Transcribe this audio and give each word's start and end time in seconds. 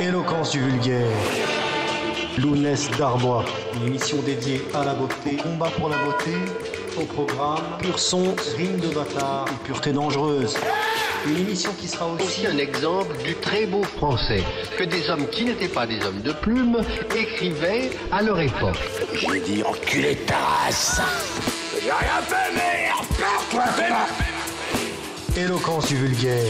Éloquence 0.00 0.50
du 0.50 0.60
vulgaire. 0.60 1.06
Lounès 2.38 2.90
d'Arbois. 2.98 3.44
Une 3.76 3.86
émission 3.86 4.16
dédiée 4.22 4.62
à 4.74 4.84
la 4.84 4.94
beauté, 4.94 5.36
combat 5.36 5.70
pour 5.78 5.88
la 5.88 5.98
beauté, 5.98 6.32
au 6.96 7.04
programme, 7.04 7.78
pur 7.78 7.98
son, 7.98 8.34
rime 8.56 8.78
de 8.80 8.88
bâtard, 8.88 9.46
et 9.48 9.66
pureté 9.66 9.92
dangereuse. 9.92 10.56
Une 11.26 11.38
émission 11.38 11.70
qui 11.80 11.86
sera 11.86 12.06
aussi 12.08 12.24
aussi 12.24 12.46
un 12.46 12.58
exemple 12.58 13.16
du 13.22 13.34
très 13.36 13.66
beau 13.66 13.82
français 13.82 14.42
que 14.76 14.84
des 14.84 15.08
hommes 15.10 15.28
qui 15.28 15.44
n'étaient 15.44 15.68
pas 15.68 15.86
des 15.86 16.04
hommes 16.04 16.22
de 16.22 16.32
plume 16.32 16.78
écrivaient 17.16 17.90
à 18.10 18.20
leur 18.22 18.40
époque. 18.40 18.78
J'ai 19.14 19.40
dit 19.40 19.62
enculé 19.62 20.16
ta 20.26 20.36
race 20.36 21.00
J'ai 21.80 21.90
rien 21.90 22.20
fait, 22.22 22.52
merde 22.52 23.04
éloquence 25.36 25.88
du 25.88 25.96
vulgaire. 25.96 26.44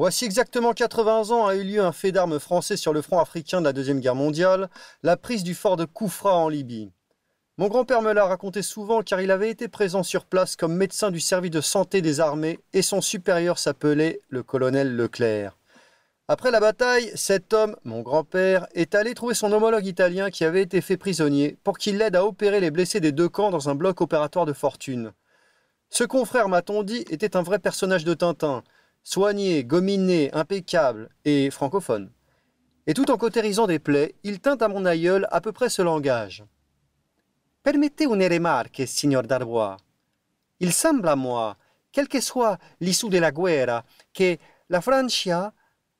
Voici 0.00 0.24
exactement 0.24 0.72
80 0.72 1.28
ans 1.28 1.46
a 1.46 1.54
eu 1.54 1.62
lieu 1.62 1.82
un 1.82 1.92
fait 1.92 2.10
d'armes 2.10 2.38
français 2.38 2.78
sur 2.78 2.94
le 2.94 3.02
front 3.02 3.18
africain 3.18 3.60
de 3.60 3.66
la 3.66 3.74
Deuxième 3.74 4.00
Guerre 4.00 4.14
mondiale, 4.14 4.70
la 5.02 5.18
prise 5.18 5.42
du 5.42 5.54
fort 5.54 5.76
de 5.76 5.84
Koufra 5.84 6.34
en 6.38 6.48
Libye. 6.48 6.90
Mon 7.58 7.68
grand-père 7.68 8.00
me 8.00 8.14
l'a 8.14 8.24
raconté 8.24 8.62
souvent 8.62 9.02
car 9.02 9.20
il 9.20 9.30
avait 9.30 9.50
été 9.50 9.68
présent 9.68 10.02
sur 10.02 10.24
place 10.24 10.56
comme 10.56 10.74
médecin 10.74 11.10
du 11.10 11.20
service 11.20 11.50
de 11.50 11.60
santé 11.60 12.00
des 12.00 12.18
armées 12.18 12.60
et 12.72 12.80
son 12.80 13.02
supérieur 13.02 13.58
s'appelait 13.58 14.20
le 14.30 14.42
colonel 14.42 14.96
Leclerc. 14.96 15.58
Après 16.28 16.50
la 16.50 16.60
bataille, 16.60 17.12
cet 17.14 17.52
homme, 17.52 17.76
mon 17.84 18.00
grand-père, 18.00 18.68
est 18.72 18.94
allé 18.94 19.12
trouver 19.12 19.34
son 19.34 19.52
homologue 19.52 19.84
italien 19.84 20.30
qui 20.30 20.46
avait 20.46 20.62
été 20.62 20.80
fait 20.80 20.96
prisonnier 20.96 21.58
pour 21.62 21.76
qu'il 21.76 21.98
l'aide 21.98 22.16
à 22.16 22.24
opérer 22.24 22.60
les 22.60 22.70
blessés 22.70 23.00
des 23.00 23.12
deux 23.12 23.28
camps 23.28 23.50
dans 23.50 23.68
un 23.68 23.74
bloc 23.74 24.00
opératoire 24.00 24.46
de 24.46 24.54
fortune. 24.54 25.12
Ce 25.90 26.04
confrère, 26.04 26.48
m'a-t-on 26.48 26.84
dit, 26.84 27.04
était 27.10 27.36
un 27.36 27.42
vrai 27.42 27.58
personnage 27.58 28.04
de 28.04 28.14
Tintin, 28.14 28.62
soigné, 29.02 29.64
gominé, 29.64 30.30
impeccable 30.32 31.08
et 31.24 31.50
francophone. 31.50 32.10
Et 32.86 32.94
tout 32.94 33.10
en 33.10 33.16
cautérisant 33.16 33.66
des 33.66 33.78
plaies, 33.78 34.14
il 34.24 34.40
tint 34.40 34.56
à 34.56 34.68
mon 34.68 34.84
aïeul 34.84 35.26
à 35.30 35.40
peu 35.40 35.52
près 35.52 35.68
ce 35.68 35.82
langage. 35.82 36.44
Permettez 37.62 38.04
une 38.04 38.24
remarque, 38.24 38.82
signor 38.86 39.24
Darbois. 39.24 39.76
Il 40.60 40.72
semble 40.72 41.08
à 41.08 41.16
moi, 41.16 41.56
quel 41.92 42.08
que 42.08 42.20
soit 42.20 42.58
l'issue 42.80 43.08
de 43.08 43.18
la 43.18 43.30
guerra, 43.30 43.84
que 44.12 44.38
la 44.68 44.80
Francia 44.80 45.52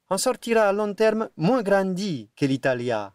en 0.09 0.19
sortira 0.19 0.69
à 0.69 0.73
long 0.73 0.95
terme 0.95 1.29
moins 1.37 1.63
grandi 1.63 2.29
que 2.35 2.47
l'Italia. 2.47 3.15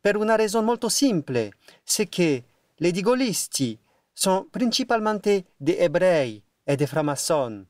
Per 0.00 0.16
una 0.16 0.36
raison 0.36 0.62
molto 0.62 0.88
simple, 0.88 1.50
c'est 1.84 2.06
que 2.06 2.42
les 2.78 2.92
digolisti 2.92 3.78
sont 4.14 4.46
principalmente 4.50 5.44
des 5.60 5.76
hébreux 5.78 6.42
et 6.66 6.76
des 6.76 6.86
francs-maçons. 6.86 7.66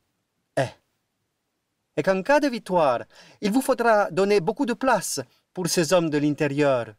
Et 1.96 2.02
qu'en 2.02 2.22
cas 2.22 2.40
de 2.40 2.48
victoire, 2.48 3.04
il 3.40 3.52
vous 3.52 3.60
faudra 3.60 4.10
donner 4.10 4.40
beaucoup 4.40 4.66
de 4.66 4.74
place 4.74 5.20
pour 5.52 5.68
ces 5.68 5.92
hommes 5.92 6.10
de 6.10 6.18
l'intérieur. 6.18 6.94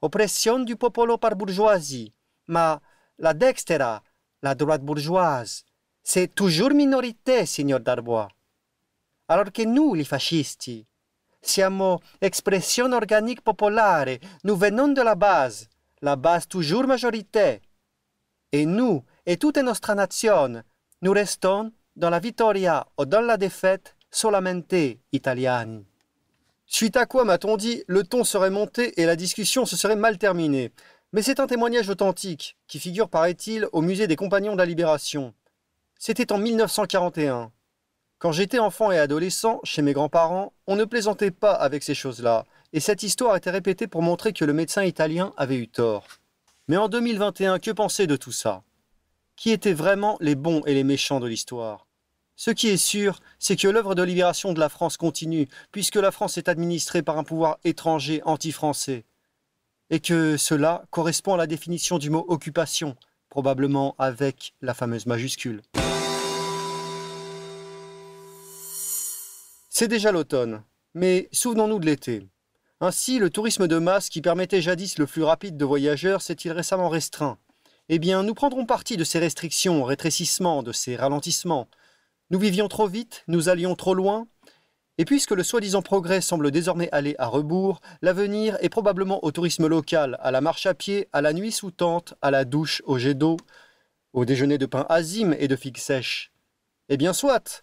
Oppression 0.00 0.60
du 0.60 0.76
popolo 0.76 1.18
par 1.18 1.36
bourgeoisie, 1.36 2.12
mais 2.48 2.76
la 3.18 3.34
dextera, 3.34 4.02
la 4.42 4.54
droite 4.54 4.82
bourgeoise, 4.82 5.64
c'est 6.02 6.34
toujours 6.34 6.70
minorité, 6.70 7.44
signor 7.44 7.80
Darbois. 7.80 8.28
Alors 9.28 9.52
que 9.52 9.62
nous, 9.62 9.94
les 9.94 10.04
fascisti, 10.04 10.86
siamo 11.42 12.00
expression 12.20 12.92
organique 12.92 13.42
popolare, 13.42 14.18
nous 14.44 14.56
venons 14.56 14.88
de 14.88 15.02
la 15.02 15.14
base, 15.14 15.68
la 16.00 16.16
base 16.16 16.48
toujours 16.48 16.86
majorité. 16.86 17.60
Et 18.52 18.66
nous, 18.66 19.04
et 19.26 19.36
toute 19.36 19.58
notre 19.58 19.94
nation, 19.94 20.62
nous 21.02 21.12
restons 21.12 21.72
dans 22.00 22.10
la 22.10 22.18
vittoria 22.18 22.86
ou 22.98 23.04
dans 23.04 23.20
la 23.20 23.36
défaite 23.36 23.94
solamente 24.10 24.98
italiani. 25.12 25.84
Suite 26.66 26.96
à 26.96 27.04
quoi, 27.04 27.24
m'a-t-on 27.24 27.58
dit, 27.58 27.84
le 27.88 28.04
ton 28.04 28.24
serait 28.24 28.50
monté 28.50 28.98
et 29.00 29.04
la 29.04 29.16
discussion 29.16 29.66
se 29.66 29.76
serait 29.76 29.96
mal 29.96 30.16
terminée. 30.16 30.72
Mais 31.12 31.20
c'est 31.20 31.40
un 31.40 31.46
témoignage 31.46 31.90
authentique, 31.90 32.56
qui 32.68 32.78
figure, 32.78 33.10
paraît-il, 33.10 33.68
au 33.72 33.82
musée 33.82 34.06
des 34.06 34.16
Compagnons 34.16 34.52
de 34.54 34.58
la 34.58 34.64
Libération. 34.66 35.34
C'était 35.98 36.32
en 36.32 36.38
1941. 36.38 37.52
Quand 38.18 38.32
j'étais 38.32 38.58
enfant 38.58 38.90
et 38.90 38.98
adolescent, 38.98 39.60
chez 39.64 39.82
mes 39.82 39.92
grands-parents, 39.92 40.54
on 40.66 40.76
ne 40.76 40.84
plaisantait 40.84 41.30
pas 41.30 41.52
avec 41.52 41.82
ces 41.82 41.94
choses-là, 41.94 42.46
et 42.72 42.80
cette 42.80 43.02
histoire 43.02 43.36
était 43.36 43.50
répétée 43.50 43.88
pour 43.88 44.02
montrer 44.02 44.32
que 44.32 44.44
le 44.46 44.54
médecin 44.54 44.84
italien 44.84 45.34
avait 45.36 45.56
eu 45.56 45.68
tort. 45.68 46.06
Mais 46.68 46.76
en 46.78 46.88
2021, 46.88 47.58
que 47.58 47.72
penser 47.72 48.06
de 48.06 48.16
tout 48.16 48.32
ça? 48.32 48.62
Qui 49.36 49.50
étaient 49.50 49.74
vraiment 49.74 50.16
les 50.20 50.34
bons 50.34 50.62
et 50.64 50.74
les 50.74 50.84
méchants 50.84 51.20
de 51.20 51.26
l'histoire? 51.26 51.88
Ce 52.42 52.50
qui 52.50 52.68
est 52.68 52.78
sûr, 52.78 53.20
c'est 53.38 53.54
que 53.54 53.68
l'œuvre 53.68 53.94
de 53.94 54.02
libération 54.02 54.54
de 54.54 54.60
la 54.60 54.70
France 54.70 54.96
continue, 54.96 55.46
puisque 55.72 55.96
la 55.96 56.10
France 56.10 56.38
est 56.38 56.48
administrée 56.48 57.02
par 57.02 57.18
un 57.18 57.22
pouvoir 57.22 57.58
étranger 57.64 58.22
anti-français, 58.24 59.04
et 59.90 60.00
que 60.00 60.38
cela 60.38 60.84
correspond 60.88 61.34
à 61.34 61.36
la 61.36 61.46
définition 61.46 61.98
du 61.98 62.08
mot 62.08 62.24
occupation, 62.28 62.96
probablement 63.28 63.94
avec 63.98 64.54
la 64.62 64.72
fameuse 64.72 65.04
majuscule. 65.04 65.60
C'est 69.68 69.88
déjà 69.88 70.10
l'automne, 70.10 70.62
mais 70.94 71.28
souvenons-nous 71.32 71.78
de 71.78 71.84
l'été. 71.84 72.26
Ainsi, 72.80 73.18
le 73.18 73.28
tourisme 73.28 73.68
de 73.68 73.76
masse 73.76 74.08
qui 74.08 74.22
permettait 74.22 74.62
jadis 74.62 74.96
le 74.96 75.04
flux 75.04 75.24
rapide 75.24 75.58
de 75.58 75.64
voyageurs 75.66 76.22
s'est-il 76.22 76.52
récemment 76.52 76.88
restreint 76.88 77.36
Eh 77.90 77.98
bien, 77.98 78.22
nous 78.22 78.32
prendrons 78.32 78.64
parti 78.64 78.96
de 78.96 79.04
ces 79.04 79.18
restrictions, 79.18 79.84
rétrécissements, 79.84 80.62
de 80.62 80.72
ces 80.72 80.96
ralentissements. 80.96 81.68
Nous 82.30 82.38
vivions 82.38 82.68
trop 82.68 82.86
vite, 82.86 83.24
nous 83.26 83.48
allions 83.48 83.74
trop 83.74 83.92
loin, 83.92 84.28
et 84.98 85.04
puisque 85.04 85.32
le 85.32 85.42
soi-disant 85.42 85.82
progrès 85.82 86.20
semble 86.20 86.50
désormais 86.50 86.88
aller 86.92 87.16
à 87.18 87.26
rebours, 87.26 87.80
l'avenir 88.02 88.56
est 88.60 88.68
probablement 88.68 89.24
au 89.24 89.32
tourisme 89.32 89.66
local, 89.66 90.16
à 90.20 90.30
la 90.30 90.40
marche 90.40 90.66
à 90.66 90.74
pied, 90.74 91.08
à 91.12 91.22
la 91.22 91.32
nuit 91.32 91.50
sous 91.50 91.70
tente, 91.70 92.14
à 92.22 92.30
la 92.30 92.44
douche, 92.44 92.82
au 92.84 92.98
jet 92.98 93.14
d'eau, 93.14 93.36
au 94.12 94.24
déjeuner 94.24 94.58
de 94.58 94.66
pain 94.66 94.86
azime 94.88 95.34
et 95.38 95.48
de 95.48 95.56
figues 95.56 95.78
sèches. 95.78 96.32
Eh 96.88 96.96
bien 96.96 97.12
soit 97.12 97.62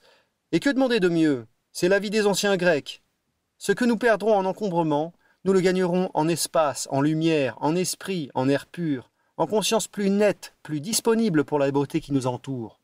Et 0.51 0.59
que 0.59 0.69
demander 0.69 0.99
de 0.99 1.09
mieux? 1.09 1.45
C'est 1.71 1.89
la 1.89 1.99
vie 1.99 2.09
des 2.09 2.25
anciens 2.25 2.57
Grecs. 2.57 3.03
Ce 3.57 3.71
que 3.71 3.85
nous 3.85 3.97
perdrons 3.97 4.35
en 4.35 4.45
encombrement, 4.45 5.13
nous 5.45 5.53
le 5.53 5.61
gagnerons 5.61 6.09
en 6.13 6.27
espace, 6.27 6.87
en 6.91 7.01
lumière, 7.01 7.57
en 7.61 7.75
esprit, 7.75 8.31
en 8.33 8.49
air 8.49 8.65
pur, 8.65 9.11
en 9.37 9.47
conscience 9.47 9.87
plus 9.87 10.09
nette, 10.09 10.55
plus 10.63 10.81
disponible 10.81 11.45
pour 11.45 11.59
la 11.59 11.71
beauté 11.71 12.01
qui 12.01 12.13
nous 12.13 12.27
entoure. 12.27 12.76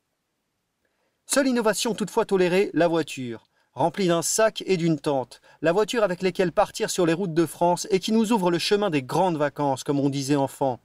Seule 1.33 1.47
innovation 1.47 1.95
toutefois 1.95 2.25
tolérée, 2.25 2.69
la 2.75 2.87
voiture, 2.87 3.47
remplie 3.73 4.05
d'un 4.05 4.21
sac 4.21 4.63
et 4.67 4.77
d'une 4.77 4.99
tente, 4.99 5.41
la 5.63 5.71
voiture 5.71 6.03
avec 6.03 6.21
laquelle 6.21 6.51
partir 6.51 6.91
sur 6.91 7.07
les 7.07 7.13
routes 7.13 7.33
de 7.33 7.47
France 7.47 7.87
et 7.89 7.99
qui 7.99 8.11
nous 8.11 8.31
ouvre 8.31 8.51
le 8.51 8.59
chemin 8.59 8.91
des 8.91 9.01
grandes 9.01 9.37
vacances, 9.37 9.83
comme 9.83 9.99
on 9.99 10.11
disait 10.11 10.35
enfant. 10.35 10.79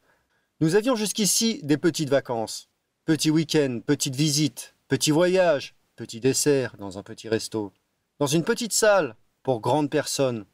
Nous 0.63 0.75
avions 0.75 0.97
jusqu'ici 0.97 1.61
des 1.65 1.77
petites 1.77 2.09
vacances, 2.09 2.71
petits 3.05 3.31
week-ends, 3.31 3.81
petites 3.85 4.17
visites, 4.17 4.75
petits 4.89 5.11
voyages, 5.11 5.75
petits 5.97 6.19
desserts 6.19 6.79
dans 6.79 6.97
un 6.97 7.03
petit 7.03 7.29
resto, 7.29 7.71
dans 8.19 8.27
une 8.27 8.43
petite 8.43 8.73
salle 8.73 9.17
pour 9.43 9.61
grandes 9.61 9.91
personnes. 9.91 10.47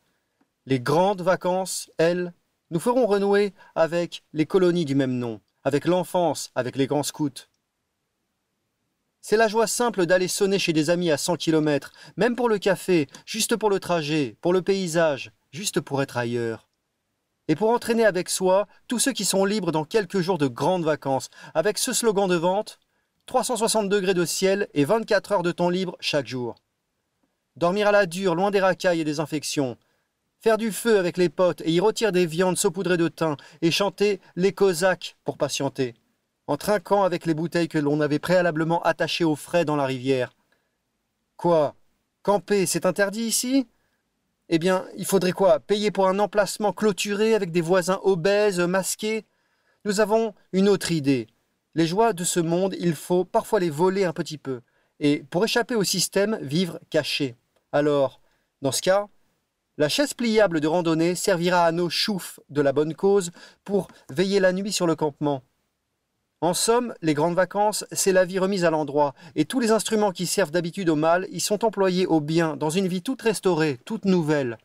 Les 0.67 0.81
grandes 0.81 1.23
vacances, 1.23 1.89
elles, 1.99 2.33
nous 2.73 2.81
ferons 2.81 3.07
renouer 3.07 3.55
avec 3.77 4.25
les 4.33 4.47
colonies 4.47 4.87
du 4.87 4.97
même 4.97 5.19
nom, 5.19 5.41
avec 5.63 5.85
l'enfance, 5.85 6.51
avec 6.57 6.75
les 6.75 6.89
grands 6.89 7.05
scouts. 7.05 7.47
C'est 9.27 9.39
la 9.39 9.49
joie 9.49 9.67
simple 9.67 10.05
d'aller 10.05 10.29
sonner 10.29 10.59
chez 10.59 10.75
des 10.75 10.91
amis 10.91 11.11
à 11.11 11.17
100 11.17 11.37
km, 11.37 11.93
même 12.19 12.37
pour 12.37 12.51
le 12.51 12.59
café, 12.59 13.07
juste 13.25 13.57
pour 13.57 13.71
le 13.71 13.81
trajet, 13.81 14.37
pour 14.43 14.53
le 14.53 14.61
paysage, 14.61 15.33
juste 15.51 15.81
pour 15.81 16.03
être 16.03 16.19
ailleurs. 16.19 16.69
Et 17.49 17.57
pour 17.57 17.71
entraîner 17.71 18.05
avec 18.05 18.29
soi 18.29 18.69
tous 18.87 18.99
ceux 18.99 19.13
qui 19.13 19.25
sont 19.25 19.47
libres 19.47 19.73
dans 19.73 19.87
quelques 19.87 20.21
jours 20.21 20.37
de 20.37 20.47
grandes 20.47 20.85
vacances, 20.85 21.31
avec 21.55 21.79
ce 21.79 21.95
slogan 21.95 22.29
de 22.29 22.35
vente 22.35 22.79
360 23.25 23.89
degrés 23.89 24.13
de 24.13 24.27
ciel 24.27 24.69
et 24.75 24.85
24 24.85 25.33
heures 25.33 25.43
de 25.43 25.53
temps 25.53 25.71
libre 25.71 25.97
chaque 26.01 26.27
jour. 26.27 26.57
Dormir 27.57 27.89
à 27.89 27.93
la 27.93 28.05
dure, 28.05 28.35
loin 28.35 28.51
des 28.51 28.61
racailles 28.61 29.01
et 29.01 29.05
des 29.05 29.21
infections. 29.21 29.79
Faire 30.39 30.59
du 30.59 30.71
feu 30.71 30.99
avec 30.99 31.17
les 31.17 31.31
potes 31.31 31.63
et 31.63 31.73
y 31.73 31.81
rôtir 31.81 32.13
des 32.13 32.27
viandes 32.27 32.59
saupoudrées 32.59 32.99
de 32.99 33.09
thym 33.09 33.37
et 33.63 33.71
chanter 33.71 34.21
les 34.37 34.53
Cosaques 34.53 35.17
pour 35.25 35.39
patienter 35.39 35.95
en 36.47 36.57
trinquant 36.57 37.05
avec 37.05 37.27
les 37.27 37.35
bouteilles 37.35 37.69
que 37.69 37.79
l'on 37.79 38.01
avait 38.01 38.19
préalablement 38.19 38.83
attachées 38.83 39.25
au 39.25 39.37
frais 39.37 39.65
dans 39.65 39.77
la 39.77 39.87
rivière. 39.87 40.35
Quoi? 41.37 41.75
Camper, 42.23 42.67
c'est 42.67 42.87
interdit 42.87 43.23
ici? 43.25 43.67
Eh 44.49 44.59
bien, 44.59 44.87
il 44.97 45.07
faudrait 45.07 45.33
quoi? 45.33 45.61
Payer 45.61 45.91
pour 45.91 46.07
un 46.07 46.19
emplacement 46.19 46.73
clôturé 46.73 47.35
avec 47.35 47.51
des 47.51 47.63
voisins 47.63 48.01
obèses, 48.03 48.61
masqués? 48.61 49.25
Nous 49.85 50.01
avons 50.01 50.35
une 50.53 50.69
autre 50.69 50.93
idée. 50.93 51.27
Les 51.75 51.87
joies 51.87 52.13
de 52.13 52.25
ce 52.25 52.41
monde, 52.41 52.77
il 52.79 52.95
faut 52.95 53.25
parfois 53.25 53.59
les 53.59 53.71
voler 53.71 54.05
un 54.05 54.13
petit 54.13 54.39
peu, 54.39 54.61
et 55.01 55.25
pour 55.31 55.45
échapper 55.45 55.75
au 55.75 55.83
système, 55.83 56.39
vivre 56.41 56.79
caché. 56.89 57.37
Alors, 57.73 58.21
dans 58.63 58.71
ce 58.71 58.81
cas, 58.81 59.09
la 59.77 59.89
chaise 59.89 60.15
pliable 60.15 60.61
de 60.61 60.69
randonnée 60.69 61.17
servira 61.17 61.65
à 61.65 61.73
nos 61.73 61.91
choufs 61.91 62.39
de 62.49 62.61
la 62.61 62.73
bonne 62.73 62.95
cause 62.95 63.33
pour 63.65 63.89
veiller 64.09 64.39
la 64.39 64.53
nuit 64.53 64.71
sur 64.71 64.87
le 64.87 64.95
campement. 64.95 65.43
En 66.45 66.53
somme, 66.53 66.93
les 67.01 67.15
grandes 67.15 67.35
vacances, 67.35 67.87
c'est 67.91 68.13
la 68.13 68.27
vie 68.27 68.39
remise 68.39 68.67
à 68.67 68.71
l'endroit, 68.71 69.15
et 69.35 69.47
tous 69.47 69.61
les 69.61 69.71
instruments 69.71 70.13
qui 70.13 70.27
servent 70.27 70.51
d'habitude 70.51 70.91
au 70.91 70.95
mal 70.95 71.27
y 71.31 71.41
sont 71.41 71.65
employés 71.65 72.05
au 72.05 72.21
bien, 72.21 72.55
dans 72.59 72.69
une 72.69 72.87
vie 72.87 73.01
toute 73.01 73.23
restaurée, 73.23 73.79
toute 73.87 74.05
nouvelle. 74.05 74.59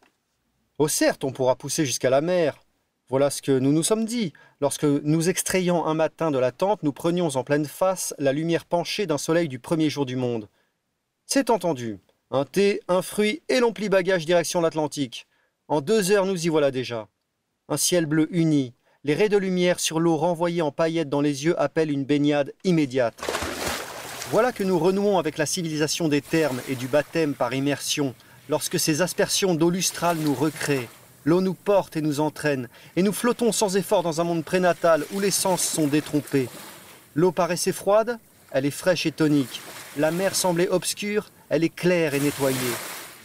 Oh 0.78 0.90
certes, 0.90 1.24
on 1.24 1.32
pourra 1.32 1.56
pousser 1.56 1.86
jusqu'à 1.86 2.10
la 2.10 2.20
mer. 2.20 2.60
Voilà 3.08 3.30
ce 3.30 3.42
que 3.42 3.58
nous 3.58 3.72
nous 3.72 3.84
sommes 3.84 4.04
dit, 4.04 4.34
lorsque 4.60 4.84
nous 4.84 5.30
extrayant 5.30 5.86
un 5.86 5.94
matin 5.94 6.32
de 6.32 6.38
la 6.38 6.52
tente, 6.52 6.84
nous 6.84 6.92
prenions 6.92 7.30
en 7.38 7.46
pleine 7.46 7.66
face 7.66 8.14
la 8.18 8.34
lumière 8.34 8.66
penchée 8.66 9.06
d'un 9.06 9.18
soleil 9.18 9.48
du 9.48 9.60
premier 9.60 9.90
jour 9.90 10.06
du 10.06 10.18
monde. 10.18 10.50
C'est 11.28 11.50
entendu. 11.50 12.00
Un 12.30 12.44
thé, 12.44 12.82
un 12.90 13.02
fruit 13.02 13.42
et 13.48 13.62
l'on 13.62 13.72
plie 13.72 13.88
bagage 13.88 14.26
direction 14.26 14.60
l'Atlantique. 14.60 15.28
En 15.70 15.80
deux 15.80 16.12
heures, 16.12 16.26
nous 16.26 16.46
y 16.46 16.50
voilà 16.50 16.72
déjà. 16.72 17.08
Un 17.70 17.78
ciel 17.78 18.06
bleu 18.06 18.28
uni, 18.36 18.74
les 19.06 19.14
raies 19.14 19.30
de 19.30 19.38
lumière 19.38 19.80
sur 19.80 20.02
l'eau 20.02 20.18
renvoyée 20.18 20.62
en 20.62 20.72
paillettes 20.72 21.08
dans 21.08 21.22
les 21.22 21.46
yeux 21.46 21.60
appellent 21.60 21.90
une 21.90 22.04
baignade 22.04 22.54
immédiate. 22.66 23.24
Voilà 24.30 24.52
que 24.52 24.64
nous 24.64 24.78
renouons 24.78 25.18
avec 25.18 25.38
la 25.38 25.46
civilisation 25.46 26.10
des 26.10 26.22
termes 26.22 26.60
et 26.68 26.76
du 26.76 26.88
baptême 26.88 27.34
par 27.34 27.54
immersion, 27.54 28.14
lorsque 28.50 28.78
ces 28.78 29.02
aspersions 29.02 29.56
d'eau 29.56 29.70
lustrale 29.70 30.18
nous 30.18 30.36
recréent. 30.36 30.88
L'eau 31.24 31.40
nous 31.40 31.54
porte 31.54 31.96
et 31.96 32.02
nous 32.02 32.20
entraîne, 32.20 32.68
et 32.98 33.02
nous 33.02 33.14
flottons 33.14 33.54
sans 33.54 33.78
effort 33.78 34.04
dans 34.04 34.20
un 34.20 34.26
monde 34.26 34.44
prénatal 34.44 35.06
où 35.14 35.22
les 35.22 35.32
sens 35.32 35.64
sont 35.64 35.88
détrompés. 35.88 36.50
L'eau 37.16 37.32
paraissait 37.32 37.72
froide, 37.72 38.20
elle 38.52 38.66
est 38.66 38.72
fraîche 38.72 39.06
et 39.06 39.12
tonique. 39.14 39.62
La 39.96 40.12
mer 40.12 40.36
semblait 40.36 40.70
obscure, 40.70 41.30
elle 41.50 41.64
est 41.64 41.74
claire 41.74 42.16
et 42.16 42.20
nettoyée. 42.20 42.58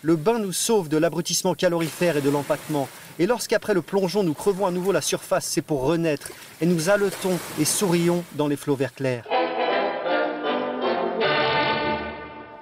Le 0.05 0.17
bain 0.17 0.39
nous 0.39 0.53
sauve 0.53 0.91
de 0.91 0.99
l'abrutissement 0.99 1.55
calorifère 1.55 2.19
et 2.19 2.21
de 2.21 2.29
l'empattement, 2.29 2.91
et 3.19 3.25
lorsqu'après 3.25 3.73
le 3.73 3.81
plongeon 3.81 4.23
nous 4.23 4.35
crevons 4.35 4.67
à 4.67 4.71
nouveau 4.71 4.93
la 4.93 5.01
surface, 5.01 5.47
c'est 5.47 5.63
pour 5.63 5.81
renaître, 5.81 6.31
et 6.61 6.67
nous 6.67 6.91
haletons 6.91 7.39
et 7.59 7.65
sourions 7.65 8.23
dans 8.35 8.47
les 8.47 8.57
flots 8.57 8.77
verts 8.77 8.93
clairs. 8.93 9.27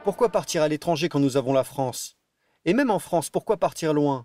Pourquoi 0.05 0.29
partir 0.29 0.63
à 0.63 0.69
l'étranger 0.69 1.09
quand 1.09 1.19
nous 1.19 1.37
avons 1.37 1.53
la 1.53 1.65
France? 1.65 2.17
Et 2.65 2.75
même 2.75 2.93
en 2.93 3.01
France, 3.01 3.29
pourquoi 3.29 3.57
partir 3.57 3.93
loin? 3.93 4.25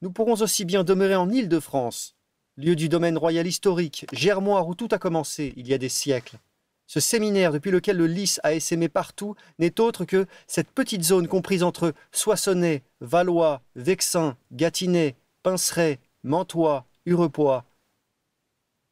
Nous 0.00 0.10
pourrons 0.10 0.40
aussi 0.40 0.64
bien 0.64 0.82
demeurer 0.82 1.16
en 1.16 1.28
Île-de-France, 1.28 2.16
lieu 2.56 2.74
du 2.74 2.88
domaine 2.88 3.18
royal 3.18 3.46
historique, 3.46 4.06
germoire 4.14 4.66
où 4.66 4.74
tout 4.74 4.88
a 4.92 4.98
commencé 4.98 5.52
il 5.58 5.68
y 5.68 5.74
a 5.74 5.78
des 5.78 5.90
siècles. 5.90 6.38
Ce 6.86 7.00
séminaire 7.00 7.52
depuis 7.52 7.72
lequel 7.72 7.96
le 7.96 8.06
lys 8.06 8.40
a 8.44 8.54
essaimé 8.54 8.88
partout 8.88 9.34
n'est 9.58 9.80
autre 9.80 10.04
que 10.04 10.26
cette 10.46 10.70
petite 10.70 11.02
zone 11.02 11.26
comprise 11.26 11.62
entre 11.62 11.92
Soissonnais, 12.12 12.82
Valois, 13.00 13.62
Vexin, 13.74 14.36
Gâtinais, 14.52 15.16
Pinceret, 15.42 15.98
Mantois, 16.22 16.86
Hurepoix. 17.04 17.64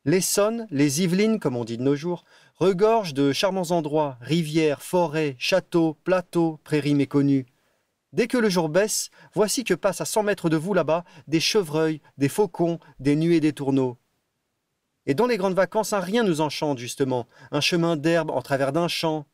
L'Essonne, 0.05 0.67
les 0.71 1.03
Yvelines, 1.03 1.39
comme 1.39 1.57
on 1.57 1.65
dit 1.65 1.79
de 1.79 1.83
nos 1.83 1.97
jours, 1.97 2.25
regorgent 2.57 3.15
de 3.15 3.33
charmants 3.33 3.71
endroits, 3.71 4.19
rivières, 4.21 4.83
forêts, 4.83 5.37
châteaux, 5.39 5.97
plateaux, 6.05 6.61
prairies 6.63 6.95
méconnues. 6.95 7.47
Dès 8.13 8.27
que 8.27 8.39
le 8.39 8.49
jour 8.49 8.69
baisse, 8.69 9.11
voici 9.35 9.65
que 9.65 9.75
passent 9.75 10.01
à 10.01 10.05
cent 10.05 10.23
mètres 10.23 10.51
de 10.51 10.57
vous 10.57 10.75
là-bas 10.75 11.05
des 11.27 11.41
chevreuils, 11.41 12.01
des 12.19 12.29
faucons, 12.29 12.79
des 13.01 13.17
nuées 13.17 13.41
des 13.41 13.53
tourneaux. 13.53 13.97
Et 15.07 15.15
dans 15.15 15.27
les 15.27 15.37
grandes 15.37 15.55
vacances, 15.55 15.93
un 15.93 16.01
rien 16.01 16.23
nous 16.23 16.41
enchante 16.41 16.79
justement, 16.79 17.27
un 17.51 17.61
chemin 17.61 17.97
d'herbe 17.97 18.31
en 18.31 18.43
travers 18.43 18.73
d'un 18.73 18.89
champ, 18.89 19.27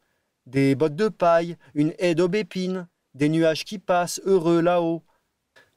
des 0.47 0.75
bottes 0.75 0.97
de 0.97 1.09
paille, 1.09 1.57
une 1.75 1.95
haie 1.99 2.15
d'aubépine, 2.15 2.89
des 3.15 3.29
nuages 3.29 3.65
qui 3.65 3.79
passent 3.79 4.21
heureux 4.25 4.61
là-haut. 4.61 5.03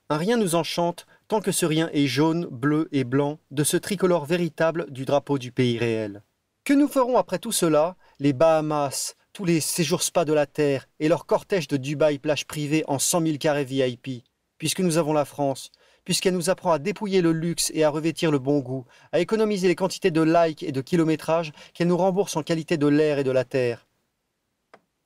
Un 0.10 0.18
rien 0.18 0.38
nous 0.38 0.56
enchante 0.56 1.06
tant 1.28 1.42
que 1.42 1.52
ce 1.52 1.66
rien 1.66 1.90
est 1.94 2.08
jaune, 2.08 2.46
bleu 2.46 2.90
et 2.92 3.04
blanc 3.04 3.40
de 3.52 3.64
ce 3.64 3.78
tricolore 3.78 4.26
véritable 4.26 4.92
du 4.92 5.06
drapeau 5.06 5.38
du 5.38 5.52
pays 5.52 5.78
réel. 5.78 6.22
Que 6.64 6.74
nous 6.74 6.88
ferons 6.88 7.18
après 7.18 7.40
tout 7.40 7.52
cela? 7.52 7.96
Les 8.20 8.34
Bahamas, 8.34 9.16
tous 9.34 9.46
les 9.46 9.60
séjours 9.60 10.04
spa 10.04 10.26
de 10.26 10.34
la 10.34 10.46
Terre 10.46 10.88
et 11.00 11.08
leur 11.08 11.26
cortège 11.26 11.68
de 11.68 11.78
Dubaï 11.78 12.20
plage 12.20 12.46
privée 12.46 12.84
en 12.88 13.00
cent 13.00 13.20
mille 13.20 13.40
carrés 13.40 13.66
VIP, 13.66 14.24
puisque 14.58 14.80
nous 14.80 14.98
avons 14.98 15.14
la 15.14 15.26
France, 15.26 15.72
puisqu'elle 16.06 16.34
nous 16.34 16.50
apprend 16.50 16.72
à 16.72 16.80
dépouiller 16.80 17.22
le 17.22 17.32
luxe 17.32 17.72
et 17.74 17.84
à 17.84 17.90
revêtir 17.90 18.32
le 18.32 18.40
bon 18.40 18.60
goût, 18.60 18.86
à 19.12 19.20
économiser 19.20 19.68
les 19.68 19.76
quantités 19.76 20.12
de 20.12 20.22
likes 20.22 20.64
et 20.64 20.72
de 20.72 20.82
kilométrage 20.82 21.54
qu'elle 21.74 21.88
nous 21.88 21.98
rembourse 21.98 22.36
en 22.36 22.44
qualité 22.44 22.78
de 22.78 22.88
l'air 22.88 23.20
et 23.20 23.24
de 23.24 23.32
la 23.32 23.46
terre. 23.46 23.88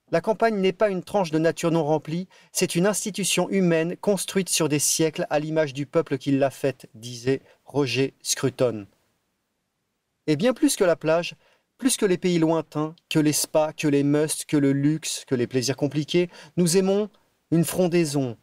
La 0.10 0.22
campagne 0.22 0.56
n'est 0.56 0.72
pas 0.72 0.90
une 0.90 1.04
tranche 1.04 1.32
de 1.32 1.40
nature 1.40 1.72
non 1.72 1.84
remplie, 1.84 2.30
c'est 2.54 2.76
une 2.76 2.88
institution 2.88 3.50
humaine 3.50 3.98
construite 3.98 4.48
sur 4.48 4.70
des 4.70 4.80
siècles 4.80 5.28
à 5.30 5.40
l'image 5.40 5.74
du 5.74 5.86
peuple 5.86 6.18
qui 6.18 6.32
l'a 6.32 6.50
faite, 6.50 6.88
disait 6.94 7.42
Roger 7.66 8.14
Scruton. 8.22 8.88
Et 10.26 10.38
bien 10.38 10.54
plus 10.54 10.78
que 10.78 10.86
la 10.86 10.96
plage, 10.96 11.36
plus 11.78 11.98
que 11.98 12.06
les 12.06 12.18
pays 12.18 12.40
lointains, 12.40 12.96
que 13.10 13.20
les 13.20 13.34
spas, 13.34 13.74
que 13.74 13.88
les 13.88 14.04
musts, 14.04 14.46
que 14.46 14.58
le 14.58 14.72
luxe, 14.72 15.26
que 15.28 15.36
les 15.36 15.46
plaisirs 15.46 15.76
compliqués, 15.76 16.30
nous 16.56 16.78
aimons 16.78 17.10
une 17.52 17.66
frondaison, 17.66 18.38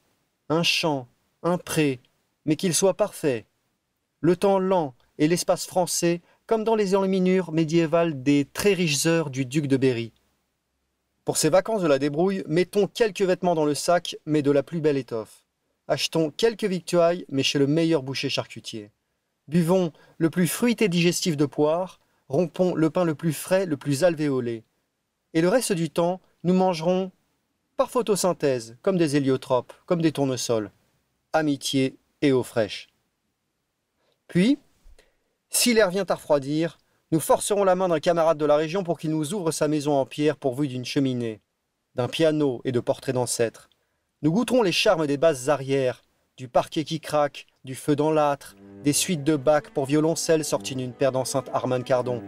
un 0.50 0.62
champ, 0.62 1.08
un 1.42 1.56
pré, 1.56 1.98
mais 2.44 2.56
qu'il 2.56 2.74
soit 2.74 2.94
parfait. 2.94 3.46
Le 4.20 4.36
temps 4.36 4.58
lent 4.58 4.94
et 5.18 5.28
l'espace 5.28 5.66
français, 5.66 6.22
comme 6.46 6.64
dans 6.64 6.76
les 6.76 6.94
enluminures 6.94 7.52
médiévales 7.52 8.22
des 8.22 8.46
très 8.52 8.74
riches 8.74 9.06
heures 9.06 9.30
du 9.30 9.46
duc 9.46 9.66
de 9.66 9.76
Berry. 9.76 10.12
Pour 11.24 11.38
ces 11.38 11.48
vacances 11.48 11.82
de 11.82 11.86
la 11.86 11.98
débrouille, 11.98 12.44
mettons 12.46 12.86
quelques 12.86 13.22
vêtements 13.22 13.54
dans 13.54 13.64
le 13.64 13.74
sac, 13.74 14.16
mais 14.26 14.42
de 14.42 14.50
la 14.50 14.62
plus 14.62 14.80
belle 14.80 14.98
étoffe. 14.98 15.44
Achetons 15.88 16.30
quelques 16.30 16.64
victuailles, 16.64 17.24
mais 17.28 17.42
chez 17.42 17.58
le 17.58 17.66
meilleur 17.66 18.02
boucher 18.02 18.28
charcutier. 18.28 18.90
Buvons 19.48 19.92
le 20.18 20.30
plus 20.30 20.46
fruité 20.46 20.88
digestif 20.88 21.36
de 21.36 21.46
poire, 21.46 22.00
rompons 22.28 22.74
le 22.74 22.90
pain 22.90 23.04
le 23.04 23.14
plus 23.14 23.32
frais, 23.32 23.66
le 23.66 23.76
plus 23.76 24.04
alvéolé. 24.04 24.64
Et 25.32 25.40
le 25.40 25.48
reste 25.48 25.72
du 25.72 25.90
temps, 25.90 26.20
nous 26.42 26.54
mangerons 26.54 27.10
par 27.76 27.90
photosynthèse, 27.90 28.76
comme 28.82 28.98
des 28.98 29.16
héliotropes, 29.16 29.72
comme 29.86 30.00
des 30.00 30.12
tournesols. 30.12 30.70
Amitié 31.32 31.96
et 32.24 32.32
eau 32.32 32.42
fraîche. 32.42 32.88
Puis, 34.28 34.58
si 35.50 35.74
l'air 35.74 35.90
vient 35.90 36.06
à 36.08 36.14
refroidir, 36.14 36.78
nous 37.12 37.20
forcerons 37.20 37.64
la 37.64 37.74
main 37.74 37.88
d'un 37.88 38.00
camarade 38.00 38.38
de 38.38 38.44
la 38.44 38.56
région 38.56 38.82
pour 38.82 38.98
qu'il 38.98 39.10
nous 39.10 39.34
ouvre 39.34 39.52
sa 39.52 39.68
maison 39.68 39.92
en 39.94 40.06
pierre 40.06 40.36
pourvue 40.36 40.66
d'une 40.66 40.84
cheminée, 40.84 41.40
d'un 41.94 42.08
piano 42.08 42.60
et 42.64 42.72
de 42.72 42.80
portraits 42.80 43.14
d'ancêtres. 43.14 43.68
Nous 44.22 44.32
goûterons 44.32 44.62
les 44.62 44.72
charmes 44.72 45.06
des 45.06 45.16
basses 45.16 45.48
arrières, 45.48 46.02
du 46.36 46.48
parquet 46.48 46.82
qui 46.82 46.98
craque, 46.98 47.46
du 47.64 47.74
feu 47.74 47.94
dans 47.94 48.10
l'âtre, 48.10 48.56
des 48.82 48.92
suites 48.92 49.22
de 49.22 49.36
bacs 49.36 49.70
pour 49.70 49.84
violoncelle 49.84 50.44
sorties 50.44 50.74
d'une 50.74 50.92
paire 50.92 51.12
d'enceintes 51.12 51.50
Armand 51.52 51.82
Cardon. 51.82 52.22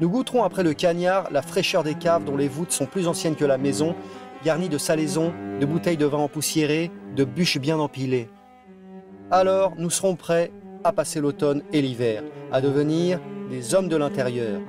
Nous 0.00 0.10
goûterons 0.10 0.44
après 0.44 0.62
le 0.62 0.74
cagnard 0.74 1.30
la 1.30 1.40
fraîcheur 1.40 1.82
des 1.82 1.94
caves 1.94 2.24
dont 2.24 2.36
les 2.36 2.48
voûtes 2.48 2.72
sont 2.72 2.84
plus 2.84 3.08
anciennes 3.08 3.36
que 3.36 3.46
la 3.46 3.56
maison, 3.56 3.96
garnies 4.44 4.68
de 4.68 4.76
salaisons, 4.76 5.32
de 5.58 5.64
bouteilles 5.64 5.96
de 5.96 6.04
vin 6.04 6.18
empoussiérées, 6.18 6.90
de 7.14 7.24
bûches 7.24 7.58
bien 7.58 7.78
empilées. 7.78 8.28
Alors 9.30 9.74
nous 9.76 9.90
serons 9.90 10.14
prêts 10.14 10.52
à 10.84 10.92
passer 10.92 11.20
l'automne 11.20 11.62
et 11.72 11.82
l'hiver, 11.82 12.22
à 12.52 12.60
devenir 12.60 13.20
des 13.50 13.74
hommes 13.74 13.88
de 13.88 13.96
l'intérieur, 13.96 14.60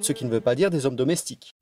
ce 0.00 0.12
qui 0.12 0.24
ne 0.24 0.30
veut 0.30 0.40
pas 0.40 0.56
dire 0.56 0.70
des 0.70 0.86
hommes 0.86 0.96
domestiques. 0.96 1.54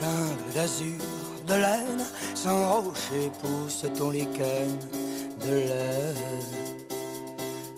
Jungle 0.00 0.54
d'azur, 0.54 1.00
de 1.48 1.54
laine, 1.54 2.04
sans 2.36 2.82
rocher 2.82 3.32
pousse 3.42 3.84
ton 3.98 4.10
lichen 4.10 4.78
de 5.44 5.54
laine. 5.54 6.14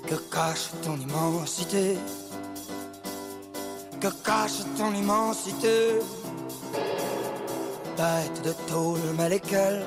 Que 0.06 0.16
cache 0.30 0.70
ton 0.82 0.96
immensité? 0.98 1.96
Que 4.00 4.08
cache 4.22 4.64
ton 4.76 4.92
immensité? 4.94 5.98
Bête 7.96 8.42
de 8.44 8.52
tôle 8.70 9.00
malécale 9.16 9.82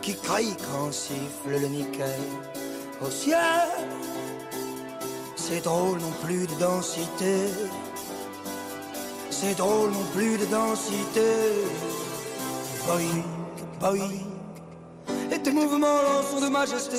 qui 0.00 0.16
crie 0.16 0.56
quand 0.66 0.92
siffle 0.92 1.50
le 1.50 1.68
nickel 1.68 2.20
au 3.00 3.08
ciel. 3.08 3.68
C'est 5.36 5.62
drôle 5.62 6.00
non 6.00 6.12
plus 6.24 6.48
de 6.48 6.54
densité. 6.58 7.36
C'est 9.30 9.56
drôle 9.56 9.90
non 9.90 10.04
plus 10.12 10.38
de 10.38 10.46
densité. 10.46 11.20
Boing, 12.84 13.22
boing. 13.80 14.10
Et 15.30 15.38
tes 15.38 15.52
mouvements 15.52 16.22
sont 16.28 16.40
de 16.40 16.48
majesté. 16.48 16.98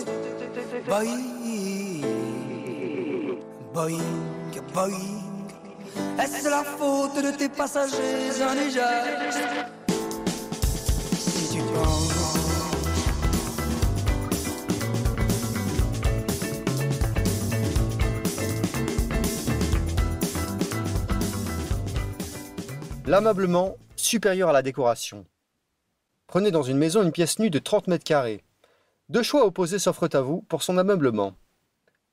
Boing, 0.87 2.03
boing, 3.73 3.97
boing. 4.73 5.23
Est-ce 6.21 6.47
la 6.47 6.63
faute 6.63 7.21
de 7.21 7.31
tes 7.31 7.49
passagers 7.49 8.41
en 8.41 9.82
L'ameublement 23.05 23.75
supérieur 23.97 24.47
à 24.47 24.53
la 24.53 24.61
décoration. 24.61 25.25
Prenez 26.25 26.51
dans 26.51 26.63
une 26.63 26.77
maison 26.77 27.03
une 27.03 27.11
pièce 27.11 27.37
nue 27.37 27.49
de 27.49 27.59
30 27.59 27.87
mètres 27.87 28.05
carrés. 28.05 28.45
Deux 29.09 29.23
choix 29.23 29.45
opposés 29.45 29.77
s'offrent 29.77 30.15
à 30.15 30.21
vous 30.21 30.41
pour 30.43 30.63
son 30.63 30.77
ameublement. 30.77 31.35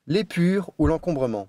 L'épure 0.05 0.71
ou 0.77 0.87
l'encombrement. 0.87 1.47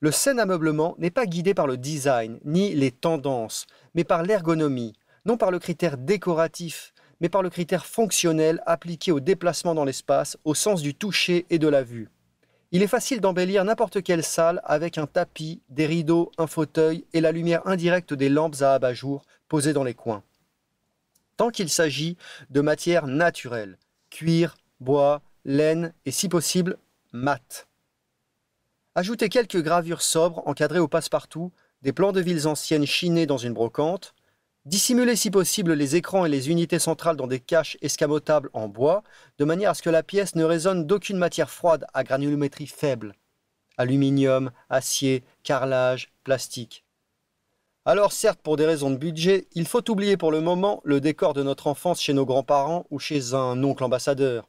Le 0.00 0.10
sain 0.12 0.36
ameublement 0.36 0.96
n'est 0.98 1.10
pas 1.10 1.24
guidé 1.24 1.54
par 1.54 1.66
le 1.66 1.78
design 1.78 2.38
ni 2.44 2.74
les 2.74 2.90
tendances, 2.90 3.66
mais 3.94 4.04
par 4.04 4.22
l'ergonomie, 4.22 4.92
non 5.24 5.38
par 5.38 5.50
le 5.50 5.58
critère 5.58 5.96
décoratif, 5.96 6.92
mais 7.22 7.30
par 7.30 7.42
le 7.42 7.48
critère 7.48 7.86
fonctionnel 7.86 8.62
appliqué 8.66 9.12
au 9.12 9.20
déplacement 9.20 9.74
dans 9.74 9.86
l'espace, 9.86 10.36
au 10.44 10.54
sens 10.54 10.82
du 10.82 10.94
toucher 10.94 11.46
et 11.48 11.58
de 11.58 11.68
la 11.68 11.82
vue. 11.82 12.10
Il 12.74 12.82
est 12.82 12.88
facile 12.88 13.20
d'embellir 13.20 13.64
n'importe 13.64 14.02
quelle 14.02 14.24
salle 14.24 14.60
avec 14.64 14.98
un 14.98 15.06
tapis, 15.06 15.62
des 15.68 15.86
rideaux, 15.86 16.32
un 16.38 16.48
fauteuil 16.48 17.04
et 17.12 17.20
la 17.20 17.30
lumière 17.30 17.64
indirecte 17.68 18.12
des 18.12 18.28
lampes 18.28 18.62
à 18.62 18.74
abat-jour 18.74 19.22
posées 19.46 19.72
dans 19.72 19.84
les 19.84 19.94
coins. 19.94 20.24
Tant 21.36 21.50
qu'il 21.50 21.68
s'agit 21.68 22.16
de 22.50 22.60
matières 22.60 23.06
naturelles, 23.06 23.78
cuir, 24.10 24.56
bois, 24.80 25.22
laine 25.44 25.94
et 26.04 26.10
si 26.10 26.28
possible 26.28 26.76
mat. 27.12 27.68
Ajoutez 28.96 29.28
quelques 29.28 29.62
gravures 29.62 30.02
sobres 30.02 30.42
encadrées 30.44 30.80
au 30.80 30.88
passe-partout, 30.88 31.52
des 31.82 31.92
plans 31.92 32.10
de 32.10 32.20
villes 32.20 32.48
anciennes 32.48 32.86
chinés 32.86 33.26
dans 33.26 33.38
une 33.38 33.54
brocante, 33.54 34.16
Dissimulez 34.66 35.14
si 35.14 35.30
possible 35.30 35.74
les 35.74 35.94
écrans 35.94 36.24
et 36.24 36.30
les 36.30 36.48
unités 36.48 36.78
centrales 36.78 37.16
dans 37.16 37.26
des 37.26 37.38
caches 37.38 37.76
escamotables 37.82 38.48
en 38.54 38.66
bois, 38.66 39.02
de 39.38 39.44
manière 39.44 39.70
à 39.70 39.74
ce 39.74 39.82
que 39.82 39.90
la 39.90 40.02
pièce 40.02 40.36
ne 40.36 40.44
résonne 40.44 40.86
d'aucune 40.86 41.18
matière 41.18 41.50
froide 41.50 41.84
à 41.92 42.02
granulométrie 42.02 42.66
faible. 42.66 43.14
Aluminium, 43.76 44.52
acier, 44.70 45.22
carrelage, 45.42 46.12
plastique. 46.22 46.86
Alors 47.84 48.12
certes, 48.12 48.40
pour 48.42 48.56
des 48.56 48.64
raisons 48.64 48.90
de 48.90 48.96
budget, 48.96 49.48
il 49.52 49.66
faut 49.66 49.90
oublier 49.90 50.16
pour 50.16 50.32
le 50.32 50.40
moment 50.40 50.80
le 50.84 50.98
décor 50.98 51.34
de 51.34 51.42
notre 51.42 51.66
enfance 51.66 52.00
chez 52.00 52.14
nos 52.14 52.24
grands-parents 52.24 52.86
ou 52.90 52.98
chez 52.98 53.34
un 53.34 53.62
oncle 53.62 53.84
ambassadeur. 53.84 54.48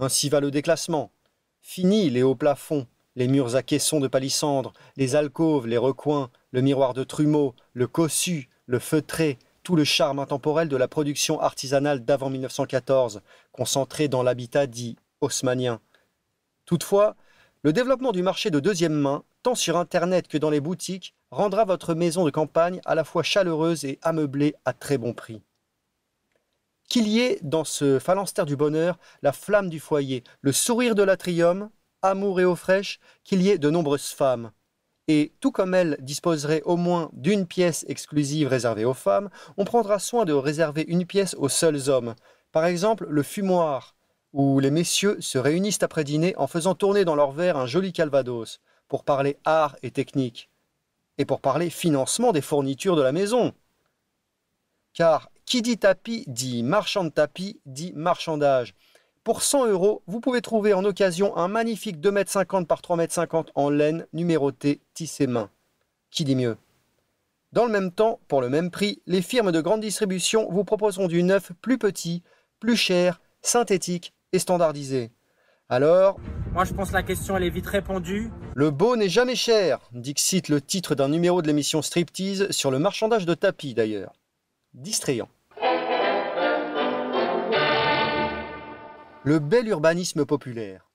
Ainsi 0.00 0.28
va 0.28 0.40
le 0.40 0.50
déclassement. 0.50 1.12
Fini 1.60 2.10
les 2.10 2.24
hauts 2.24 2.34
plafonds, 2.34 2.88
les 3.14 3.28
murs 3.28 3.54
à 3.54 3.62
caissons 3.62 4.00
de 4.00 4.08
palissandre, 4.08 4.72
les 4.96 5.14
alcôves, 5.14 5.68
les 5.68 5.78
recoins, 5.78 6.30
le 6.50 6.62
miroir 6.62 6.94
de 6.94 7.04
trumeau, 7.04 7.54
le 7.74 7.86
cossu, 7.86 8.48
le 8.66 8.80
feutré, 8.80 9.38
tout 9.62 9.76
le 9.76 9.84
charme 9.84 10.18
intemporel 10.18 10.68
de 10.68 10.76
la 10.76 10.88
production 10.88 11.40
artisanale 11.40 12.04
d'avant 12.04 12.30
1914, 12.30 13.22
concentré 13.52 14.08
dans 14.08 14.22
l'habitat 14.22 14.66
dit 14.66 14.96
haussmanien. 15.20 15.80
Toutefois, 16.66 17.16
le 17.62 17.72
développement 17.72 18.12
du 18.12 18.22
marché 18.22 18.50
de 18.50 18.60
deuxième 18.60 18.94
main, 18.94 19.24
tant 19.42 19.54
sur 19.54 19.76
Internet 19.76 20.28
que 20.28 20.38
dans 20.38 20.50
les 20.50 20.60
boutiques, 20.60 21.14
rendra 21.30 21.64
votre 21.64 21.94
maison 21.94 22.24
de 22.24 22.30
campagne 22.30 22.80
à 22.84 22.94
la 22.94 23.04
fois 23.04 23.22
chaleureuse 23.22 23.84
et 23.84 23.98
ameublée 24.02 24.54
à 24.64 24.72
très 24.72 24.98
bon 24.98 25.14
prix. 25.14 25.42
Qu'il 26.88 27.08
y 27.08 27.20
ait 27.20 27.38
dans 27.42 27.64
ce 27.64 27.98
phalanstère 27.98 28.46
du 28.46 28.56
bonheur 28.56 28.98
la 29.22 29.32
flamme 29.32 29.70
du 29.70 29.80
foyer, 29.80 30.24
le 30.40 30.52
sourire 30.52 30.94
de 30.94 31.02
l'atrium, 31.02 31.70
amour 32.02 32.40
et 32.40 32.44
eau 32.44 32.56
fraîche, 32.56 32.98
qu'il 33.24 33.42
y 33.42 33.48
ait 33.48 33.58
de 33.58 33.70
nombreuses 33.70 34.10
femmes, 34.10 34.50
et 35.08 35.32
tout 35.40 35.50
comme 35.50 35.74
elle 35.74 35.96
disposerait 36.00 36.62
au 36.62 36.76
moins 36.76 37.10
d'une 37.12 37.46
pièce 37.46 37.84
exclusive 37.88 38.48
réservée 38.48 38.84
aux 38.84 38.94
femmes, 38.94 39.30
on 39.56 39.64
prendra 39.64 39.98
soin 39.98 40.24
de 40.24 40.32
réserver 40.32 40.84
une 40.86 41.06
pièce 41.06 41.34
aux 41.34 41.48
seuls 41.48 41.88
hommes. 41.88 42.14
Par 42.52 42.66
exemple, 42.66 43.06
le 43.08 43.22
fumoir, 43.22 43.96
où 44.32 44.60
les 44.60 44.70
messieurs 44.70 45.20
se 45.20 45.38
réunissent 45.38 45.82
après 45.82 46.04
dîner 46.04 46.34
en 46.36 46.46
faisant 46.46 46.74
tourner 46.74 47.04
dans 47.04 47.16
leur 47.16 47.32
verre 47.32 47.56
un 47.56 47.66
joli 47.66 47.92
calvados, 47.92 48.60
pour 48.88 49.04
parler 49.04 49.38
art 49.44 49.76
et 49.82 49.90
technique, 49.90 50.50
et 51.18 51.24
pour 51.24 51.40
parler 51.40 51.70
financement 51.70 52.32
des 52.32 52.40
fournitures 52.40 52.96
de 52.96 53.02
la 53.02 53.12
maison. 53.12 53.52
Car 54.94 55.30
qui 55.46 55.62
dit 55.62 55.78
tapis 55.78 56.24
dit 56.28 56.62
marchand 56.62 57.04
de 57.04 57.10
tapis 57.10 57.60
dit 57.66 57.92
marchandage. 57.94 58.74
Pour 59.24 59.42
100 59.42 59.68
euros, 59.68 60.02
vous 60.08 60.18
pouvez 60.18 60.42
trouver 60.42 60.74
en 60.74 60.84
occasion 60.84 61.36
un 61.36 61.46
magnifique 61.46 61.98
2,50 61.98 62.58
m 62.58 62.66
par 62.66 62.80
3,50 62.80 63.38
m 63.38 63.44
en 63.54 63.70
laine 63.70 64.06
numéroté 64.12 64.80
tissé 64.94 65.28
main. 65.28 65.48
Qui 66.10 66.24
dit 66.24 66.34
mieux? 66.34 66.56
Dans 67.52 67.64
le 67.64 67.70
même 67.70 67.92
temps, 67.92 68.18
pour 68.26 68.40
le 68.40 68.48
même 68.48 68.72
prix, 68.72 69.00
les 69.06 69.22
firmes 69.22 69.52
de 69.52 69.60
grande 69.60 69.80
distribution 69.80 70.50
vous 70.50 70.64
proposeront 70.64 71.06
du 71.06 71.22
neuf 71.22 71.52
plus 71.60 71.78
petit, 71.78 72.24
plus 72.58 72.74
cher, 72.74 73.20
synthétique 73.42 74.12
et 74.32 74.40
standardisé. 74.40 75.12
Alors 75.68 76.18
Moi 76.52 76.64
je 76.64 76.74
pense 76.74 76.88
que 76.88 76.94
la 76.94 77.04
question 77.04 77.36
elle 77.36 77.44
est 77.44 77.50
vite 77.50 77.68
répondue. 77.68 78.32
Le 78.56 78.72
beau 78.72 78.96
n'est 78.96 79.08
jamais 79.08 79.36
cher, 79.36 79.78
dixit 79.92 80.48
le 80.48 80.60
titre 80.60 80.96
d'un 80.96 81.08
numéro 81.08 81.42
de 81.42 81.46
l'émission 81.46 81.80
Striptease 81.80 82.50
sur 82.50 82.72
le 82.72 82.80
marchandage 82.80 83.24
de 83.24 83.34
tapis 83.34 83.74
d'ailleurs. 83.74 84.14
Distrayant. 84.74 85.28
Le 89.24 89.38
bel 89.38 89.68
urbanisme 89.68 90.24
populaire. 90.24 90.90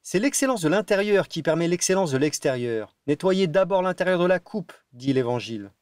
C'est 0.00 0.20
l'excellence 0.20 0.60
de 0.60 0.68
l'intérieur 0.68 1.26
qui 1.26 1.42
permet 1.42 1.66
l'excellence 1.66 2.12
de 2.12 2.16
l'extérieur. 2.16 2.94
Nettoyez 3.08 3.48
d'abord 3.48 3.82
l'intérieur 3.82 4.20
de 4.20 4.26
la 4.26 4.38
coupe, 4.38 4.72
dit 4.92 5.12
l'Évangile. 5.12 5.72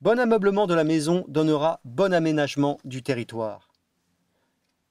Bon 0.00 0.18
ameublement 0.18 0.66
de 0.66 0.72
la 0.72 0.84
maison 0.84 1.26
donnera 1.28 1.80
bon 1.84 2.14
aménagement 2.14 2.78
du 2.84 3.02
territoire. 3.02 3.68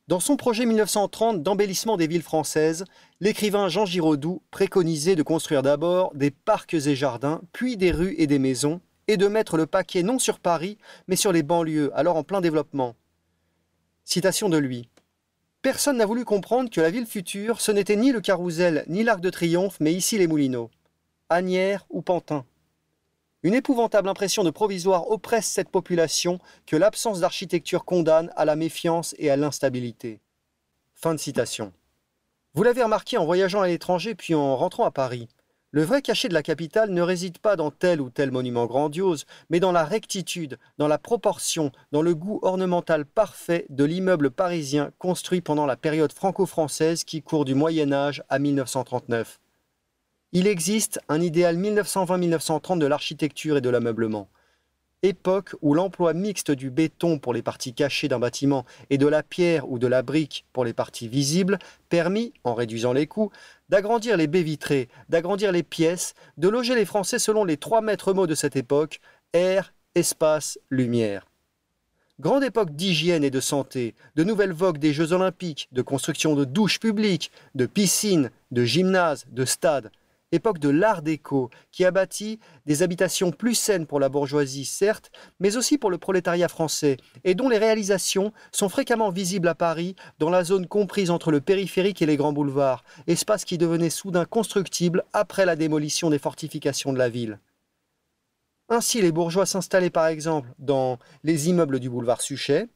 Dans 0.07 0.19
son 0.19 0.37
projet 0.37 0.67
1930 0.67 1.41
d'embellissement 1.41 1.97
des 1.97 2.05
villes 2.05 2.21
françaises, 2.21 2.85
l'écrivain 3.19 3.67
Jean 3.67 3.87
Giraudoux 3.87 4.43
préconisait 4.51 5.15
de 5.15 5.23
construire 5.23 5.63
d'abord 5.63 6.13
des 6.13 6.29
parcs 6.29 6.75
et 6.75 6.95
jardins, 6.95 7.41
puis 7.51 7.77
des 7.77 7.91
rues 7.91 8.13
et 8.19 8.27
des 8.27 8.37
maisons, 8.37 8.79
et 9.07 9.17
de 9.17 9.27
mettre 9.27 9.57
le 9.57 9.65
paquet 9.65 10.03
non 10.03 10.19
sur 10.19 10.37
Paris, 10.37 10.77
mais 11.07 11.15
sur 11.15 11.31
les 11.31 11.41
banlieues, 11.41 11.89
alors 11.95 12.15
en 12.15 12.23
plein 12.23 12.41
développement. 12.41 12.95
Citation 14.03 14.49
de 14.49 14.59
lui. 14.59 14.87
Personne 15.65 15.97
n'a 15.97 16.05
voulu 16.05 16.25
comprendre 16.25 16.69
que 16.69 16.79
la 16.79 16.91
ville 16.91 17.07
future, 17.07 17.59
ce 17.59 17.71
n'était 17.71 17.95
ni 17.95 18.11
le 18.11 18.21
carrousel, 18.21 18.85
ni 18.87 19.03
l'arc 19.03 19.19
de 19.19 19.31
triomphe, 19.31 19.79
mais 19.79 19.93
ici 19.93 20.15
les 20.15 20.27
moulineaux. 20.27 20.69
Agnières 21.27 21.87
ou 21.89 22.03
Pantin. 22.03 22.45
Une 23.41 23.55
épouvantable 23.55 24.07
impression 24.07 24.43
de 24.43 24.51
provisoire 24.51 25.09
oppresse 25.09 25.47
cette 25.47 25.69
population 25.69 26.37
que 26.67 26.75
l'absence 26.75 27.19
d'architecture 27.19 27.83
condamne 27.83 28.31
à 28.35 28.45
la 28.45 28.55
méfiance 28.55 29.15
et 29.17 29.31
à 29.31 29.37
l'instabilité. 29.37 30.19
Fin 30.93 31.15
de 31.15 31.19
citation. 31.19 31.73
Vous 32.53 32.61
l'avez 32.61 32.83
remarqué 32.83 33.17
en 33.17 33.25
voyageant 33.25 33.61
à 33.61 33.67
l'étranger 33.67 34.13
puis 34.13 34.35
en 34.35 34.55
rentrant 34.55 34.85
à 34.85 34.91
Paris. 34.91 35.27
Le 35.75 35.83
vrai 35.83 36.01
cachet 36.01 36.29
de 36.29 36.33
la 36.33 36.41
capitale 36.41 36.91
ne 36.91 37.01
réside 37.01 37.39
pas 37.39 37.57
dans 37.57 37.69
tel 37.69 37.99
ou 37.99 38.09
tel 38.09 38.31
monument 38.31 38.65
grandiose, 38.65 39.25
mais 39.49 39.59
dans 39.59 39.73
la 39.73 39.83
rectitude, 39.83 40.57
dans 40.77 40.87
la 40.87 40.97
proportion, 40.97 41.73
dans 41.91 42.01
le 42.01 42.15
goût 42.15 42.39
ornemental 42.43 43.05
parfait 43.05 43.65
de 43.67 43.83
l'immeuble 43.83 44.31
parisien 44.31 44.91
construit 44.99 45.41
pendant 45.41 45.65
la 45.65 45.75
période 45.75 46.13
franco-française 46.13 47.03
qui 47.03 47.21
court 47.21 47.43
du 47.43 47.55
Moyen 47.55 47.91
Âge 47.91 48.23
à 48.29 48.39
1939. 48.39 49.41
Il 50.31 50.47
existe 50.47 51.01
un 51.09 51.19
idéal 51.19 51.57
1920-1930 51.57 52.79
de 52.79 52.85
l'architecture 52.85 53.57
et 53.57 53.61
de 53.61 53.69
l'ameublement 53.69 54.29
époque 55.05 55.55
où 55.61 55.73
l'emploi 55.73 56.13
mixte 56.13 56.51
du 56.51 56.69
béton 56.69 57.19
pour 57.19 57.33
les 57.33 57.41
parties 57.41 57.73
cachées 57.73 58.07
d'un 58.07 58.19
bâtiment 58.19 58.65
et 58.89 58.97
de 58.97 59.07
la 59.07 59.23
pierre 59.23 59.69
ou 59.69 59.79
de 59.79 59.87
la 59.87 60.01
brique 60.01 60.45
pour 60.51 60.65
les 60.65 60.73
parties 60.73 61.07
visibles 61.07 61.59
permit, 61.89 62.33
en 62.43 62.53
réduisant 62.53 62.93
les 62.93 63.07
coûts, 63.07 63.31
d'agrandir 63.69 64.17
les 64.17 64.27
baies 64.27 64.43
vitrées, 64.43 64.89
d'agrandir 65.09 65.51
les 65.51 65.63
pièces, 65.63 66.13
de 66.37 66.49
loger 66.49 66.75
les 66.75 66.85
Français 66.85 67.19
selon 67.19 67.43
les 67.43 67.57
trois 67.57 67.81
maîtres 67.81 68.13
mots 68.13 68.27
de 68.27 68.35
cette 68.35 68.55
époque, 68.55 68.99
air, 69.33 69.73
espace, 69.95 70.59
lumière. 70.69 71.25
Grande 72.19 72.45
époque 72.45 72.71
d'hygiène 72.71 73.25
et 73.25 73.29
de 73.29 73.41
santé, 73.41 73.93
de 74.15 74.23
nouvelles 74.23 74.53
vogues 74.53 74.77
des 74.77 74.93
Jeux 74.93 75.11
olympiques, 75.11 75.67
de 75.73 75.81
construction 75.81 76.33
de 76.33 76.45
douches 76.45 76.79
publiques, 76.79 77.31
de 77.55 77.65
piscines, 77.65 78.31
de 78.51 78.63
gymnases, 78.63 79.25
de 79.29 79.43
stades, 79.43 79.91
époque 80.31 80.59
de 80.59 80.69
l'art 80.69 81.01
déco, 81.01 81.49
qui 81.71 81.85
a 81.85 81.91
bâti 81.91 82.39
des 82.65 82.83
habitations 82.83 83.31
plus 83.31 83.55
saines 83.55 83.85
pour 83.85 83.99
la 83.99 84.09
bourgeoisie, 84.09 84.65
certes, 84.65 85.11
mais 85.39 85.57
aussi 85.57 85.77
pour 85.77 85.89
le 85.89 85.97
prolétariat 85.97 86.47
français, 86.47 86.97
et 87.23 87.35
dont 87.35 87.49
les 87.49 87.57
réalisations 87.57 88.33
sont 88.51 88.69
fréquemment 88.69 89.09
visibles 89.09 89.47
à 89.47 89.55
Paris, 89.55 89.95
dans 90.19 90.29
la 90.29 90.43
zone 90.43 90.67
comprise 90.67 91.11
entre 91.11 91.31
le 91.31 91.41
périphérique 91.41 92.01
et 92.01 92.05
les 92.05 92.17
grands 92.17 92.33
boulevards, 92.33 92.83
espace 93.07 93.45
qui 93.45 93.57
devenait 93.57 93.89
soudain 93.89 94.25
constructible 94.25 95.03
après 95.13 95.45
la 95.45 95.55
démolition 95.55 96.09
des 96.09 96.19
fortifications 96.19 96.93
de 96.93 96.97
la 96.97 97.09
ville. 97.09 97.39
Ainsi, 98.67 99.01
les 99.01 99.11
bourgeois 99.11 99.45
s'installaient 99.45 99.91
par 99.91 100.07
exemple 100.07 100.49
dans 100.57 100.97
les 101.23 101.49
immeubles 101.49 101.79
du 101.79 101.89
boulevard 101.89 102.21
Suchet, 102.21 102.67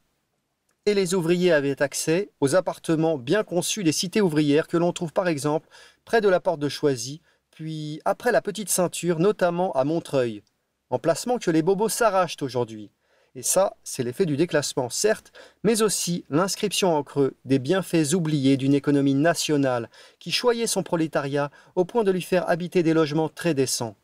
et 0.86 0.94
les 0.94 1.13
ouvriers 1.13 1.51
avaient 1.51 1.82
accès 1.82 2.29
aux 2.39 2.56
appartements 2.56 3.18
bien 3.18 3.44
conçus 3.44 3.84
des 3.84 3.91
cités 3.91 4.22
ouvrières 4.22 4.68
que 4.68 4.77
l'on 4.77 4.94
trouve 4.94 5.13
par 5.13 5.27
exemple 5.27 5.68
près 6.06 6.22
de 6.22 6.29
la 6.29 6.39
porte 6.39 6.60
de 6.60 6.70
Choisy, 6.70 7.22
puis 7.60 8.00
après 8.06 8.32
la 8.32 8.42
petite 8.42 8.70
ceinture, 8.70 9.20
notamment 9.20 9.74
à 9.74 9.84
Montreuil. 9.84 10.44
Emplacement 10.92 11.39
que 11.39 11.51
les 11.51 11.62
bobos 11.62 11.89
s'arrachent 11.89 12.42
aujourd'hui. 12.42 12.89
Et 13.36 13.44
ça, 13.44 13.75
c'est 13.84 14.01
l'effet 14.01 14.25
du 14.25 14.38
déclassement, 14.38 14.89
certes, 14.89 15.34
mais 15.66 15.82
aussi 15.82 16.24
l'inscription 16.30 16.96
en 16.96 17.04
creux 17.04 17.36
des 17.44 17.60
bienfaits 17.60 18.13
oubliés 18.13 18.56
d'une 18.56 18.74
économie 18.74 19.13
nationale 19.13 19.89
qui 20.20 20.32
choyait 20.32 20.68
son 20.68 20.84
prolétariat 20.84 21.51
au 21.75 21.84
point 21.84 22.06
de 22.06 22.12
lui 22.12 22.22
faire 22.22 22.50
habiter 22.50 22.82
des 22.82 22.94
logements 22.94 23.28
très 23.28 23.54
décents. 23.54 23.98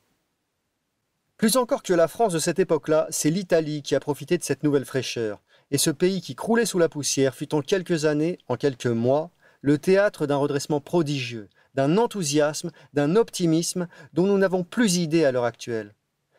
Plus 1.38 1.56
encore 1.56 1.82
que 1.82 1.94
la 1.94 2.10
France 2.10 2.34
de 2.34 2.40
cette 2.40 2.60
époque-là, 2.60 3.08
c'est 3.10 3.30
l'Italie 3.30 3.84
qui 3.84 3.96
a 3.96 4.02
profité 4.02 4.38
de 4.38 4.44
cette 4.44 4.64
nouvelle 4.64 4.84
fraîcheur. 4.84 5.42
Et 5.72 5.78
ce 5.78 5.92
pays 5.92 6.20
qui 6.20 6.36
croulait 6.36 6.66
sous 6.66 6.78
la 6.78 6.90
poussière 6.90 7.34
fut 7.34 7.56
en 7.56 7.62
quelques 7.62 8.04
années, 8.04 8.38
en 8.50 8.58
quelques 8.58 8.86
mois, 8.86 9.32
le 9.62 9.78
théâtre 9.78 10.28
d'un 10.28 10.36
redressement 10.36 10.82
prodigieux, 10.82 11.48
d'un 11.76 11.98
enthousiasme, 11.98 12.72
d'un 12.94 13.16
optimisme 13.16 13.88
dont 14.14 14.26
nous 14.26 14.38
n'avons 14.38 14.64
plus 14.64 14.98
idée 14.98 15.26
à 15.26 15.32
l'heure 15.32 15.46
actuelle, 15.46 15.94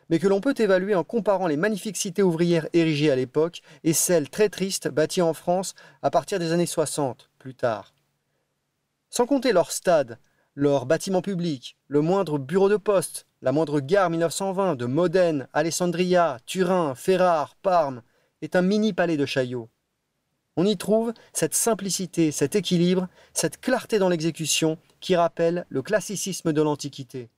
mais 0.09 0.19
que 0.19 0.27
l'on 0.27 0.41
peut 0.41 0.55
évaluer 0.57 0.95
en 0.95 1.03
comparant 1.03 1.47
les 1.47 1.57
magnifiques 1.57 1.97
cités 1.97 2.23
ouvrières 2.23 2.67
érigées 2.73 3.11
à 3.11 3.15
l'époque 3.15 3.61
et 3.83 3.93
celles 3.93 4.29
très 4.29 4.49
tristes 4.49 4.87
bâties 4.87 5.21
en 5.21 5.33
France 5.33 5.75
à 6.01 6.09
partir 6.09 6.39
des 6.39 6.51
années 6.51 6.65
60, 6.65 7.29
plus 7.37 7.55
tard. 7.55 7.93
Sans 9.09 9.25
compter 9.25 9.53
leurs 9.53 9.71
stades, 9.71 10.17
leurs 10.55 10.85
bâtiments 10.85 11.21
publics, 11.21 11.77
le 11.87 12.01
moindre 12.01 12.39
bureau 12.39 12.67
de 12.67 12.77
poste, 12.77 13.27
la 13.41 13.51
moindre 13.51 13.79
gare 13.79 14.09
1920 14.09 14.75
de 14.75 14.85
Modène, 14.85 15.47
Alessandria, 15.53 16.39
Turin, 16.45 16.95
Ferrare, 16.95 17.55
Parme, 17.61 18.01
est 18.41 18.55
un 18.55 18.63
mini 18.63 18.91
palais 18.93 19.17
de 19.17 19.25
Chaillot. 19.25 19.69
On 20.59 20.65
y 20.65 20.75
trouve 20.75 21.13
cette 21.33 21.53
simplicité, 21.53 22.31
cet 22.31 22.55
équilibre, 22.55 23.07
cette 23.33 23.61
clarté 23.61 23.99
dans 23.99 24.09
l'exécution 24.09 24.79
qui 24.99 25.15
rappelle 25.15 25.67
le 25.69 25.83
classicisme 25.83 26.51
de 26.51 26.61
l'Antiquité. 26.63 27.29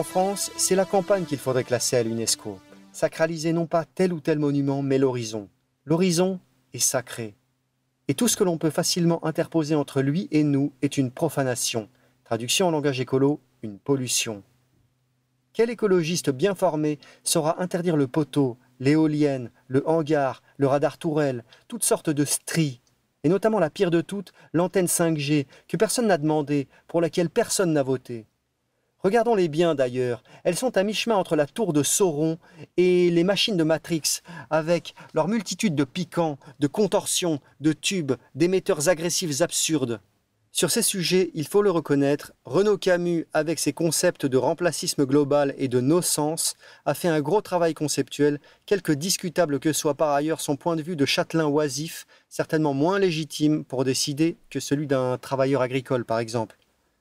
En 0.00 0.02
France, 0.02 0.50
c'est 0.56 0.76
la 0.76 0.86
campagne 0.86 1.26
qu'il 1.26 1.36
faudrait 1.36 1.62
classer 1.62 1.94
à 1.94 2.02
l'UNESCO. 2.02 2.58
Sacraliser 2.90 3.52
non 3.52 3.66
pas 3.66 3.84
tel 3.84 4.14
ou 4.14 4.20
tel 4.20 4.38
monument, 4.38 4.80
mais 4.80 4.96
l'horizon. 4.96 5.50
L'horizon 5.84 6.40
est 6.72 6.78
sacré. 6.78 7.34
Et 8.08 8.14
tout 8.14 8.26
ce 8.26 8.34
que 8.34 8.42
l'on 8.42 8.56
peut 8.56 8.70
facilement 8.70 9.22
interposer 9.26 9.74
entre 9.74 10.00
lui 10.00 10.26
et 10.30 10.42
nous 10.42 10.72
est 10.80 10.96
une 10.96 11.10
profanation. 11.10 11.90
Traduction 12.24 12.68
en 12.68 12.70
langage 12.70 12.98
écolo, 12.98 13.40
une 13.62 13.78
pollution. 13.78 14.42
Quel 15.52 15.68
écologiste 15.68 16.30
bien 16.30 16.54
formé 16.54 16.98
saura 17.22 17.60
interdire 17.62 17.98
le 17.98 18.06
poteau, 18.06 18.56
l'éolienne, 18.78 19.50
le 19.68 19.86
hangar, 19.86 20.42
le 20.56 20.66
radar 20.66 20.96
tourelle, 20.96 21.44
toutes 21.68 21.84
sortes 21.84 22.08
de 22.08 22.24
stries, 22.24 22.80
et 23.22 23.28
notamment 23.28 23.58
la 23.58 23.68
pire 23.68 23.90
de 23.90 24.00
toutes, 24.00 24.32
l'antenne 24.54 24.86
5G, 24.86 25.44
que 25.68 25.76
personne 25.76 26.06
n'a 26.06 26.16
demandé, 26.16 26.68
pour 26.88 27.02
laquelle 27.02 27.28
personne 27.28 27.74
n'a 27.74 27.82
voté 27.82 28.24
Regardons-les 29.02 29.48
bien 29.48 29.74
d'ailleurs. 29.74 30.22
Elles 30.44 30.56
sont 30.56 30.76
à 30.76 30.82
mi-chemin 30.82 31.16
entre 31.16 31.34
la 31.34 31.46
tour 31.46 31.72
de 31.72 31.82
Sauron 31.82 32.38
et 32.76 33.10
les 33.10 33.24
machines 33.24 33.56
de 33.56 33.64
Matrix, 33.64 34.20
avec 34.50 34.94
leur 35.14 35.26
multitude 35.26 35.74
de 35.74 35.84
piquants, 35.84 36.38
de 36.58 36.66
contorsions, 36.66 37.40
de 37.60 37.72
tubes, 37.72 38.12
d'émetteurs 38.34 38.90
agressifs 38.90 39.40
absurdes. 39.40 40.00
Sur 40.52 40.70
ces 40.70 40.82
sujets, 40.82 41.30
il 41.34 41.46
faut 41.46 41.62
le 41.62 41.70
reconnaître, 41.70 42.32
Renaud 42.44 42.76
Camus, 42.76 43.26
avec 43.32 43.58
ses 43.58 43.72
concepts 43.72 44.26
de 44.26 44.36
remplacisme 44.36 45.06
global 45.06 45.54
et 45.56 45.68
de 45.68 45.80
no-sens, 45.80 46.56
a 46.84 46.92
fait 46.92 47.08
un 47.08 47.20
gros 47.20 47.40
travail 47.40 47.72
conceptuel, 47.72 48.40
quelque 48.66 48.92
discutable 48.92 49.60
que 49.60 49.72
soit 49.72 49.94
par 49.94 50.10
ailleurs 50.10 50.40
son 50.40 50.56
point 50.56 50.76
de 50.76 50.82
vue 50.82 50.96
de 50.96 51.06
châtelain 51.06 51.46
oisif, 51.46 52.06
certainement 52.28 52.74
moins 52.74 52.98
légitime 52.98 53.64
pour 53.64 53.84
décider 53.84 54.36
que 54.50 54.60
celui 54.60 54.88
d'un 54.88 55.16
travailleur 55.18 55.62
agricole 55.62 56.04
par 56.04 56.18
exemple. 56.18 56.59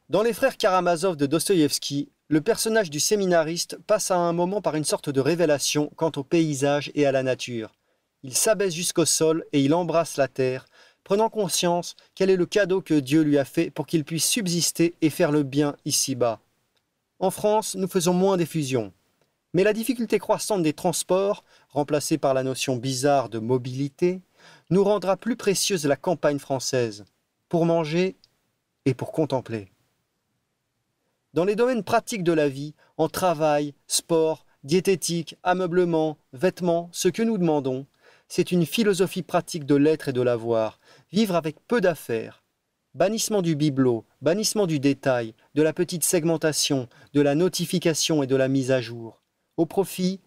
Dans 0.10 0.24
Les 0.24 0.34
Frères 0.34 0.58
Karamazov 0.58 1.18
de 1.18 1.28
Dostoïevski, 1.28 2.10
le 2.30 2.42
personnage 2.42 2.90
du 2.90 3.00
séminariste 3.00 3.78
passe 3.86 4.10
à 4.10 4.18
un 4.18 4.34
moment 4.34 4.60
par 4.60 4.74
une 4.74 4.84
sorte 4.84 5.12
de 5.12 5.22
révélation 5.22 5.92
quant 5.98 6.12
au 6.16 6.24
paysage 6.24 6.92
et 6.96 7.06
à 7.06 7.12
la 7.12 7.22
nature. 7.22 7.76
Il 8.24 8.36
s'abaisse 8.36 8.74
jusqu'au 8.74 9.06
sol 9.06 9.46
et 9.54 9.62
il 9.62 9.72
embrasse 9.72 10.18
la 10.18 10.28
terre, 10.28 10.66
prenant 11.04 11.30
conscience 11.30 11.96
quel 12.16 12.32
est 12.32 12.38
le 12.38 12.48
cadeau 12.48 12.82
que 12.82 12.96
Dieu 12.96 13.22
lui 13.22 13.38
a 13.38 13.46
fait 13.46 13.70
pour 13.70 13.86
qu'il 13.86 14.04
puisse 14.04 14.28
subsister 14.28 14.96
et 15.04 15.12
faire 15.12 15.32
le 15.32 15.44
bien 15.44 15.76
ici-bas. 15.86 16.40
En 17.20 17.30
France, 17.30 17.76
nous 17.76 17.88
faisons 17.88 18.14
moins 18.14 18.36
d'effusions. 18.36 18.92
Mais 19.54 19.64
la 19.64 19.74
difficulté 19.74 20.18
croissante 20.18 20.64
des 20.64 20.74
transports, 20.74 21.44
remplacée 21.70 22.18
par 22.18 22.34
la 22.34 22.42
notion 22.42 22.78
bizarre 22.78 23.30
de 23.30 23.38
mobilité, 23.38 24.22
nous 24.72 24.84
rendra 24.84 25.18
plus 25.18 25.36
précieuse 25.36 25.86
la 25.86 25.98
campagne 25.98 26.40
française, 26.40 27.06
pour 27.48 27.68
manger 27.68 28.16
et 28.86 28.96
pour 28.96 29.12
contempler. 29.12 29.70
Dans 31.34 31.46
les 31.46 31.56
domaines 31.56 31.84
pratiques 31.84 32.24
de 32.24 32.34
la 32.34 32.50
vie, 32.50 32.74
en 32.98 33.08
travail, 33.08 33.76
sport, 33.86 34.46
diététique, 34.64 35.36
ameublement, 35.44 36.18
vêtements, 36.34 36.90
ce 36.92 37.08
que 37.08 37.22
nous 37.22 37.38
demandons, 37.38 37.86
c'est 38.28 38.52
une 38.52 38.66
philosophie 38.66 39.22
pratique 39.22 39.66
de 39.66 39.76
l'être 39.76 40.10
et 40.10 40.14
de 40.14 40.22
l'avoir, 40.22 40.80
vivre 41.12 41.36
avec 41.36 41.58
peu 41.68 41.82
d'affaires. 41.82 42.44
Bannissement 42.96 43.44
du 43.44 43.56
bibelot, 43.56 44.06
bannissement 44.22 44.66
du 44.66 44.80
détail, 44.80 45.36
de 45.54 45.62
la 45.62 45.72
petite 45.72 46.04
segmentation, 46.04 46.90
de 47.14 47.22
la 47.22 47.36
notification 47.36 48.24
et 48.24 48.28
de 48.28 48.36
la 48.36 48.48
mise 48.48 48.72
à 48.72 48.82
jour, 48.82 49.22
au 49.56 49.68
profit 49.68 50.22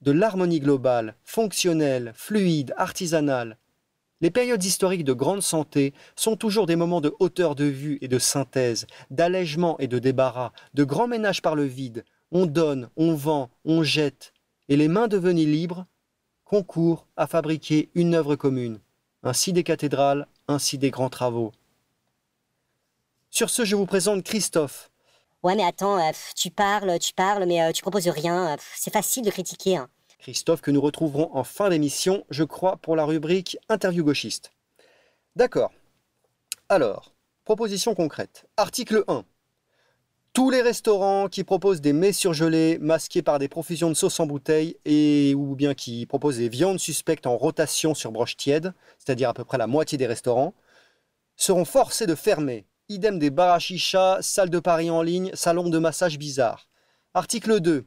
de 0.00 0.10
l'harmonie 0.10 0.60
globale, 0.60 1.14
fonctionnelle, 1.24 2.12
fluide, 2.16 2.74
artisanale, 2.76 3.58
les 4.20 4.30
périodes 4.30 4.64
historiques 4.64 5.04
de 5.04 5.12
grande 5.12 5.42
santé 5.42 5.94
sont 6.16 6.36
toujours 6.36 6.66
des 6.66 6.76
moments 6.76 7.00
de 7.00 7.14
hauteur 7.20 7.54
de 7.54 7.64
vue 7.64 7.98
et 8.00 8.08
de 8.08 8.18
synthèse, 8.18 8.86
d'allègement 9.10 9.78
et 9.78 9.86
de 9.86 9.98
débarras, 9.98 10.52
de 10.74 10.84
grand 10.84 11.06
ménage 11.06 11.42
par 11.42 11.54
le 11.54 11.64
vide. 11.64 12.04
On 12.32 12.46
donne, 12.46 12.90
on 12.96 13.14
vend, 13.14 13.50
on 13.64 13.82
jette, 13.82 14.32
et 14.68 14.76
les 14.76 14.88
mains 14.88 15.08
devenues 15.08 15.46
libres 15.46 15.86
concourent 16.44 17.06
à 17.16 17.26
fabriquer 17.26 17.90
une 17.94 18.14
œuvre 18.14 18.36
commune. 18.36 18.80
Ainsi 19.22 19.52
des 19.52 19.64
cathédrales, 19.64 20.26
ainsi 20.46 20.78
des 20.78 20.90
grands 20.90 21.10
travaux. 21.10 21.52
Sur 23.30 23.50
ce, 23.50 23.64
je 23.64 23.76
vous 23.76 23.86
présente 23.86 24.22
Christophe. 24.22 24.90
Ouais, 25.42 25.54
mais 25.54 25.64
attends, 25.64 25.98
euh, 25.98 26.10
tu 26.34 26.50
parles, 26.50 26.98
tu 26.98 27.14
parles, 27.14 27.44
mais 27.46 27.62
euh, 27.62 27.72
tu 27.72 27.82
proposes 27.82 28.08
rien. 28.08 28.54
Euh, 28.54 28.56
c'est 28.74 28.92
facile 28.92 29.24
de 29.24 29.30
critiquer. 29.30 29.76
Hein. 29.76 29.88
Christophe, 30.18 30.60
que 30.60 30.70
nous 30.70 30.80
retrouverons 30.80 31.30
en 31.32 31.44
fin 31.44 31.70
d'émission, 31.70 32.24
je 32.30 32.44
crois, 32.44 32.76
pour 32.76 32.96
la 32.96 33.04
rubrique 33.04 33.56
Interview 33.68 34.04
gauchiste. 34.04 34.52
D'accord. 35.36 35.72
Alors, 36.68 37.14
proposition 37.44 37.94
concrète. 37.94 38.46
Article 38.56 39.04
1. 39.08 39.24
Tous 40.32 40.50
les 40.50 40.60
restaurants 40.60 41.28
qui 41.28 41.44
proposent 41.44 41.80
des 41.80 41.92
mets 41.92 42.12
surgelés 42.12 42.78
masqués 42.78 43.22
par 43.22 43.38
des 43.38 43.48
profusions 43.48 43.88
de 43.88 43.94
sauce 43.94 44.20
en 44.20 44.26
bouteille 44.26 44.76
et 44.84 45.34
ou 45.34 45.54
bien 45.54 45.74
qui 45.74 46.06
proposent 46.06 46.38
des 46.38 46.48
viandes 46.48 46.78
suspectes 46.78 47.26
en 47.26 47.36
rotation 47.36 47.94
sur 47.94 48.12
broche 48.12 48.36
tiède, 48.36 48.74
c'est-à-dire 48.98 49.30
à 49.30 49.34
peu 49.34 49.44
près 49.44 49.58
la 49.58 49.66
moitié 49.66 49.98
des 49.98 50.06
restaurants, 50.06 50.54
seront 51.36 51.64
forcés 51.64 52.06
de 52.06 52.14
fermer. 52.14 52.66
Idem 52.88 53.18
des 53.18 53.30
bar 53.30 53.60
salles 54.20 54.50
de 54.50 54.58
paris 54.60 54.90
en 54.90 55.02
ligne, 55.02 55.30
salons 55.34 55.68
de 55.68 55.78
massage 55.78 56.18
bizarres. 56.18 56.68
Article 57.14 57.60
2. 57.60 57.84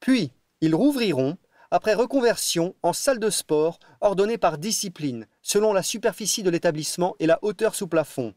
Puis, 0.00 0.30
ils 0.60 0.74
rouvriront 0.74 1.36
après 1.72 1.94
reconversion 1.94 2.74
en 2.82 2.92
salle 2.92 3.18
de 3.18 3.30
sport 3.30 3.80
ordonnée 4.02 4.36
par 4.36 4.58
discipline, 4.58 5.26
selon 5.40 5.72
la 5.72 5.82
superficie 5.82 6.42
de 6.42 6.50
l'établissement 6.50 7.16
et 7.18 7.26
la 7.26 7.38
hauteur 7.40 7.74
sous 7.74 7.88
plafond. 7.88 8.34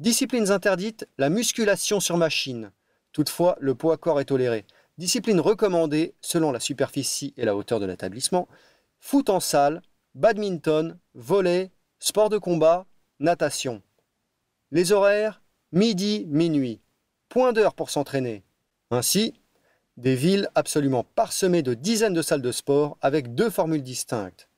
Disciplines 0.00 0.50
interdites, 0.50 1.08
la 1.16 1.30
musculation 1.30 1.98
sur 1.98 2.18
machine. 2.18 2.70
Toutefois, 3.12 3.56
le 3.58 3.74
poids 3.74 3.96
corps 3.96 4.20
est 4.20 4.26
toléré. 4.26 4.66
Discipline 4.98 5.40
recommandée, 5.40 6.14
selon 6.20 6.52
la 6.52 6.60
superficie 6.60 7.32
et 7.38 7.46
la 7.46 7.56
hauteur 7.56 7.80
de 7.80 7.86
l'établissement, 7.86 8.48
foot 9.00 9.30
en 9.30 9.40
salle, 9.40 9.80
badminton, 10.14 10.98
volley, 11.14 11.70
sport 11.98 12.28
de 12.28 12.36
combat, 12.36 12.84
natation. 13.18 13.80
Les 14.72 14.92
horaires, 14.92 15.40
midi, 15.72 16.26
minuit. 16.28 16.82
Point 17.30 17.54
d'heure 17.54 17.74
pour 17.74 17.88
s'entraîner. 17.88 18.44
Ainsi, 18.90 19.37
des 19.98 20.14
villes 20.14 20.48
absolument 20.54 21.02
parsemées 21.02 21.64
de 21.64 21.74
dizaines 21.74 22.14
de 22.14 22.22
salles 22.22 22.40
de 22.40 22.52
sport 22.52 22.96
avec 23.02 23.34
deux 23.34 23.50
formules 23.50 23.82
distinctes. 23.82 24.48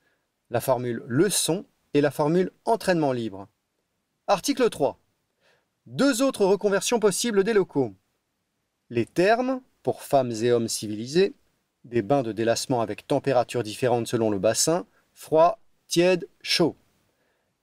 La 0.51 0.61
formule 0.61 1.01
leçon 1.07 1.65
et 1.95 2.01
la 2.01 2.11
formule 2.11 2.51
entraînement 2.65 3.11
libre. 3.11 3.47
Article 4.27 4.69
3. 4.69 4.99
Deux 5.87 6.21
autres 6.21 6.45
reconversions 6.45 6.99
possibles 6.99 7.43
des 7.43 7.53
locaux. 7.53 7.95
Les 8.91 9.07
termes, 9.07 9.61
pour 9.81 10.03
femmes 10.03 10.31
et 10.31 10.51
hommes 10.51 10.67
civilisés, 10.67 11.33
des 11.85 12.03
bains 12.03 12.21
de 12.21 12.33
délassement 12.33 12.81
avec 12.81 13.07
température 13.07 13.63
différente 13.63 14.05
selon 14.05 14.29
le 14.29 14.37
bassin, 14.37 14.85
froid, 15.15 15.57
tiède, 15.87 16.27
chaud. 16.43 16.75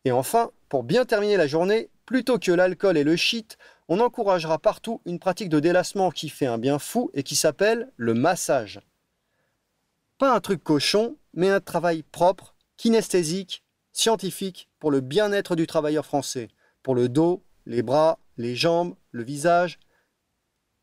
Et 0.04 0.10
enfin, 0.10 0.50
pour 0.68 0.82
bien 0.82 1.04
terminer 1.04 1.36
la 1.36 1.46
journée, 1.46 1.90
plutôt 2.06 2.40
que 2.40 2.50
l'alcool 2.50 2.98
et 2.98 3.04
le 3.04 3.14
shit, 3.14 3.56
on 3.88 4.00
encouragera 4.00 4.58
partout 4.58 5.00
une 5.06 5.18
pratique 5.18 5.48
de 5.48 5.60
délassement 5.60 6.10
qui 6.10 6.28
fait 6.28 6.46
un 6.46 6.58
bien 6.58 6.78
fou 6.78 7.10
et 7.14 7.22
qui 7.22 7.36
s'appelle 7.36 7.90
le 7.96 8.12
massage. 8.14 8.80
Pas 10.18 10.34
un 10.34 10.40
truc 10.40 10.62
cochon, 10.62 11.16
mais 11.32 11.48
un 11.48 11.60
travail 11.60 12.02
propre, 12.02 12.54
kinesthésique, 12.76 13.64
scientifique 13.92 14.68
pour 14.78 14.90
le 14.90 15.00
bien-être 15.00 15.56
du 15.56 15.66
travailleur 15.66 16.04
français, 16.04 16.48
pour 16.82 16.94
le 16.94 17.08
dos, 17.08 17.42
les 17.66 17.82
bras, 17.82 18.18
les 18.36 18.54
jambes, 18.54 18.94
le 19.10 19.24
visage. 19.24 19.78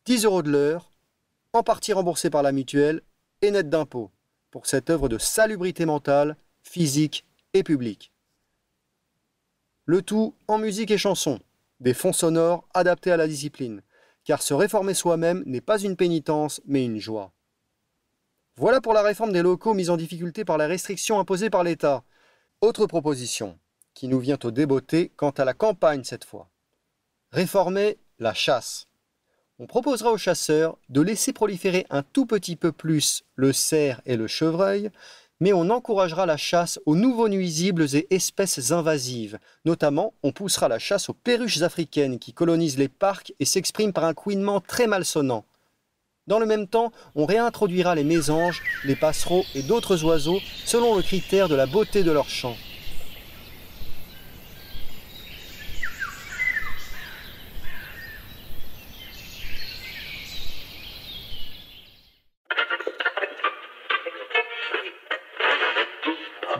10 0.06 0.24
euros 0.24 0.42
de 0.42 0.50
l'heure, 0.50 0.90
en 1.52 1.62
partie 1.62 1.92
remboursé 1.92 2.28
par 2.28 2.42
la 2.42 2.52
mutuelle 2.52 3.02
et 3.40 3.50
net 3.50 3.68
d'impôts, 3.68 4.10
pour 4.50 4.66
cette 4.66 4.90
œuvre 4.90 5.08
de 5.08 5.18
salubrité 5.18 5.86
mentale, 5.86 6.36
physique 6.62 7.24
et 7.54 7.62
publique. 7.62 8.12
Le 9.84 10.02
tout 10.02 10.34
en 10.48 10.58
musique 10.58 10.90
et 10.90 10.98
chanson, 10.98 11.40
des 11.80 11.94
fonds 11.94 12.12
sonores 12.12 12.66
adaptés 12.74 13.12
à 13.12 13.16
la 13.16 13.28
discipline, 13.28 13.82
car 14.24 14.42
se 14.42 14.54
réformer 14.54 14.94
soi-même 14.94 15.42
n'est 15.46 15.60
pas 15.60 15.78
une 15.78 15.96
pénitence, 15.96 16.60
mais 16.66 16.84
une 16.84 16.98
joie. 16.98 17.32
Voilà 18.56 18.80
pour 18.80 18.94
la 18.94 19.02
réforme 19.02 19.32
des 19.32 19.42
locaux 19.42 19.74
mise 19.74 19.90
en 19.90 19.96
difficulté 19.96 20.44
par 20.44 20.58
les 20.58 20.66
restrictions 20.66 21.20
imposées 21.20 21.50
par 21.50 21.62
l'État. 21.62 22.04
Autre 22.62 22.86
proposition, 22.86 23.58
qui 23.92 24.08
nous 24.08 24.18
vient 24.18 24.38
au 24.42 24.50
débeauté 24.50 25.12
quant 25.16 25.30
à 25.30 25.44
la 25.44 25.54
campagne 25.54 26.04
cette 26.04 26.24
fois. 26.24 26.48
Réformer 27.32 27.98
la 28.18 28.32
chasse. 28.32 28.88
On 29.58 29.66
proposera 29.66 30.10
aux 30.12 30.18
chasseurs 30.18 30.78
de 30.88 31.00
laisser 31.00 31.32
proliférer 31.32 31.86
un 31.90 32.02
tout 32.02 32.26
petit 32.26 32.56
peu 32.56 32.72
plus 32.72 33.24
le 33.34 33.52
cerf 33.52 34.00
et 34.04 34.16
le 34.16 34.26
chevreuil, 34.26 34.90
mais 35.40 35.52
on 35.52 35.70
encouragera 35.70 36.26
la 36.26 36.36
chasse 36.36 36.80
aux 36.86 36.96
nouveaux 36.96 37.28
nuisibles 37.28 37.86
et 37.94 38.06
espèces 38.10 38.72
invasives. 38.72 39.38
Notamment, 39.64 40.14
on 40.22 40.32
poussera 40.32 40.68
la 40.68 40.78
chasse 40.78 41.08
aux 41.08 41.14
perruches 41.14 41.62
africaines 41.62 42.18
qui 42.18 42.32
colonisent 42.32 42.78
les 42.78 42.88
parcs 42.88 43.32
et 43.40 43.44
s'expriment 43.44 43.92
par 43.92 44.04
un 44.04 44.14
couinement 44.14 44.60
très 44.60 44.86
malsonnant. 44.86 45.44
Dans 46.26 46.38
le 46.40 46.46
même 46.46 46.66
temps, 46.66 46.90
on 47.14 47.24
réintroduira 47.24 47.94
les 47.94 48.02
mésanges, 48.02 48.62
les 48.84 48.96
passereaux 48.96 49.44
et 49.54 49.62
d'autres 49.62 50.04
oiseaux 50.04 50.40
selon 50.64 50.96
le 50.96 51.02
critère 51.02 51.48
de 51.48 51.54
la 51.54 51.66
beauté 51.66 52.02
de 52.02 52.10
leur 52.10 52.28
chant. 52.28 52.56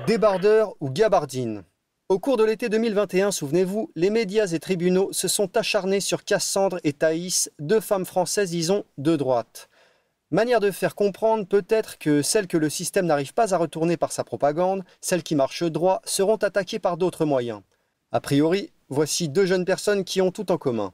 Débardeur 0.07 0.77
ou 0.79 0.89
gabardine 0.89 1.65
Au 2.09 2.21
cours 2.21 2.37
de 2.37 2.45
l'été 2.45 2.69
2021, 2.69 3.33
souvenez-vous, 3.33 3.91
les 3.97 4.11
médias 4.11 4.47
et 4.47 4.61
tribunaux 4.61 5.13
se 5.13 5.27
sont 5.27 5.57
acharnés 5.57 5.99
sur 5.99 6.23
Cassandre 6.23 6.79
et 6.85 6.93
Thaïs, 6.93 7.51
deux 7.59 7.81
femmes 7.81 8.05
françaises, 8.05 8.51
disons, 8.51 8.85
de 8.99 9.17
droite. 9.17 9.69
Manière 10.31 10.61
de 10.61 10.71
faire 10.71 10.95
comprendre 10.95 11.45
peut-être 11.45 11.99
que 11.99 12.23
celles 12.23 12.47
que 12.47 12.57
le 12.57 12.71
système 12.71 13.07
n'arrive 13.07 13.35
pas 13.35 13.53
à 13.53 13.59
retourner 13.59 13.97
par 13.97 14.13
sa 14.13 14.23
propagande, 14.23 14.85
celles 15.01 15.25
qui 15.25 15.35
marchent 15.35 15.65
droit, 15.65 16.03
seront 16.05 16.37
attaquées 16.37 16.79
par 16.79 16.99
d'autres 16.99 17.25
moyens. 17.25 17.63
A 18.13 18.21
priori, 18.21 18.71
voici 18.89 19.29
deux 19.29 19.45
jeunes 19.45 19.65
personnes 19.65 20.05
qui 20.05 20.21
ont 20.21 20.31
tout 20.31 20.53
en 20.53 20.57
commun. 20.57 20.93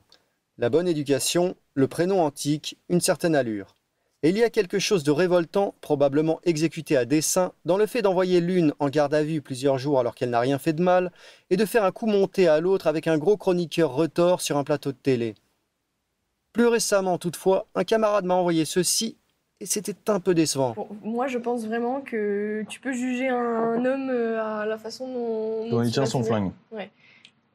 La 0.56 0.70
bonne 0.70 0.88
éducation, 0.88 1.54
le 1.74 1.86
prénom 1.86 2.22
antique, 2.22 2.78
une 2.88 3.02
certaine 3.02 3.34
allure. 3.34 3.76
Et 4.24 4.28
il 4.28 4.38
y 4.38 4.44
a 4.44 4.50
quelque 4.50 4.78
chose 4.78 5.02
de 5.02 5.10
révoltant, 5.10 5.74
probablement 5.80 6.38
exécuté 6.44 6.96
à 6.96 7.04
dessein, 7.04 7.52
dans 7.64 7.76
le 7.76 7.86
fait 7.86 8.02
d'envoyer 8.02 8.40
l'une 8.40 8.72
en 8.78 8.88
garde 8.88 9.14
à 9.14 9.24
vue 9.24 9.40
plusieurs 9.40 9.78
jours 9.78 9.98
alors 9.98 10.14
qu'elle 10.14 10.30
n'a 10.30 10.38
rien 10.38 10.60
fait 10.60 10.72
de 10.72 10.82
mal, 10.82 11.10
et 11.50 11.56
de 11.56 11.64
faire 11.64 11.82
un 11.82 11.90
coup 11.90 12.06
monté 12.06 12.46
à 12.46 12.60
l'autre 12.60 12.86
avec 12.86 13.08
un 13.08 13.18
gros 13.18 13.36
chroniqueur 13.36 13.92
retors 13.92 14.40
sur 14.40 14.56
un 14.58 14.64
plateau 14.64 14.92
de 14.92 14.96
télé. 14.96 15.34
Plus 16.52 16.66
récemment, 16.66 17.18
toutefois, 17.18 17.66
un 17.74 17.82
camarade 17.82 18.24
m'a 18.24 18.34
envoyé 18.34 18.64
ceci, 18.64 19.16
et 19.58 19.66
c'était 19.66 19.96
un 20.08 20.20
peu 20.20 20.34
décevant. 20.34 20.74
Bon, 20.76 20.86
moi, 21.02 21.26
je 21.26 21.38
pense 21.38 21.64
vraiment 21.66 22.00
que 22.00 22.64
tu 22.68 22.78
peux 22.78 22.92
juger 22.92 23.28
un 23.28 23.84
homme 23.84 24.08
euh, 24.10 24.40
à 24.40 24.66
la 24.66 24.78
façon 24.78 25.08
dont... 25.08 25.68
Dont 25.68 25.82
il 25.82 25.90
tient 25.90 26.06
son 26.06 26.22
flingue. 26.22 26.52
Ouais. 26.70 26.90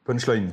Punchline. 0.04 0.52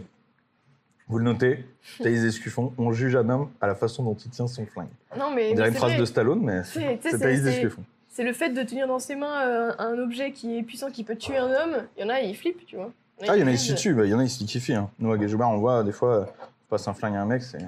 Vous 1.08 1.18
le 1.18 1.24
notez, 1.24 1.64
Thaïs 2.02 2.24
Escuffon, 2.24 2.72
on 2.78 2.92
juge 2.92 3.14
un 3.14 3.28
homme 3.28 3.50
à 3.60 3.66
la 3.66 3.74
façon 3.74 4.02
dont 4.02 4.14
il 4.14 4.30
tient 4.30 4.46
son 4.46 4.64
flingue. 4.64 4.88
Non, 5.16 5.30
mais... 5.34 5.50
On 5.52 5.54
dirait 5.54 5.68
une 5.68 5.74
phrase 5.74 5.90
vrai. 5.92 6.00
de 6.00 6.04
Stallone, 6.06 6.40
mais 6.42 6.62
C'est- 6.64 7.18
Thaïs 7.18 7.44
Escuffon. 7.44 7.82
C'est 8.08 8.24
le 8.24 8.32
fait 8.32 8.50
de 8.50 8.62
tenir 8.62 8.86
dans 8.86 8.98
ses 9.00 9.16
mains 9.16 9.42
euh, 9.46 9.72
un 9.78 9.98
objet 9.98 10.30
qui 10.32 10.56
est 10.56 10.62
puissant, 10.62 10.90
qui 10.90 11.04
peut 11.04 11.16
tuer 11.16 11.36
un 11.36 11.50
homme. 11.50 11.84
Il 11.96 12.02
y 12.02 12.04
en 12.06 12.10
a, 12.10 12.20
ils 12.20 12.36
flippent, 12.36 12.64
tu 12.64 12.76
vois. 12.76 12.92
Ah, 13.28 13.36
il 13.36 13.40
y 13.40 13.42
en 13.42 13.46
a, 13.48 13.50
ils 13.50 13.58
s'y 13.58 13.74
tuent, 13.74 13.92
bah, 13.94 14.04
il 14.06 14.10
y 14.10 14.14
en 14.14 14.18
a, 14.20 14.24
ils 14.24 14.30
s'y 14.30 14.46
kiffent. 14.46 14.70
Hein. 14.70 14.88
Nous, 14.98 15.12
à 15.12 15.18
Gajobar, 15.18 15.50
on 15.50 15.58
voit 15.58 15.82
des 15.82 15.92
fois, 15.92 16.14
euh, 16.14 16.24
on 16.24 16.70
passe 16.70 16.86
un 16.88 16.94
flingue 16.94 17.16
à 17.16 17.22
un 17.22 17.26
mec, 17.26 17.42
c'est. 17.42 17.58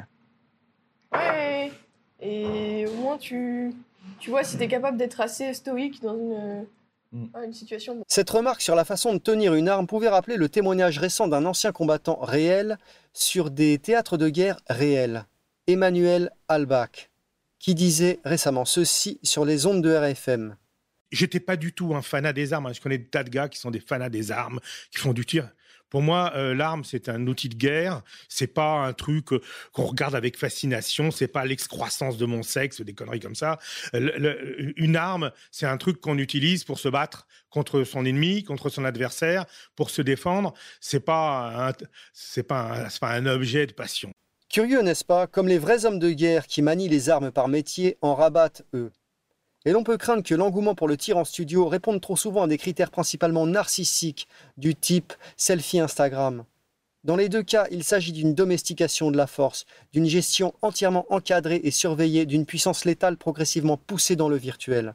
Ouais. 1.13 1.73
Et 2.21 2.87
au 2.87 2.95
moins, 3.03 3.19
tu, 3.19 3.73
tu 4.19 4.31
vois 4.31 4.45
si 4.45 4.57
t'es 4.57 4.69
capable 4.69 4.97
d'être 4.97 5.21
assez 5.21 5.53
stoïque 5.53 6.01
dans 6.03 6.17
une, 6.17 6.65
une 7.45 7.53
situation. 7.53 8.03
Cette 8.09 8.31
remarque 8.31 8.61
sur 8.61 8.75
la 8.75 8.85
façon 8.85 9.15
de 9.15 9.19
tenir 9.19 9.55
une 9.55 9.69
arme 9.69 9.87
pouvait 9.87 10.09
rappeler 10.09 10.37
le 10.37 10.49
témoignage 10.49 10.99
récent 10.99 11.29
d'un 11.29 11.45
ancien 11.47 11.73
combattant 11.73 12.19
réel 12.21 12.79
sur 13.13 13.51
des 13.51 13.79
théâtres 13.79 14.17
de 14.17 14.29
guerre 14.29 14.61
réels, 14.69 15.27
Emmanuel 15.67 16.31
Albach, 16.49 17.11
qui 17.59 17.75
disait 17.75 18.21
récemment 18.25 18.65
ceci 18.65 19.19
sur 19.23 19.45
les 19.45 19.67
ondes 19.67 19.83
de 19.83 19.95
RFM. 19.95 20.57
J'étais 21.13 21.41
pas 21.41 21.57
du 21.57 21.73
tout 21.73 21.95
un 21.95 22.03
fanat 22.03 22.33
des 22.33 22.53
armes. 22.53 22.67
hein. 22.67 22.73
Je 22.73 22.81
connais 22.81 22.99
des 22.99 23.07
tas 23.07 23.25
de 23.25 23.31
gars 23.31 23.49
qui 23.49 23.59
sont 23.59 23.71
des 23.71 23.81
fanats 23.81 24.09
des 24.09 24.33
armes, 24.33 24.61
qui 24.91 24.99
font 24.99 25.13
du 25.13 25.25
tir. 25.25 25.49
Pour 25.91 26.03
moi, 26.03 26.33
euh, 26.35 26.55
l'arme, 26.55 26.85
c'est 26.85 27.09
un 27.09 27.27
outil 27.27 27.49
de 27.49 27.55
guerre. 27.55 28.03
C'est 28.29 28.47
pas 28.47 28.87
un 28.87 28.93
truc 28.93 29.33
euh, 29.33 29.41
qu'on 29.73 29.85
regarde 29.85 30.15
avec 30.15 30.37
fascination. 30.37 31.11
C'est 31.11 31.29
pas 31.29 31.45
l'excroissance 31.45 32.17
de 32.17 32.27
mon 32.27 32.43
sexe, 32.43 32.81
des 32.81 32.93
conneries 32.93 33.21
comme 33.21 33.35
ça. 33.35 33.59
Euh, 33.95 34.73
une 34.77 34.97
arme, 34.97 35.31
c'est 35.51 35.67
un 35.67 35.77
truc 35.77 36.01
qu'on 36.01 36.19
utilise 36.19 36.65
pour 36.65 36.79
se 36.79 36.89
battre 36.89 37.27
contre 37.51 37.85
son 37.85 38.05
ennemi, 38.05 38.45
contre 38.45 38.69
son 38.69 38.85
adversaire, 38.85 39.47
pour 39.77 39.91
se 39.91 40.03
défendre. 40.03 40.55
C'est 40.81 41.05
pas 41.05 41.73
c'est 42.13 42.43
pas 42.43 42.89
pas 43.01 43.13
un 43.13 43.27
objet 43.27 43.67
de 43.67 43.73
passion. 43.73 44.13
Curieux, 44.49 44.83
n'est-ce 44.83 45.05
pas, 45.05 45.27
comme 45.27 45.49
les 45.49 45.59
vrais 45.59 45.87
hommes 45.87 45.99
de 45.99 46.11
guerre 46.11 46.47
qui 46.47 46.63
manient 46.63 46.89
les 46.89 47.11
armes 47.11 47.31
par 47.31 47.49
métier 47.49 47.99
en 48.01 48.15
rabattent, 48.15 48.63
eux. 48.75 48.93
Et 49.67 49.73
l'on 49.73 49.83
peut 49.83 49.99
craindre 49.99 50.23
que 50.23 50.35
l'engouement 50.35 50.77
pour 50.77 50.87
le 50.87 50.97
tir 50.97 51.19
en 51.19 51.25
studio 51.25 51.67
réponde 51.67 52.01
trop 52.01 52.17
souvent 52.17 52.45
à 52.45 52.47
des 52.47 52.57
critères 52.57 52.93
principalement 52.93 53.49
narcissiques, 53.49 54.29
du 54.57 54.77
type 54.77 55.13
selfie 55.37 55.81
Instagram. 55.81 56.45
Dans 57.03 57.17
les 57.17 57.29
deux 57.29 57.43
cas, 57.43 57.67
il 57.73 57.83
s'agit 57.83 58.13
d'une 58.13 58.33
domestication 58.33 59.11
de 59.11 59.17
la 59.17 59.27
force, 59.27 59.67
d'une 59.93 60.07
gestion 60.07 60.55
entièrement 60.63 61.05
encadrée 61.11 61.61
et 61.65 61.73
surveillée 61.73 62.27
d'une 62.27 62.47
puissance 62.47 62.85
létale 62.85 63.17
progressivement 63.17 63.77
poussée 63.77 64.15
dans 64.15 64.29
le 64.29 64.37
virtuel. 64.37 64.95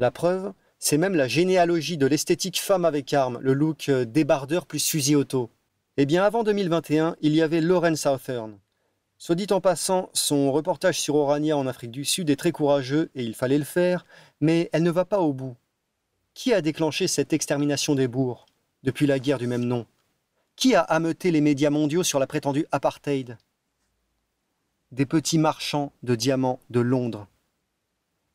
La 0.00 0.10
preuve, 0.10 0.52
c'est 0.80 0.98
même 0.98 1.14
la 1.14 1.28
généalogie 1.28 1.96
de 1.96 2.06
l'esthétique 2.06 2.60
femme 2.60 2.84
avec 2.84 3.14
arme, 3.14 3.38
le 3.40 3.52
look 3.52 3.88
euh, 3.88 4.04
débardeur 4.04 4.66
plus 4.66 4.84
fusil 4.84 5.14
auto. 5.14 5.50
Eh 5.96 6.06
bien, 6.06 6.24
avant 6.24 6.42
2021, 6.42 7.14
il 7.20 7.32
y 7.32 7.42
avait 7.42 7.60
Lauren 7.60 7.94
Southern. 7.94 8.58
Soit 9.22 9.36
dit 9.36 9.46
en 9.52 9.60
passant, 9.60 10.10
son 10.14 10.50
reportage 10.50 11.00
sur 11.00 11.14
Orania 11.14 11.56
en 11.56 11.68
Afrique 11.68 11.92
du 11.92 12.04
Sud 12.04 12.28
est 12.28 12.34
très 12.34 12.50
courageux 12.50 13.08
et 13.14 13.22
il 13.22 13.36
fallait 13.36 13.56
le 13.56 13.62
faire, 13.62 14.04
mais 14.40 14.68
elle 14.72 14.82
ne 14.82 14.90
va 14.90 15.04
pas 15.04 15.20
au 15.20 15.32
bout. 15.32 15.54
Qui 16.34 16.52
a 16.52 16.60
déclenché 16.60 17.06
cette 17.06 17.32
extermination 17.32 17.94
des 17.94 18.08
bourgs 18.08 18.46
depuis 18.82 19.06
la 19.06 19.20
guerre 19.20 19.38
du 19.38 19.46
même 19.46 19.64
nom? 19.64 19.86
Qui 20.56 20.74
a 20.74 20.80
ameuté 20.80 21.30
les 21.30 21.40
médias 21.40 21.70
mondiaux 21.70 22.02
sur 22.02 22.18
la 22.18 22.26
prétendue 22.26 22.66
apartheid? 22.72 23.38
Des 24.90 25.06
petits 25.06 25.38
marchands 25.38 25.92
de 26.02 26.16
diamants 26.16 26.58
de 26.70 26.80
Londres. 26.80 27.28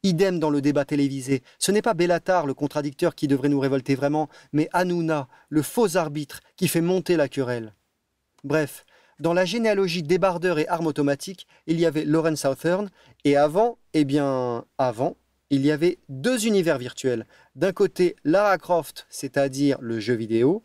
Idem 0.04 0.39
dans 0.39 0.50
le 0.50 0.62
débat 0.62 0.86
télévisé. 0.86 1.43
Ce 1.60 1.73
n'est 1.73 1.82
pas 1.82 1.95
Bellatar 1.95 2.45
le 2.45 2.54
contradicteur 2.54 3.13
qui 3.13 3.28
devrait 3.28 3.50
nous 3.50 3.60
révolter 3.60 3.95
vraiment, 3.95 4.30
mais 4.54 4.69
Hanouna, 4.71 5.28
le 5.50 5.63
faux 5.63 5.97
arbitre 5.97 6.39
qui 6.56 6.69
fait 6.69 6.80
monter 6.80 7.17
la 7.17 7.28
querelle. 7.28 7.73
Bref, 8.45 8.86
dans 9.19 9.34
la 9.34 9.45
généalogie 9.45 10.03
débardeur 10.03 10.60
et 10.60 10.67
armes 10.67 10.88
automatiques, 10.88 11.47
il 11.65 11.80
y 11.80 11.86
avait 11.86 12.06
Lauren 12.06 12.36
Southern, 12.36 12.89
et 13.23 13.36
avant, 13.36 13.77
eh 13.93 14.06
bien, 14.06 14.65
avant, 14.77 15.17
il 15.49 15.65
y 15.65 15.71
avait 15.71 15.97
deux 16.10 16.45
univers 16.45 16.77
virtuels. 16.77 17.25
D'un 17.56 17.71
côté, 17.71 18.15
Lara 18.23 18.58
Croft, 18.58 19.08
c'est-à-dire 19.10 19.77
le 19.82 19.99
jeu 19.99 20.13
vidéo, 20.13 20.63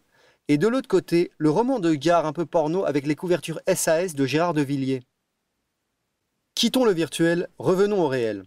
et 0.49 0.59
de 0.59 0.69
l'autre 0.69 0.89
côté, 0.89 1.31
le 1.39 1.51
roman 1.51 1.79
de 1.79 1.95
gare 1.95 2.27
un 2.27 2.33
peu 2.33 2.47
porno 2.47 2.85
avec 2.85 3.07
les 3.07 3.15
couvertures 3.15 3.61
SAS 3.73 4.15
de 4.15 4.27
Gérard 4.27 4.55
de 4.55 4.63
Villiers. 4.63 5.03
Quittons 6.55 6.85
le 6.85 6.93
virtuel, 6.93 7.49
revenons 7.59 8.03
au 8.03 8.09
réel. 8.09 8.45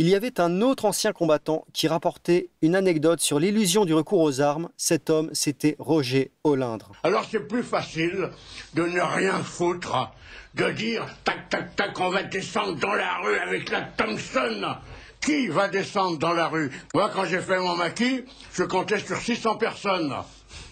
Il 0.00 0.08
y 0.08 0.14
avait 0.14 0.40
un 0.40 0.62
autre 0.62 0.86
ancien 0.86 1.12
combattant 1.12 1.66
qui 1.74 1.86
rapportait 1.86 2.48
une 2.62 2.74
anecdote 2.74 3.20
sur 3.20 3.38
l'illusion 3.38 3.84
du 3.84 3.92
recours 3.92 4.22
aux 4.22 4.40
armes. 4.40 4.70
Cet 4.78 5.10
homme, 5.10 5.28
c'était 5.34 5.76
Roger 5.78 6.30
Olindre. 6.42 6.92
Alors 7.02 7.26
c'est 7.30 7.46
plus 7.46 7.62
facile 7.62 8.30
de 8.72 8.82
ne 8.82 8.98
rien 8.98 9.42
foutre, 9.42 10.10
de 10.54 10.70
dire 10.70 11.04
tac 11.22 11.50
tac 11.50 11.76
tac, 11.76 12.00
on 12.00 12.08
va 12.08 12.22
descendre 12.22 12.76
dans 12.76 12.94
la 12.94 13.18
rue 13.18 13.36
avec 13.40 13.68
la 13.68 13.82
Thompson. 13.82 14.74
Qui 15.20 15.48
va 15.48 15.68
descendre 15.68 16.16
dans 16.16 16.32
la 16.32 16.48
rue? 16.48 16.70
Moi, 16.94 17.10
quand 17.12 17.26
j'ai 17.26 17.42
fait 17.42 17.58
mon 17.58 17.76
maquis, 17.76 18.24
je 18.54 18.62
comptais 18.62 19.00
sur 19.00 19.18
600 19.18 19.56
personnes. 19.56 20.14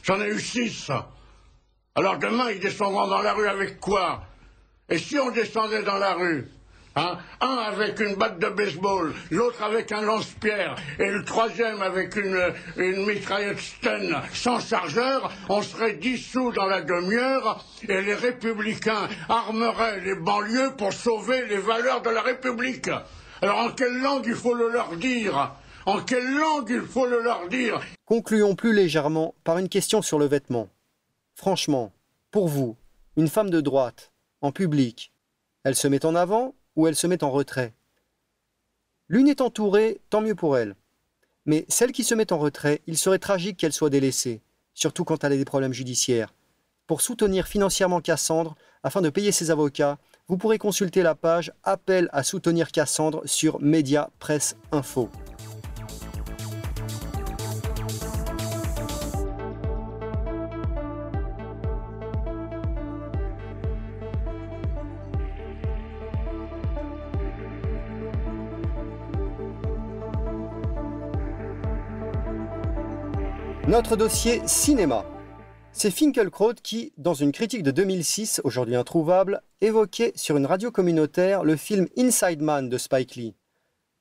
J'en 0.04 0.22
ai 0.22 0.28
eu 0.28 0.40
6. 0.40 0.90
Alors 1.94 2.16
demain, 2.18 2.50
ils 2.50 2.60
descendront 2.60 3.08
dans 3.08 3.20
la 3.20 3.34
rue 3.34 3.46
avec 3.46 3.78
quoi? 3.78 4.22
Et 4.88 4.96
si 4.96 5.18
on 5.18 5.30
descendait 5.30 5.82
dans 5.82 5.98
la 5.98 6.14
rue 6.14 6.48
Hein? 6.98 7.18
Un 7.40 7.58
avec 7.58 8.00
une 8.00 8.16
batte 8.16 8.40
de 8.40 8.48
baseball, 8.48 9.14
l'autre 9.30 9.62
avec 9.62 9.92
un 9.92 10.02
lance-pierre, 10.02 10.74
et 10.98 11.08
le 11.08 11.24
troisième 11.24 11.80
avec 11.80 12.16
une, 12.16 12.52
une 12.76 13.06
mitraillette 13.06 13.60
Sten 13.60 14.16
sans 14.34 14.58
chargeur, 14.58 15.30
on 15.48 15.62
serait 15.62 15.94
dissous 15.94 16.50
dans 16.50 16.66
la 16.66 16.82
demi-heure 16.82 17.64
et 17.88 18.02
les 18.02 18.14
républicains 18.14 19.08
armeraient 19.28 20.00
les 20.00 20.16
banlieues 20.16 20.74
pour 20.76 20.92
sauver 20.92 21.46
les 21.46 21.58
valeurs 21.58 22.02
de 22.02 22.10
la 22.10 22.22
République. 22.22 22.90
Alors 23.42 23.58
en 23.58 23.70
quelle 23.70 24.00
langue 24.00 24.26
il 24.26 24.34
faut 24.34 24.54
le 24.54 24.68
leur 24.68 24.96
dire? 24.96 25.54
En 25.86 26.00
quelle 26.02 26.34
langue 26.34 26.70
il 26.70 26.82
faut 26.82 27.06
le 27.06 27.22
leur 27.22 27.46
dire? 27.48 27.80
Concluons 28.06 28.56
plus 28.56 28.72
légèrement 28.72 29.36
par 29.44 29.58
une 29.58 29.68
question 29.68 30.02
sur 30.02 30.18
le 30.18 30.26
vêtement. 30.26 30.68
Franchement, 31.36 31.92
pour 32.32 32.48
vous, 32.48 32.76
une 33.16 33.28
femme 33.28 33.50
de 33.50 33.60
droite, 33.60 34.10
en 34.40 34.50
public, 34.50 35.12
elle 35.62 35.76
se 35.76 35.86
met 35.86 36.04
en 36.04 36.16
avant 36.16 36.54
ou 36.78 36.86
elle 36.86 36.94
se 36.94 37.08
met 37.08 37.24
en 37.24 37.30
retrait. 37.30 37.74
L'une 39.08 39.26
est 39.26 39.40
entourée, 39.40 40.00
tant 40.10 40.20
mieux 40.20 40.36
pour 40.36 40.56
elle. 40.56 40.76
Mais 41.44 41.66
celle 41.68 41.90
qui 41.90 42.04
se 42.04 42.14
met 42.14 42.32
en 42.32 42.38
retrait, 42.38 42.82
il 42.86 42.96
serait 42.96 43.18
tragique 43.18 43.56
qu'elle 43.56 43.72
soit 43.72 43.90
délaissée, 43.90 44.42
surtout 44.74 45.04
quand 45.04 45.24
elle 45.24 45.32
a 45.32 45.36
des 45.36 45.44
problèmes 45.44 45.72
judiciaires. 45.72 46.32
Pour 46.86 47.00
soutenir 47.00 47.48
financièrement 47.48 48.00
Cassandre, 48.00 48.54
afin 48.84 49.02
de 49.02 49.10
payer 49.10 49.32
ses 49.32 49.50
avocats, 49.50 49.98
vous 50.28 50.38
pourrez 50.38 50.58
consulter 50.58 51.02
la 51.02 51.16
page 51.16 51.52
Appel 51.64 52.08
à 52.12 52.22
soutenir 52.22 52.70
Cassandre 52.70 53.22
sur 53.24 53.60
Média 53.60 54.10
Presse 54.20 54.56
Info. 54.70 55.10
Notre 73.68 73.96
dossier 73.96 74.40
cinéma. 74.46 75.04
C'est 75.72 75.90
Finkelkraut 75.90 76.54
qui, 76.54 76.94
dans 76.96 77.12
une 77.12 77.32
critique 77.32 77.62
de 77.62 77.70
2006, 77.70 78.40
aujourd'hui 78.42 78.76
introuvable, 78.76 79.42
évoquait 79.60 80.14
sur 80.16 80.38
une 80.38 80.46
radio 80.46 80.70
communautaire 80.70 81.44
le 81.44 81.54
film 81.54 81.86
Inside 81.98 82.40
Man 82.40 82.70
de 82.70 82.78
Spike 82.78 83.16
Lee. 83.16 83.34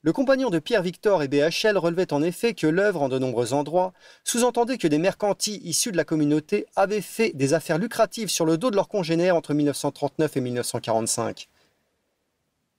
Le 0.04 0.14
compagnon 0.14 0.50
de 0.50 0.60
Pierre 0.60 0.84
Victor 0.84 1.22
et 1.22 1.28
BHL 1.28 1.78
relevait 1.78 2.14
en 2.14 2.24
effet 2.24 2.54
que 2.54 2.66
l'œuvre, 2.66 3.02
en 3.02 3.10
de 3.10 3.20
nombreux 3.20 3.52
endroits, 3.52 3.92
sous-entendait 4.24 4.78
que 4.78 4.88
des 4.88 5.00
mercantis 5.00 5.60
issus 5.66 5.92
de 5.92 5.98
la 5.98 6.06
communauté 6.06 6.66
avaient 6.78 7.02
fait 7.02 7.34
des 7.36 7.54
affaires 7.54 7.78
lucratives 7.78 8.30
sur 8.30 8.46
le 8.46 8.58
dos 8.58 8.72
de 8.72 8.78
leurs 8.78 8.88
congénères 8.88 9.36
entre 9.36 9.54
1939 9.54 10.38
et 10.38 10.42
1945. 10.42 11.50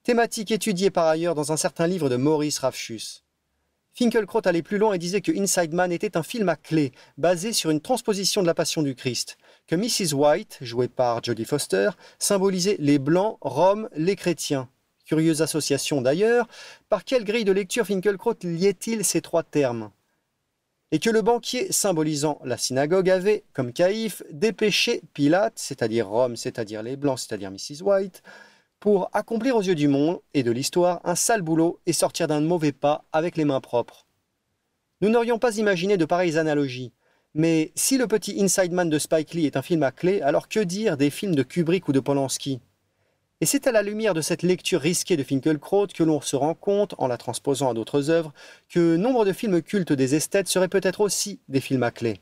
Thématique 0.01 0.49
étudiée 0.49 0.89
par 0.89 1.05
ailleurs 1.05 1.35
dans 1.35 1.51
un 1.51 1.57
certain 1.57 1.85
livre 1.85 2.09
de 2.09 2.15
Maurice 2.15 2.57
Rafchus. 2.57 3.21
Finkelkraut 3.93 4.41
allait 4.45 4.61
plus 4.61 4.77
loin 4.77 4.93
et 4.93 4.97
disait 4.97 5.21
que 5.21 5.31
Inside 5.31 5.73
Man 5.73 5.91
était 5.91 6.15
un 6.15 6.23
film 6.23 6.49
à 6.49 6.55
clé, 6.55 6.93
basé 7.17 7.53
sur 7.53 7.69
une 7.69 7.81
transposition 7.81 8.41
de 8.41 8.47
la 8.47 8.53
Passion 8.53 8.81
du 8.81 8.95
Christ, 8.95 9.37
que 9.67 9.75
Mrs. 9.75 10.13
White, 10.13 10.57
jouée 10.61 10.87
par 10.87 11.23
Jodie 11.23 11.45
Foster, 11.45 11.89
symbolisait 12.17 12.77
les 12.79 12.99
Blancs, 12.99 13.37
Rome, 13.41 13.89
les 13.95 14.15
chrétiens. 14.15 14.69
Curieuse 15.05 15.41
association 15.41 16.01
d'ailleurs, 16.01 16.47
par 16.87 17.03
quelle 17.03 17.23
grille 17.23 17.43
de 17.43 17.51
lecture 17.51 17.85
Finkelkraut 17.85 18.35
liait-il 18.43 19.03
ces 19.03 19.21
trois 19.21 19.43
termes? 19.43 19.89
Et 20.91 20.99
que 20.99 21.09
le 21.09 21.21
banquier 21.21 21.71
symbolisant 21.71 22.39
la 22.43 22.57
synagogue 22.57 23.09
avait, 23.09 23.43
comme 23.53 23.73
caïf, 23.73 24.23
dépêché 24.31 25.01
Pilate, 25.13 25.53
c'est-à-dire 25.55 26.07
Rome, 26.07 26.35
c'est-à-dire 26.35 26.83
les 26.83 26.95
Blancs, 26.95 27.19
c'est-à-dire 27.19 27.51
Mrs. 27.51 27.81
White, 27.83 28.23
pour 28.79 29.09
accomplir 29.13 29.55
aux 29.55 29.61
yeux 29.61 29.75
du 29.75 29.87
monde 29.87 30.19
et 30.33 30.43
de 30.43 30.51
l'histoire 30.51 31.01
un 31.03 31.15
sale 31.15 31.41
boulot 31.41 31.79
et 31.85 31.93
sortir 31.93 32.27
d'un 32.27 32.41
mauvais 32.41 32.71
pas 32.71 33.05
avec 33.11 33.37
les 33.37 33.45
mains 33.45 33.61
propres. 33.61 34.05
Nous 35.01 35.09
n'aurions 35.09 35.39
pas 35.39 35.57
imaginé 35.57 35.97
de 35.97 36.05
pareilles 36.05 36.37
analogies, 36.37 36.93
mais 37.33 37.71
si 37.75 37.97
le 37.97 38.07
petit 38.07 38.41
Inside 38.41 38.71
Man 38.71 38.89
de 38.89 38.99
Spike 38.99 39.33
Lee 39.33 39.45
est 39.45 39.57
un 39.57 39.61
film 39.61 39.83
à 39.83 39.91
clé, 39.91 40.21
alors 40.21 40.47
que 40.47 40.59
dire 40.59 40.97
des 40.97 41.09
films 41.09 41.35
de 41.35 41.43
Kubrick 41.43 41.87
ou 41.87 41.91
de 41.91 41.99
Polanski? 41.99 42.59
Et 43.41 43.45
c'est 43.45 43.67
à 43.67 43.71
la 43.71 43.83
lumière 43.83 44.13
de 44.13 44.21
cette 44.21 44.43
lecture 44.43 44.81
risquée 44.81 45.15
de 45.15 45.23
Finkelkraut 45.23 45.87
que 45.87 46.03
l'on 46.03 46.19
se 46.19 46.35
rend 46.35 46.53
compte, 46.53 46.95
en 46.97 47.07
la 47.07 47.17
transposant 47.17 47.69
à 47.69 47.73
d'autres 47.73 48.09
œuvres, 48.09 48.33
que 48.67 48.97
nombre 48.97 49.23
de 49.23 49.31
films 49.31 49.61
cultes 49.61 49.93
des 49.93 50.15
esthètes 50.15 50.49
seraient 50.49 50.67
peut-être 50.67 50.99
aussi 50.99 51.39
des 51.47 51.61
films 51.61 51.83
à 51.83 51.91
clé. 51.91 52.19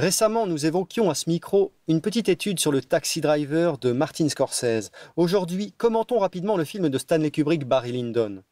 Récemment, 0.00 0.46
nous 0.46 0.64
évoquions 0.64 1.10
à 1.10 1.14
ce 1.14 1.28
micro 1.28 1.74
une 1.86 2.00
petite 2.00 2.30
étude 2.30 2.58
sur 2.58 2.72
le 2.72 2.80
Taxi 2.80 3.20
Driver 3.20 3.76
de 3.76 3.92
Martin 3.92 4.30
Scorsese. 4.30 4.90
Aujourd'hui, 5.16 5.74
commentons 5.76 6.18
rapidement 6.18 6.56
le 6.56 6.64
film 6.64 6.88
de 6.88 6.96
Stanley 6.96 7.30
Kubrick 7.30 7.66
Barry 7.66 7.92
Lyndon. 7.92 8.42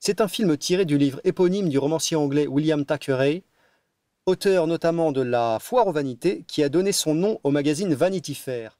C'est 0.00 0.20
un 0.20 0.28
film 0.28 0.54
tiré 0.58 0.84
du 0.84 0.98
livre 0.98 1.18
éponyme 1.24 1.70
du 1.70 1.78
romancier 1.78 2.18
anglais 2.18 2.46
William 2.46 2.84
Thackeray, 2.84 3.42
auteur 4.26 4.66
notamment 4.66 5.12
de 5.12 5.22
La 5.22 5.56
Foire 5.62 5.86
aux 5.86 5.92
Vanités, 5.92 6.44
qui 6.46 6.62
a 6.62 6.68
donné 6.68 6.92
son 6.92 7.14
nom 7.14 7.40
au 7.42 7.50
magazine 7.50 7.94
Vanity 7.94 8.34
Fair. 8.34 8.78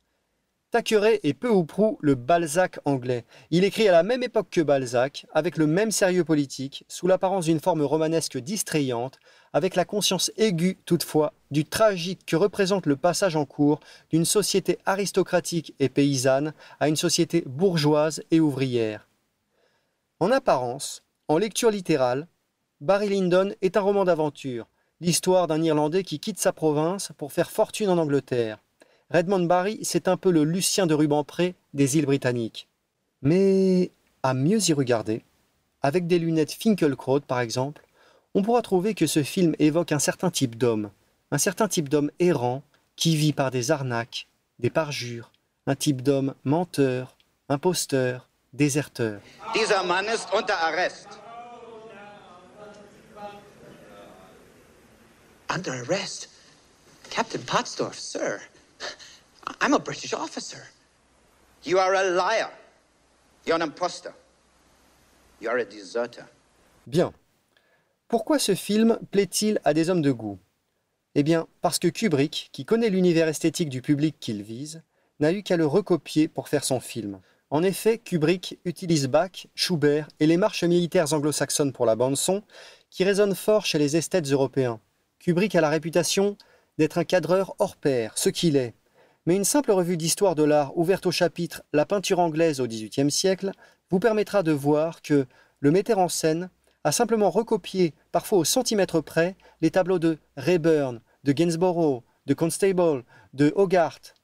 Thackeray 0.71 1.19
est 1.23 1.33
peu 1.33 1.49
ou 1.49 1.65
prou 1.65 1.97
le 2.03 2.15
Balzac 2.15 2.79
anglais. 2.85 3.25
Il 3.51 3.65
écrit 3.65 3.89
à 3.89 3.93
la 3.93 4.03
même 4.03 4.23
époque 4.23 4.49
que 4.51 4.61
Balzac, 4.61 5.25
avec 5.33 5.57
le 5.57 5.67
même 5.67 5.91
sérieux 5.91 6.25
politique, 6.25 6.85
sous 6.89 7.07
l'apparence 7.07 7.47
d'une 7.47 7.61
forme 7.61 7.83
romanesque 7.83 8.37
distrayante, 8.37 9.19
avec 9.53 9.77
la 9.77 9.85
conscience 9.85 10.31
aiguë 10.37 10.79
toutefois 10.85 11.33
du 11.51 11.65
tragique 11.65 12.25
que 12.27 12.37
représente 12.37 12.87
le 12.87 12.97
passage 12.97 13.37
en 13.37 13.45
cours 13.45 13.81
d'une 14.11 14.25
société 14.25 14.79
aristocratique 14.87 15.75
et 15.79 15.89
paysanne 15.89 16.55
à 16.81 16.89
une 16.89 16.97
société 16.97 17.45
bourgeoise 17.47 18.23
et 18.31 18.41
ouvrière. 18.41 19.09
En 20.21 20.31
apparence, 20.31 21.03
en 21.29 21.39
lecture 21.39 21.71
littérale, 21.71 22.27
Barry 22.81 23.09
Lyndon 23.09 23.53
est 23.61 23.77
un 23.77 23.81
roman 23.81 24.05
d'aventure, 24.05 24.67
l'histoire 25.01 25.47
d'un 25.47 25.63
Irlandais 25.63 26.05
qui 26.05 26.19
quitte 26.19 26.39
sa 26.39 26.53
province 26.53 27.13
pour 27.19 27.33
faire 27.33 27.51
fortune 27.51 27.89
en 27.89 27.99
Angleterre. 27.99 28.59
Redmond 29.11 29.45
Barry, 29.45 29.79
c'est 29.83 30.09
un 30.09 30.17
peu 30.17 30.31
le 30.31 30.45
Lucien 30.45 30.87
de 30.87 30.95
Rubempré 30.95 31.55
des 31.75 31.99
îles 31.99 32.07
britanniques. 32.07 32.69
Mais 33.21 33.91
à 34.23 34.33
mieux 34.33 34.59
y 34.69 34.73
regarder, 34.73 35.23
avec 35.83 36.07
des 36.07 36.19
lunettes 36.19 36.53
Finkelkraut 36.53 37.21
par 37.21 37.41
exemple, 37.41 37.85
on 38.35 38.43
pourra 38.43 38.63
trouver 38.63 38.95
que 38.95 39.07
ce 39.07 39.23
film 39.23 39.55
évoque 39.59 39.93
un 39.93 39.99
certain 39.99 40.31
type 40.31 40.57
d'homme, 40.57 40.91
un 41.31 41.39
certain 41.39 41.69
type 41.69 41.89
d'homme 41.89 42.11
errant 42.19 42.63
qui 42.97 43.17
vit 43.17 43.33
par 43.33 43.51
des 43.51 43.71
arnaques, 43.71 44.27
des 44.59 44.71
parjures, 44.71 45.31
un 45.67 45.75
type 45.75 46.03
d'homme 46.03 46.35
menteur, 46.45 47.17
imposteur, 47.49 48.29
déserteur. 48.53 49.21
Dieser 49.55 49.83
Mann 49.85 50.07
ist 50.07 50.29
unter 50.33 50.55
Arrest. 50.55 51.09
Under 55.55 55.73
arrest? 55.73 56.31
Captain 57.11 57.41
Pottsdorf, 57.41 57.99
sir. 57.99 58.41
I'm 59.61 59.75
a 59.75 59.79
British 59.79 60.15
officer. 60.15 60.67
You 61.63 61.79
are 61.79 61.95
a 61.95 62.05
liar. 62.05 62.51
You're 63.45 63.57
an 63.57 63.63
impostor. 63.63 64.15
You're 65.41 65.59
a 65.59 65.65
deserter. 65.65 66.25
Bien. 66.87 67.13
Pourquoi 68.13 68.39
ce 68.39 68.55
film 68.55 68.99
plaît-il 69.11 69.59
à 69.65 69.73
des 69.73 69.89
hommes 69.89 70.03
de 70.03 70.13
goût? 70.13 70.39
Eh 71.15 71.23
bien, 71.23 71.47
parce 71.63 71.79
que 71.79 71.89
Kubrick, 71.89 72.51
qui 72.53 72.67
connaît 72.67 72.91
l'univers 72.91 73.27
esthétique 73.27 73.71
du 73.71 73.81
public 73.81 74.17
qu'il 74.21 74.43
vise, 74.43 74.83
n'a 75.19 75.33
eu 75.33 75.43
qu'à 75.43 75.57
le 75.57 75.65
recopier 75.65 76.29
pour 76.29 76.51
faire 76.51 76.63
son 76.63 76.79
film. 76.79 77.21
En 77.49 77.63
effet, 77.63 77.97
Kubrick 77.97 78.59
utilise 78.67 79.07
Bach, 79.07 79.47
Schubert 79.55 80.09
et 80.21 80.27
les 80.27 80.37
marches 80.37 80.63
militaires 80.63 81.15
anglo-saxonnes 81.15 81.73
pour 81.73 81.87
la 81.87 81.97
bande-son, 81.97 82.43
qui 82.91 83.03
résonnent 83.03 83.35
fort 83.35 83.65
chez 83.65 83.79
les 83.79 83.97
esthètes 83.97 84.31
européens. 84.31 84.79
Kubrick 85.19 85.55
a 85.55 85.63
la 85.63 85.71
réputation 85.71 86.37
d'être 86.77 86.99
un 86.99 87.05
cadreur 87.05 87.55
hors 87.61 87.77
pair, 87.77 88.19
ce 88.19 88.29
qu'il 88.29 88.57
est, 88.57 88.75
mais 89.25 89.37
une 89.37 89.45
simple 89.45 89.73
revue 89.73 89.97
d'histoire 89.97 90.35
de 90.35 90.45
l'art 90.45 90.77
ouverte 90.77 91.07
au 91.07 91.13
chapitre 91.13 91.63
La 91.73 91.87
peinture 91.87 92.19
anglaise 92.19 92.61
au 92.61 92.67
XVIIIe 92.67 93.11
siècle 93.11 93.53
vous 93.89 94.01
permettra 94.01 94.43
de 94.43 94.53
voir 94.53 95.01
que 95.01 95.25
le 95.61 95.71
metteur 95.71 95.99
en 95.99 96.11
scène 96.11 96.51
a 96.85 96.93
simplement 96.93 97.31
recopié, 97.31 97.95
parfois 98.11 98.39
au 98.39 98.45
centimètre 98.45 99.01
près, 99.01 99.37
les 99.61 99.71
tableaux 99.71 99.99
de 99.99 100.19
Rayburn, 100.37 101.01
de 101.25 101.33
Gainsborough, 101.33 102.03
de 102.27 102.35
Constable, 102.35 103.05
de 103.35 103.53
Hogarth. 103.55 104.15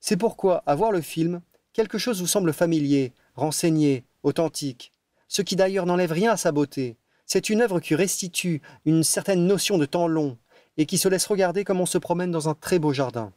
C'est 0.00 0.16
pourquoi, 0.16 0.62
à 0.66 0.74
voir 0.74 0.92
le 0.92 1.02
film, 1.02 1.42
quelque 1.72 1.98
chose 1.98 2.20
vous 2.20 2.26
semble 2.26 2.52
familier, 2.52 3.12
renseigné, 3.34 4.04
authentique. 4.22 4.92
ce 5.28 5.42
qui 5.42 5.54
d'ailleurs 5.54 5.86
n'enlève 5.86 6.10
rien 6.10 6.32
à 6.32 6.36
sa 6.36 6.50
beauté. 6.50 6.96
C'est 7.24 7.50
une 7.50 7.60
œuvre 7.60 7.78
qui 7.78 7.94
restitue 7.94 8.60
une 8.84 9.04
certaine 9.04 9.46
notion 9.46 9.78
de 9.78 9.86
temps 9.86 10.08
long 10.08 10.36
et 10.76 10.86
qui 10.86 10.98
se 10.98 11.08
laisse 11.08 11.26
regarder 11.26 11.62
comme 11.62 11.80
on 11.80 11.86
se 11.86 11.98
promène 11.98 12.32
dans 12.32 12.48
un 12.48 12.54
très 12.54 12.80
beau 12.80 12.92
jardin. 12.92 13.32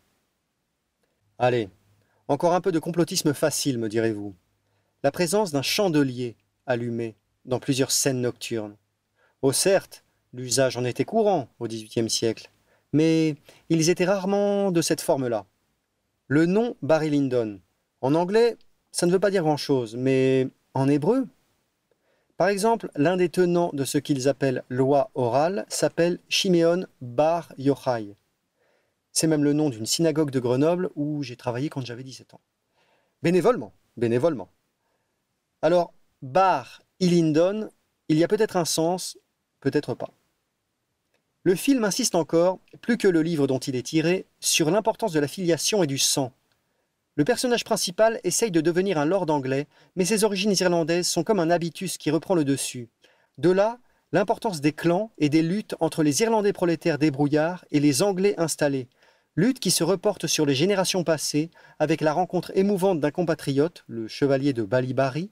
Allez, 1.37 1.69
encore 2.27 2.53
un 2.55 2.61
peu 2.61 2.71
de 2.71 2.79
complotisme 2.79 3.33
facile, 3.33 3.77
me 3.77 3.89
direz-vous. 3.89 4.33
La 5.03 5.11
présence 5.11 5.51
d'un 5.51 5.61
chandelier 5.61 6.35
allumé 6.65 7.15
dans 7.45 7.59
plusieurs 7.59 7.91
scènes 7.91 8.21
nocturnes. 8.21 8.75
Oh 9.41 9.51
certes, 9.51 10.03
l'usage 10.33 10.77
en 10.77 10.85
était 10.85 11.05
courant 11.05 11.49
au 11.59 11.67
XVIIIe 11.67 12.09
siècle, 12.09 12.49
mais 12.93 13.35
ils 13.69 13.89
étaient 13.89 14.05
rarement 14.05 14.71
de 14.71 14.81
cette 14.81 15.01
forme-là. 15.01 15.45
Le 16.27 16.45
nom 16.45 16.75
Barry 16.81 17.09
Lyndon, 17.09 17.59
en 18.01 18.15
anglais, 18.15 18.57
ça 18.91 19.05
ne 19.05 19.11
veut 19.11 19.19
pas 19.19 19.31
dire 19.31 19.43
grand-chose, 19.43 19.95
mais 19.95 20.47
en 20.73 20.87
hébreu? 20.87 21.27
Par 22.37 22.47
exemple, 22.47 22.89
l'un 22.95 23.17
des 23.17 23.29
tenants 23.29 23.71
de 23.73 23.85
ce 23.85 23.97
qu'ils 23.97 24.27
appellent 24.27 24.63
loi 24.69 25.09
orale 25.15 25.65
s'appelle 25.69 26.19
Shimeon 26.29 26.85
Bar 27.01 27.53
Yochai. 27.57 28.15
C'est 29.11 29.27
même 29.27 29.43
le 29.43 29.53
nom 29.53 29.69
d'une 29.69 29.85
synagogue 29.85 30.31
de 30.31 30.39
Grenoble 30.39 30.89
où 30.95 31.21
j'ai 31.23 31.35
travaillé 31.35 31.69
quand 31.69 31.85
j'avais 31.85 32.03
17 32.03 32.33
ans. 32.33 32.41
Bénévolement, 33.21 33.73
bénévolement. 33.97 34.49
Alors, 35.61 35.93
Bar 36.21 36.82
Il 37.05 38.17
y 38.17 38.23
a 38.23 38.27
peut-être 38.29 38.55
un 38.55 38.63
sens, 38.63 39.17
peut-être 39.59 39.93
pas. 39.93 40.09
Le 41.43 41.55
film 41.55 41.83
insiste 41.83 42.15
encore, 42.15 42.59
plus 42.79 42.97
que 42.97 43.09
le 43.09 43.21
livre 43.21 43.45
dont 43.45 43.59
il 43.59 43.75
est 43.75 43.87
tiré, 43.87 44.25
sur 44.39 44.71
l'importance 44.71 45.11
de 45.11 45.19
la 45.19 45.27
filiation 45.27 45.83
et 45.83 45.87
du 45.87 45.97
sang. 45.97 46.31
Le 47.15 47.25
personnage 47.25 47.65
principal 47.65 48.21
essaye 48.23 48.51
de 48.51 48.61
devenir 48.61 48.97
un 48.97 49.05
lord 49.05 49.29
anglais, 49.29 49.67
mais 49.97 50.05
ses 50.05 50.23
origines 50.23 50.55
irlandaises 50.57 51.07
sont 51.07 51.25
comme 51.25 51.41
un 51.41 51.49
habitus 51.49 51.97
qui 51.97 52.09
reprend 52.09 52.35
le 52.35 52.45
dessus. 52.45 52.87
De 53.37 53.49
là, 53.49 53.79
l'importance 54.13 54.61
des 54.61 54.71
clans 54.71 55.11
et 55.17 55.27
des 55.27 55.41
luttes 55.41 55.75
entre 55.81 56.03
les 56.03 56.21
Irlandais 56.21 56.53
prolétaires 56.53 56.99
débrouillards 56.99 57.65
et 57.71 57.81
les 57.81 58.01
Anglais 58.01 58.35
installés, 58.37 58.87
lutte 59.35 59.59
qui 59.59 59.71
se 59.71 59.83
reporte 59.83 60.27
sur 60.27 60.45
les 60.45 60.55
générations 60.55 61.03
passées 61.03 61.51
avec 61.79 61.99
la 61.99 62.13
rencontre 62.13 62.53
émouvante 62.55 63.01
d'un 63.01 63.11
compatriote, 63.11 63.83
le 63.87 64.07
chevalier 64.07 64.53
de 64.53 64.63
Ballybarry, 64.63 65.31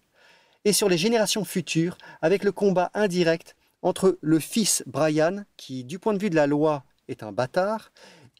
et 0.65 0.73
sur 0.73 0.89
les 0.89 0.97
générations 0.97 1.45
futures 1.45 1.97
avec 2.21 2.43
le 2.43 2.51
combat 2.51 2.91
indirect 2.93 3.55
entre 3.81 4.17
le 4.21 4.39
fils 4.39 4.83
Brian, 4.85 5.43
qui 5.57 5.83
du 5.83 5.99
point 5.99 6.13
de 6.13 6.19
vue 6.19 6.29
de 6.29 6.35
la 6.35 6.47
loi 6.47 6.83
est 7.07 7.23
un 7.23 7.31
bâtard, 7.31 7.91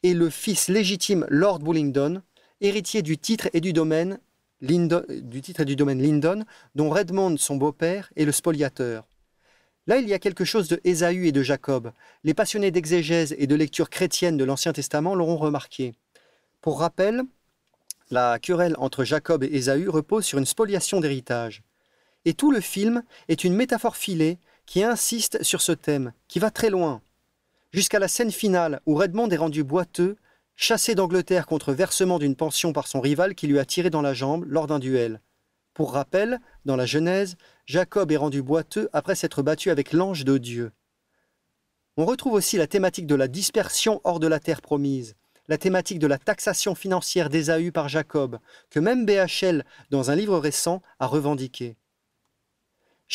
et 0.02 0.14
le 0.14 0.30
fils 0.30 0.68
légitime 0.68 1.26
Lord 1.28 1.60
Bullingdon, 1.60 2.22
héritier 2.60 3.02
du 3.02 3.18
titre 3.18 3.48
et 3.52 3.60
du 3.60 3.72
domaine 3.72 4.18
du 4.62 5.40
titre 5.40 5.62
et 5.62 5.64
du 5.64 5.74
domaine 5.74 6.00
Lyndon, 6.00 6.44
dont 6.76 6.88
Redmond, 6.88 7.36
son 7.36 7.56
beau-père, 7.56 8.12
est 8.14 8.24
le 8.24 8.30
spoliateur. 8.30 9.08
Là, 9.88 9.96
il 9.96 10.08
y 10.08 10.14
a 10.14 10.20
quelque 10.20 10.44
chose 10.44 10.68
de 10.68 10.80
Ésaü 10.84 11.26
et 11.26 11.32
de 11.32 11.42
Jacob. 11.42 11.90
Les 12.22 12.34
passionnés 12.34 12.70
d'exégèse 12.70 13.34
et 13.36 13.48
de 13.48 13.56
lecture 13.56 13.90
chrétienne 13.90 14.36
de 14.36 14.44
l'Ancien 14.44 14.72
Testament 14.72 15.16
l'auront 15.16 15.36
remarqué. 15.36 15.94
Pour 16.60 16.78
rappel, 16.78 17.22
la 18.12 18.38
querelle 18.38 18.76
entre 18.78 19.02
Jacob 19.02 19.42
et 19.42 19.48
Ésaü 19.48 19.88
repose 19.88 20.24
sur 20.24 20.38
une 20.38 20.46
spoliation 20.46 21.00
d'héritage. 21.00 21.64
Et 22.24 22.34
tout 22.34 22.52
le 22.52 22.60
film 22.60 23.02
est 23.28 23.44
une 23.44 23.54
métaphore 23.54 23.96
filée 23.96 24.38
qui 24.66 24.84
insiste 24.84 25.42
sur 25.42 25.60
ce 25.60 25.72
thème, 25.72 26.12
qui 26.28 26.38
va 26.38 26.50
très 26.50 26.70
loin, 26.70 27.02
jusqu'à 27.72 27.98
la 27.98 28.08
scène 28.08 28.30
finale 28.30 28.80
où 28.86 28.94
Redmond 28.94 29.30
est 29.30 29.36
rendu 29.36 29.64
boiteux, 29.64 30.16
chassé 30.56 30.94
d'Angleterre 30.94 31.46
contre 31.46 31.72
versement 31.72 32.18
d'une 32.18 32.36
pension 32.36 32.72
par 32.72 32.86
son 32.86 33.00
rival 33.00 33.34
qui 33.34 33.46
lui 33.46 33.58
a 33.58 33.64
tiré 33.64 33.90
dans 33.90 34.02
la 34.02 34.14
jambe 34.14 34.44
lors 34.46 34.66
d'un 34.66 34.78
duel. 34.78 35.20
Pour 35.74 35.94
rappel, 35.94 36.38
dans 36.66 36.76
la 36.76 36.86
Genèse, 36.86 37.36
Jacob 37.66 38.12
est 38.12 38.16
rendu 38.16 38.42
boiteux 38.42 38.90
après 38.92 39.14
s'être 39.14 39.42
battu 39.42 39.70
avec 39.70 39.92
l'ange 39.92 40.24
de 40.24 40.36
Dieu. 40.36 40.72
On 41.96 42.04
retrouve 42.04 42.34
aussi 42.34 42.56
la 42.56 42.66
thématique 42.66 43.06
de 43.06 43.14
la 43.14 43.28
dispersion 43.28 44.00
hors 44.04 44.20
de 44.20 44.26
la 44.26 44.38
terre 44.38 44.60
promise, 44.60 45.16
la 45.48 45.58
thématique 45.58 45.98
de 45.98 46.06
la 46.06 46.18
taxation 46.18 46.74
financière 46.74 47.30
d'Ésaü 47.30 47.72
par 47.72 47.88
Jacob, 47.88 48.38
que 48.70 48.80
même 48.80 49.06
BHL, 49.06 49.64
dans 49.90 50.10
un 50.10 50.14
livre 50.14 50.38
récent, 50.38 50.82
a 51.00 51.06
revendiqué. 51.06 51.76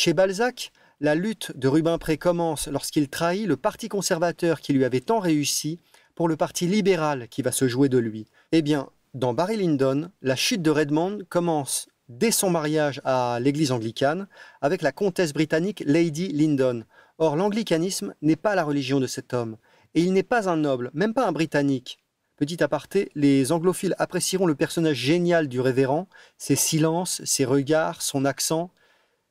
Chez 0.00 0.12
Balzac, 0.12 0.70
la 1.00 1.16
lutte 1.16 1.50
de 1.56 1.66
Rubempré 1.66 2.18
commence 2.18 2.68
lorsqu'il 2.68 3.08
trahit 3.08 3.48
le 3.48 3.56
parti 3.56 3.88
conservateur 3.88 4.60
qui 4.60 4.72
lui 4.72 4.84
avait 4.84 5.00
tant 5.00 5.18
réussi 5.18 5.80
pour 6.14 6.28
le 6.28 6.36
parti 6.36 6.68
libéral 6.68 7.26
qui 7.26 7.42
va 7.42 7.50
se 7.50 7.66
jouer 7.66 7.88
de 7.88 7.98
lui. 7.98 8.28
Eh 8.52 8.62
bien, 8.62 8.90
dans 9.14 9.34
Barry 9.34 9.56
Lyndon, 9.56 10.12
la 10.22 10.36
chute 10.36 10.62
de 10.62 10.70
Redmond 10.70 11.18
commence 11.28 11.88
dès 12.08 12.30
son 12.30 12.48
mariage 12.48 13.00
à 13.04 13.40
l'église 13.40 13.72
anglicane 13.72 14.28
avec 14.60 14.82
la 14.82 14.92
comtesse 14.92 15.32
britannique 15.32 15.82
Lady 15.84 16.28
Lyndon. 16.28 16.84
Or, 17.18 17.34
l'anglicanisme 17.34 18.14
n'est 18.22 18.36
pas 18.36 18.54
la 18.54 18.62
religion 18.62 19.00
de 19.00 19.08
cet 19.08 19.34
homme, 19.34 19.56
et 19.96 20.02
il 20.02 20.12
n'est 20.12 20.22
pas 20.22 20.48
un 20.48 20.58
noble, 20.58 20.92
même 20.94 21.12
pas 21.12 21.26
un 21.26 21.32
britannique. 21.32 21.98
Petit 22.36 22.62
aparté, 22.62 23.10
les 23.16 23.50
anglophiles 23.50 23.96
apprécieront 23.98 24.46
le 24.46 24.54
personnage 24.54 24.96
génial 24.96 25.48
du 25.48 25.60
révérend, 25.60 26.06
ses 26.36 26.54
silences, 26.54 27.20
ses 27.24 27.44
regards, 27.44 28.00
son 28.00 28.24
accent. 28.24 28.70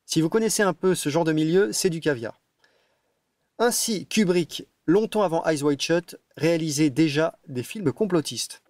Si 0.07 0.21
vous 0.21 0.29
connaissez 0.29 0.63
un 0.63 0.71
peu 0.71 0.95
ce 0.95 1.09
genre 1.09 1.25
de 1.25 1.33
milieu, 1.33 1.73
c'est 1.73 1.89
du 1.89 1.99
caviar. 1.99 2.39
Ainsi, 3.59 4.05
Kubrick, 4.05 4.65
longtemps 4.85 5.23
avant 5.23 5.45
Eyes 5.45 5.61
Wide 5.63 5.81
Shut, 5.81 6.15
réalisait 6.37 6.89
déjà 6.89 7.37
des 7.49 7.61
films 7.61 7.91
complotistes. 7.91 8.61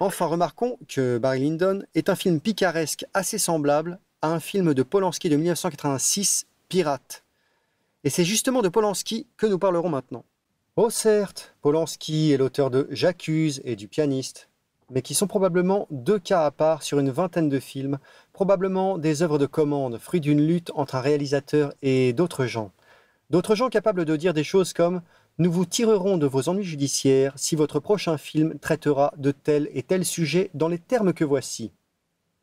Enfin, 0.00 0.26
remarquons 0.26 0.80
que 0.88 1.18
Barry 1.18 1.42
Lyndon 1.42 1.84
est 1.94 2.08
un 2.08 2.16
film 2.16 2.40
picaresque 2.40 3.06
assez 3.14 3.38
semblable 3.38 4.00
à 4.20 4.32
un 4.32 4.40
film 4.40 4.74
de 4.74 4.82
Polanski 4.82 5.28
de 5.28 5.36
1986, 5.36 6.48
Pirate. 6.68 7.22
Et 8.02 8.10
c'est 8.10 8.24
justement 8.24 8.62
de 8.62 8.68
Polanski 8.68 9.28
que 9.36 9.46
nous 9.46 9.60
parlerons 9.60 9.90
maintenant. 9.90 10.24
Oh 10.74 10.90
certes, 10.90 11.54
Polanski 11.62 12.32
est 12.32 12.36
l'auteur 12.36 12.70
de 12.70 12.88
J'accuse 12.90 13.62
et 13.64 13.76
du 13.76 13.86
pianiste, 13.86 14.48
mais 14.90 15.02
qui 15.02 15.14
sont 15.14 15.26
probablement 15.26 15.86
deux 15.90 16.18
cas 16.18 16.44
à 16.44 16.50
part 16.50 16.82
sur 16.82 16.98
une 16.98 17.10
vingtaine 17.10 17.48
de 17.48 17.58
films, 17.58 17.98
probablement 18.32 18.98
des 18.98 19.22
œuvres 19.22 19.38
de 19.38 19.46
commande, 19.46 19.98
fruit 19.98 20.20
d'une 20.20 20.46
lutte 20.46 20.70
entre 20.74 20.94
un 20.94 21.00
réalisateur 21.00 21.72
et 21.82 22.12
d'autres 22.12 22.46
gens. 22.46 22.70
D'autres 23.30 23.54
gens 23.54 23.68
capables 23.68 24.04
de 24.04 24.16
dire 24.16 24.34
des 24.34 24.44
choses 24.44 24.72
comme 24.72 25.02
nous 25.38 25.50
vous 25.50 25.66
tirerons 25.66 26.16
de 26.16 26.26
vos 26.26 26.48
ennuis 26.48 26.64
judiciaires 26.64 27.34
si 27.36 27.56
votre 27.56 27.80
prochain 27.80 28.16
film 28.16 28.58
traitera 28.58 29.12
de 29.16 29.32
tel 29.32 29.68
et 29.74 29.82
tel 29.82 30.04
sujet 30.04 30.50
dans 30.54 30.68
les 30.68 30.78
termes 30.78 31.12
que 31.12 31.24
voici. 31.24 31.72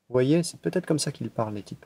Vous 0.10 0.13
voyez, 0.13 0.43
c'est 0.43 0.60
peut-être 0.60 0.86
comme 0.86 0.99
ça 0.99 1.12
qu'ils 1.12 1.32
parlent, 1.32 1.56
les 1.56 1.63
types. 1.63 1.86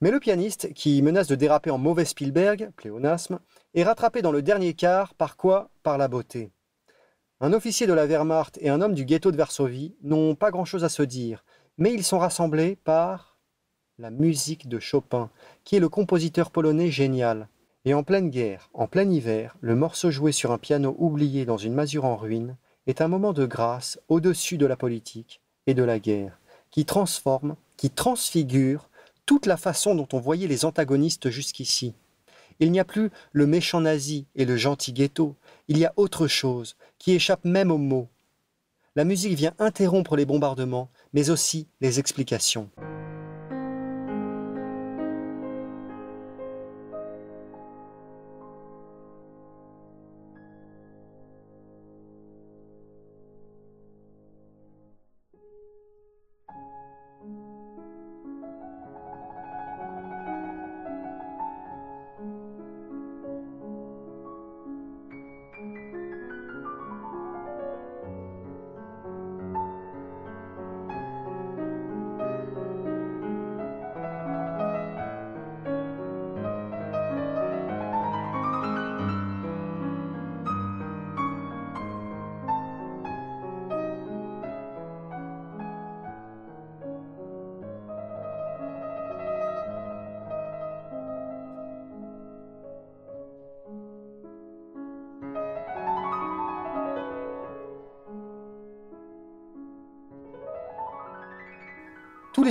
Mais 0.00 0.10
le 0.10 0.18
pianiste, 0.18 0.72
qui 0.72 1.00
menace 1.00 1.28
de 1.28 1.36
déraper 1.36 1.70
en 1.70 1.78
mauvais 1.78 2.04
Spielberg, 2.04 2.70
pléonasme, 2.74 3.38
est 3.74 3.84
rattrapé 3.84 4.20
dans 4.20 4.32
le 4.32 4.42
dernier 4.42 4.74
quart 4.74 5.14
par 5.14 5.36
quoi? 5.36 5.70
Par 5.84 5.96
la 5.96 6.08
beauté. 6.08 6.50
Un 7.44 7.52
officier 7.52 7.88
de 7.88 7.92
la 7.92 8.06
Wehrmacht 8.06 8.56
et 8.62 8.68
un 8.68 8.80
homme 8.80 8.94
du 8.94 9.04
ghetto 9.04 9.32
de 9.32 9.36
Varsovie 9.36 9.96
n'ont 10.04 10.36
pas 10.36 10.52
grand-chose 10.52 10.84
à 10.84 10.88
se 10.88 11.02
dire, 11.02 11.44
mais 11.76 11.92
ils 11.92 12.04
sont 12.04 12.20
rassemblés 12.20 12.76
par 12.84 13.36
la 13.98 14.12
musique 14.12 14.68
de 14.68 14.78
Chopin, 14.78 15.28
qui 15.64 15.74
est 15.74 15.80
le 15.80 15.88
compositeur 15.88 16.52
polonais 16.52 16.92
génial. 16.92 17.48
Et 17.84 17.94
en 17.94 18.04
pleine 18.04 18.30
guerre, 18.30 18.70
en 18.74 18.86
plein 18.86 19.10
hiver, 19.10 19.56
le 19.60 19.74
morceau 19.74 20.12
joué 20.12 20.30
sur 20.30 20.52
un 20.52 20.58
piano 20.58 20.94
oublié 21.00 21.44
dans 21.44 21.56
une 21.56 21.74
masure 21.74 22.04
en 22.04 22.14
ruine 22.14 22.56
est 22.86 23.00
un 23.00 23.08
moment 23.08 23.32
de 23.32 23.44
grâce 23.44 23.98
au-dessus 24.08 24.56
de 24.56 24.66
la 24.66 24.76
politique 24.76 25.40
et 25.66 25.74
de 25.74 25.82
la 25.82 25.98
guerre, 25.98 26.38
qui 26.70 26.84
transforme, 26.84 27.56
qui 27.76 27.90
transfigure 27.90 28.88
toute 29.26 29.46
la 29.46 29.56
façon 29.56 29.96
dont 29.96 30.08
on 30.12 30.20
voyait 30.20 30.46
les 30.46 30.64
antagonistes 30.64 31.28
jusqu'ici. 31.28 31.92
Il 32.60 32.70
n'y 32.70 32.78
a 32.78 32.84
plus 32.84 33.10
le 33.32 33.48
méchant 33.48 33.80
nazi 33.80 34.26
et 34.36 34.44
le 34.44 34.56
gentil 34.56 34.92
ghetto, 34.92 35.34
il 35.66 35.78
y 35.78 35.84
a 35.84 35.92
autre 35.96 36.28
chose, 36.28 36.76
qui 37.02 37.14
échappe 37.14 37.44
même 37.44 37.72
aux 37.72 37.78
mots. 37.78 38.08
La 38.94 39.04
musique 39.04 39.34
vient 39.34 39.54
interrompre 39.58 40.14
les 40.14 40.24
bombardements, 40.24 40.88
mais 41.12 41.30
aussi 41.30 41.66
les 41.80 41.98
explications. 41.98 42.70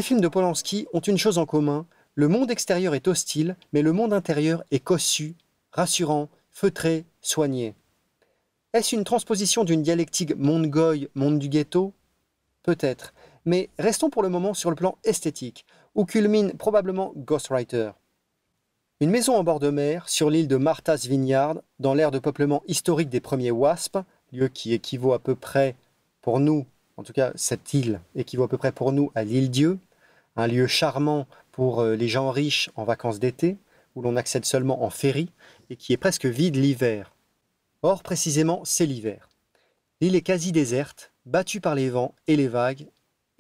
Les 0.02 0.08
films 0.08 0.20
de 0.20 0.28
Polanski 0.28 0.88
ont 0.93 0.99
une 0.99 1.20
chose 1.20 1.38
en 1.38 1.45
commun, 1.45 1.86
le 2.16 2.28
monde 2.28 2.49
extérieur 2.49 2.95
est 2.95 3.08
hostile, 3.08 3.56
mais 3.72 3.84
le 3.84 3.91
monde 3.91 4.14
intérieur 4.14 4.64
est 4.72 4.80
cossu, 4.80 5.36
rassurant, 5.72 6.28
feutré, 6.49 7.06
soigné. 7.22 7.76
Est-ce 8.74 8.95
une 8.95 9.04
transposition 9.04 9.64
d'une 9.64 9.84
dialectique 9.84 10.36
monde-goy, 10.36 11.08
monde 11.14 11.38
du 11.38 11.49
ghetto? 11.49 11.93
Peut-être, 12.64 13.14
mais 13.45 13.70
restons 13.78 14.10
pour 14.10 14.24
le 14.24 14.30
moment 14.30 14.56
sur 14.56 14.72
le 14.72 14.76
plan 14.76 14.97
esthétique, 15.04 15.68
où 15.93 16.04
culmine 16.04 16.54
probablement 16.54 17.14
Ghostwriter. 17.16 17.91
Une 19.02 19.12
maison 19.12 19.36
en 19.36 19.43
bord 19.43 19.60
de 19.60 19.70
mer, 19.70 20.10
sur 20.10 20.32
l'île 20.32 20.47
de 20.47 20.58
Martha's 20.58 21.06
Vineyard, 21.06 21.58
dans 21.78 21.93
l'ère 21.93 22.10
de 22.10 22.18
peuplement 22.18 22.64
historique 22.68 23.10
des 23.10 23.22
premiers 23.22 23.52
Wasps, 23.52 23.99
lieu 24.34 24.47
qui 24.47 24.74
équivaut 24.74 25.14
à 25.14 25.20
peu 25.20 25.36
près, 25.36 25.76
pour 26.24 26.39
nous, 26.39 26.66
en 26.97 27.04
tout 27.04 27.14
cas 27.14 27.34
cette 27.36 27.76
île 27.76 28.02
équivaut 28.16 28.45
à 28.45 28.49
peu 28.49 28.58
près 28.58 28.72
pour 28.72 28.91
nous 28.93 29.12
à 29.14 29.24
l'île 29.24 29.52
Dieu, 29.52 29.78
un 30.36 30.47
lieu 30.47 30.67
charmant 30.67 31.27
pour 31.51 31.82
euh, 31.82 31.95
les 31.95 32.07
gens 32.07 32.32
riches 32.32 32.69
en 32.75 32.84
vacances 32.84 33.19
d'été, 33.19 33.57
où 33.95 34.01
l'on 34.01 34.15
accède 34.15 34.45
seulement 34.45 34.84
en 34.84 34.89
ferry, 34.89 35.29
et 35.69 35.75
qui 35.75 35.93
est 35.93 35.97
presque 35.97 36.25
vide 36.25 36.55
l'hiver. 36.55 37.13
Or, 37.82 38.03
précisément, 38.03 38.61
c'est 38.63 38.86
l'hiver. 38.86 39.29
L'île 39.99 40.15
est 40.15 40.21
quasi 40.21 40.51
déserte, 40.51 41.11
battue 41.25 41.61
par 41.61 41.75
les 41.75 41.89
vents 41.89 42.15
et 42.27 42.36
les 42.36 42.47
vagues, 42.47 42.88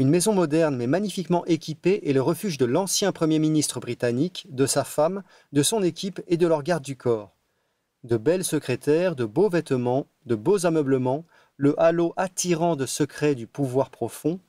une 0.01 0.09
maison 0.09 0.33
moderne 0.33 0.77
mais 0.77 0.87
magnifiquement 0.87 1.45
équipée 1.45 2.01
est 2.09 2.13
le 2.13 2.23
refuge 2.23 2.57
de 2.57 2.65
l'ancien 2.65 3.11
Premier 3.11 3.37
ministre 3.37 3.79
britannique, 3.79 4.47
de 4.49 4.65
sa 4.65 4.83
femme, 4.83 5.21
de 5.53 5.61
son 5.61 5.83
équipe 5.83 6.19
et 6.27 6.37
de 6.37 6.47
leur 6.47 6.63
garde 6.63 6.83
du 6.83 6.95
corps. 6.95 7.35
De 8.03 8.17
belles 8.17 8.43
secrétaires, 8.43 9.15
de 9.15 9.25
beaux 9.25 9.47
vêtements, 9.47 10.07
de 10.25 10.33
beaux 10.33 10.65
ameublements, 10.65 11.23
le 11.55 11.79
halo 11.79 12.15
attirant 12.17 12.75
de 12.75 12.87
secrets 12.87 13.35
du 13.35 13.45
pouvoir 13.45 13.91
profond, 13.91 14.39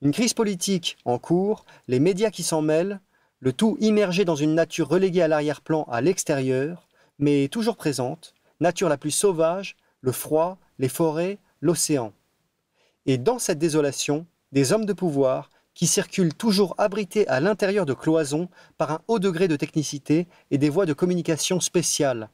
une 0.00 0.12
crise 0.12 0.34
politique 0.34 0.96
en 1.04 1.18
cours, 1.18 1.64
les 1.88 2.00
médias 2.00 2.30
qui 2.30 2.42
s'en 2.42 2.62
mêlent, 2.62 3.00
le 3.40 3.52
tout 3.52 3.76
immergé 3.80 4.24
dans 4.24 4.36
une 4.36 4.54
nature 4.54 4.88
reléguée 4.88 5.22
à 5.22 5.28
l'arrière-plan 5.28 5.84
à 5.90 6.00
l'extérieur, 6.00 6.88
mais 7.18 7.48
toujours 7.48 7.76
présente, 7.76 8.34
nature 8.60 8.88
la 8.88 8.96
plus 8.96 9.10
sauvage, 9.10 9.76
le 10.00 10.12
froid, 10.12 10.58
les 10.78 10.88
forêts, 10.88 11.38
l'océan. 11.60 12.12
Et 13.06 13.18
dans 13.18 13.38
cette 13.38 13.58
désolation, 13.58 14.26
des 14.52 14.72
hommes 14.72 14.86
de 14.86 14.92
pouvoir 14.92 15.50
qui 15.74 15.86
circulent 15.86 16.34
toujours 16.34 16.74
abrités 16.78 17.28
à 17.28 17.38
l'intérieur 17.38 17.86
de 17.86 17.94
cloisons 17.94 18.48
par 18.78 18.90
un 18.90 19.00
haut 19.06 19.20
degré 19.20 19.46
de 19.46 19.54
technicité 19.54 20.26
et 20.50 20.58
des 20.58 20.70
voies 20.70 20.86
de 20.86 20.92
communication 20.92 21.60
spéciales. 21.60 22.30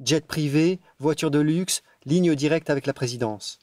Jet 0.00 0.26
privé, 0.26 0.80
voiture 0.98 1.30
de 1.30 1.38
luxe, 1.38 1.82
ligne 2.04 2.34
directe 2.34 2.68
avec 2.68 2.86
la 2.86 2.92
présidence. 2.92 3.59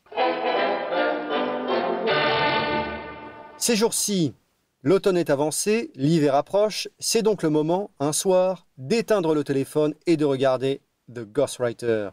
Ces 3.60 3.76
jours-ci, 3.76 4.36
l'automne 4.84 5.18
est 5.18 5.32
avancé, 5.32 5.91
l'hiver 5.95 6.36
approche, 6.36 6.88
c'est 6.99 7.24
donc 7.24 7.41
le 7.41 7.49
moment, 7.49 7.89
un 7.99 8.14
soir, 8.14 8.68
d'éteindre 8.78 9.34
le 9.34 9.43
téléphone 9.43 9.95
et 10.05 10.16
de 10.16 10.26
regarder 10.26 10.82
The 11.12 11.22
Ghostwriter. 11.22 12.10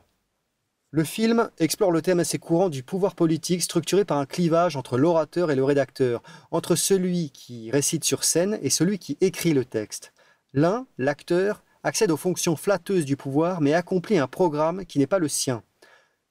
Le 0.90 1.04
film 1.04 1.50
explore 1.58 1.90
le 1.90 2.00
thème 2.00 2.20
assez 2.20 2.38
courant 2.38 2.70
du 2.70 2.82
pouvoir 2.82 3.14
politique 3.14 3.62
structuré 3.62 4.06
par 4.06 4.16
un 4.16 4.26
clivage 4.26 4.74
entre 4.76 4.96
l'orateur 4.96 5.50
et 5.50 5.54
le 5.54 5.64
rédacteur, 5.64 6.22
entre 6.50 6.76
celui 6.76 7.30
qui 7.30 7.70
récite 7.70 8.04
sur 8.04 8.24
scène 8.24 8.58
et 8.62 8.70
celui 8.70 8.98
qui 8.98 9.18
écrit 9.20 9.52
le 9.52 9.66
texte. 9.66 10.14
L'un, 10.54 10.86
l'acteur, 10.96 11.62
accède 11.82 12.10
aux 12.10 12.16
fonctions 12.16 12.56
flatteuses 12.56 13.04
du 13.04 13.16
pouvoir 13.16 13.60
mais 13.60 13.74
accomplit 13.74 14.18
un 14.18 14.28
programme 14.28 14.86
qui 14.86 14.98
n'est 14.98 15.06
pas 15.06 15.18
le 15.18 15.28
sien. 15.28 15.62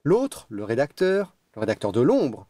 L'autre, 0.04 0.48
le 0.50 0.64
rédacteur, 0.64 1.36
le 1.56 1.60
rédacteur 1.60 1.92
de 1.92 2.02
l'ombre, 2.02 2.48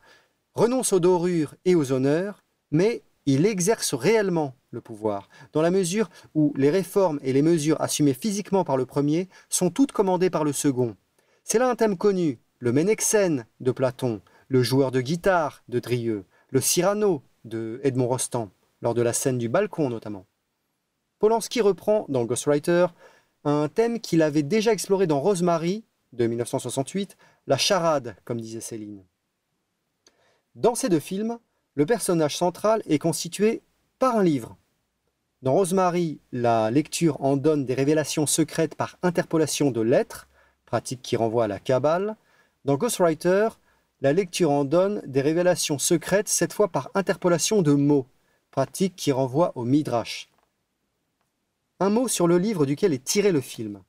renonce 0.54 0.94
aux 0.94 1.00
dorures 1.00 1.56
et 1.66 1.76
aux 1.76 1.92
honneurs, 1.92 2.43
mais 2.74 3.04
il 3.26 3.46
exerce 3.46 3.94
réellement 3.94 4.54
le 4.72 4.82
pouvoir, 4.82 5.30
dans 5.54 5.62
la 5.62 5.72
mesure 5.72 6.10
où 6.36 6.54
les 6.58 6.70
réformes 6.70 7.20
et 7.24 7.32
les 7.32 7.42
mesures 7.42 7.80
assumées 7.80 8.14
physiquement 8.14 8.66
par 8.66 8.76
le 8.76 8.86
premier 8.86 9.30
sont 9.48 9.70
toutes 9.70 9.94
commandées 9.94 10.30
par 10.30 10.44
le 10.44 10.52
second. 10.52 10.98
C'est 11.46 11.60
là 11.60 11.70
un 11.70 11.76
thème 11.76 11.98
connu, 11.98 12.40
le 12.60 12.74
Ménexène 12.74 13.46
de 13.62 13.72
Platon, 13.72 14.22
le 14.50 14.64
joueur 14.64 14.92
de 14.92 15.00
guitare 15.00 15.64
de 15.70 15.80
Drieux, 15.80 16.26
le 16.50 16.60
Cyrano 16.60 17.24
de 17.46 17.80
Edmond 17.84 18.08
Rostand, 18.08 18.50
lors 18.82 18.94
de 18.94 19.02
la 19.02 19.14
scène 19.14 19.38
du 19.38 19.48
balcon 19.48 19.90
notamment. 19.90 20.26
Polanski 21.20 21.62
reprend 21.62 22.06
dans 22.10 22.26
Ghostwriter 22.26 22.88
un 23.46 23.70
thème 23.70 24.00
qu'il 24.00 24.22
avait 24.22 24.44
déjà 24.44 24.74
exploré 24.74 25.08
dans 25.08 25.20
Rosemary 25.20 25.86
de 26.12 26.28
1968, 26.28 27.18
la 27.48 27.58
charade, 27.58 28.16
comme 28.26 28.42
disait 28.42 28.62
Céline. 28.62 29.04
Dans 30.56 30.76
ces 30.76 30.90
deux 30.90 31.00
films, 31.00 31.40
le 31.76 31.86
personnage 31.86 32.38
central 32.38 32.82
est 32.86 33.00
constitué 33.00 33.62
par 34.00 34.18
un 34.18 34.24
livre. 34.24 34.58
Dans 35.42 35.54
Rosemary, 35.54 36.20
la 36.32 36.72
lecture 36.72 37.22
en 37.22 37.36
donne 37.36 37.66
des 37.66 37.74
révélations 37.74 38.26
secrètes 38.26 38.76
par 38.76 38.98
interpolation 39.04 39.72
de 39.72 39.82
lettres, 39.82 40.28
pratique 40.66 41.02
qui 41.02 41.16
renvoie 41.16 41.46
à 41.46 41.48
la 41.48 41.60
Kabbale. 41.60 42.16
Dans 42.64 42.78
Ghostwriter, 42.78 43.50
la 44.02 44.14
lecture 44.14 44.52
en 44.52 44.66
donne 44.66 45.02
des 45.06 45.22
révélations 45.22 45.80
secrètes, 45.80 46.30
cette 46.30 46.54
fois 46.54 46.68
par 46.68 46.92
interpolation 46.94 47.62
de 47.62 47.74
mots, 47.74 48.08
pratique 48.52 48.96
qui 48.96 49.12
renvoie 49.12 49.52
au 49.56 49.66
Midrash. 49.66 50.30
Un 51.80 51.90
mot 51.90 52.08
sur 52.08 52.28
le 52.28 52.38
livre 52.38 52.66
duquel 52.66 52.94
est 52.94 53.04
tiré 53.04 53.32
le 53.32 53.42
film. 53.42 53.82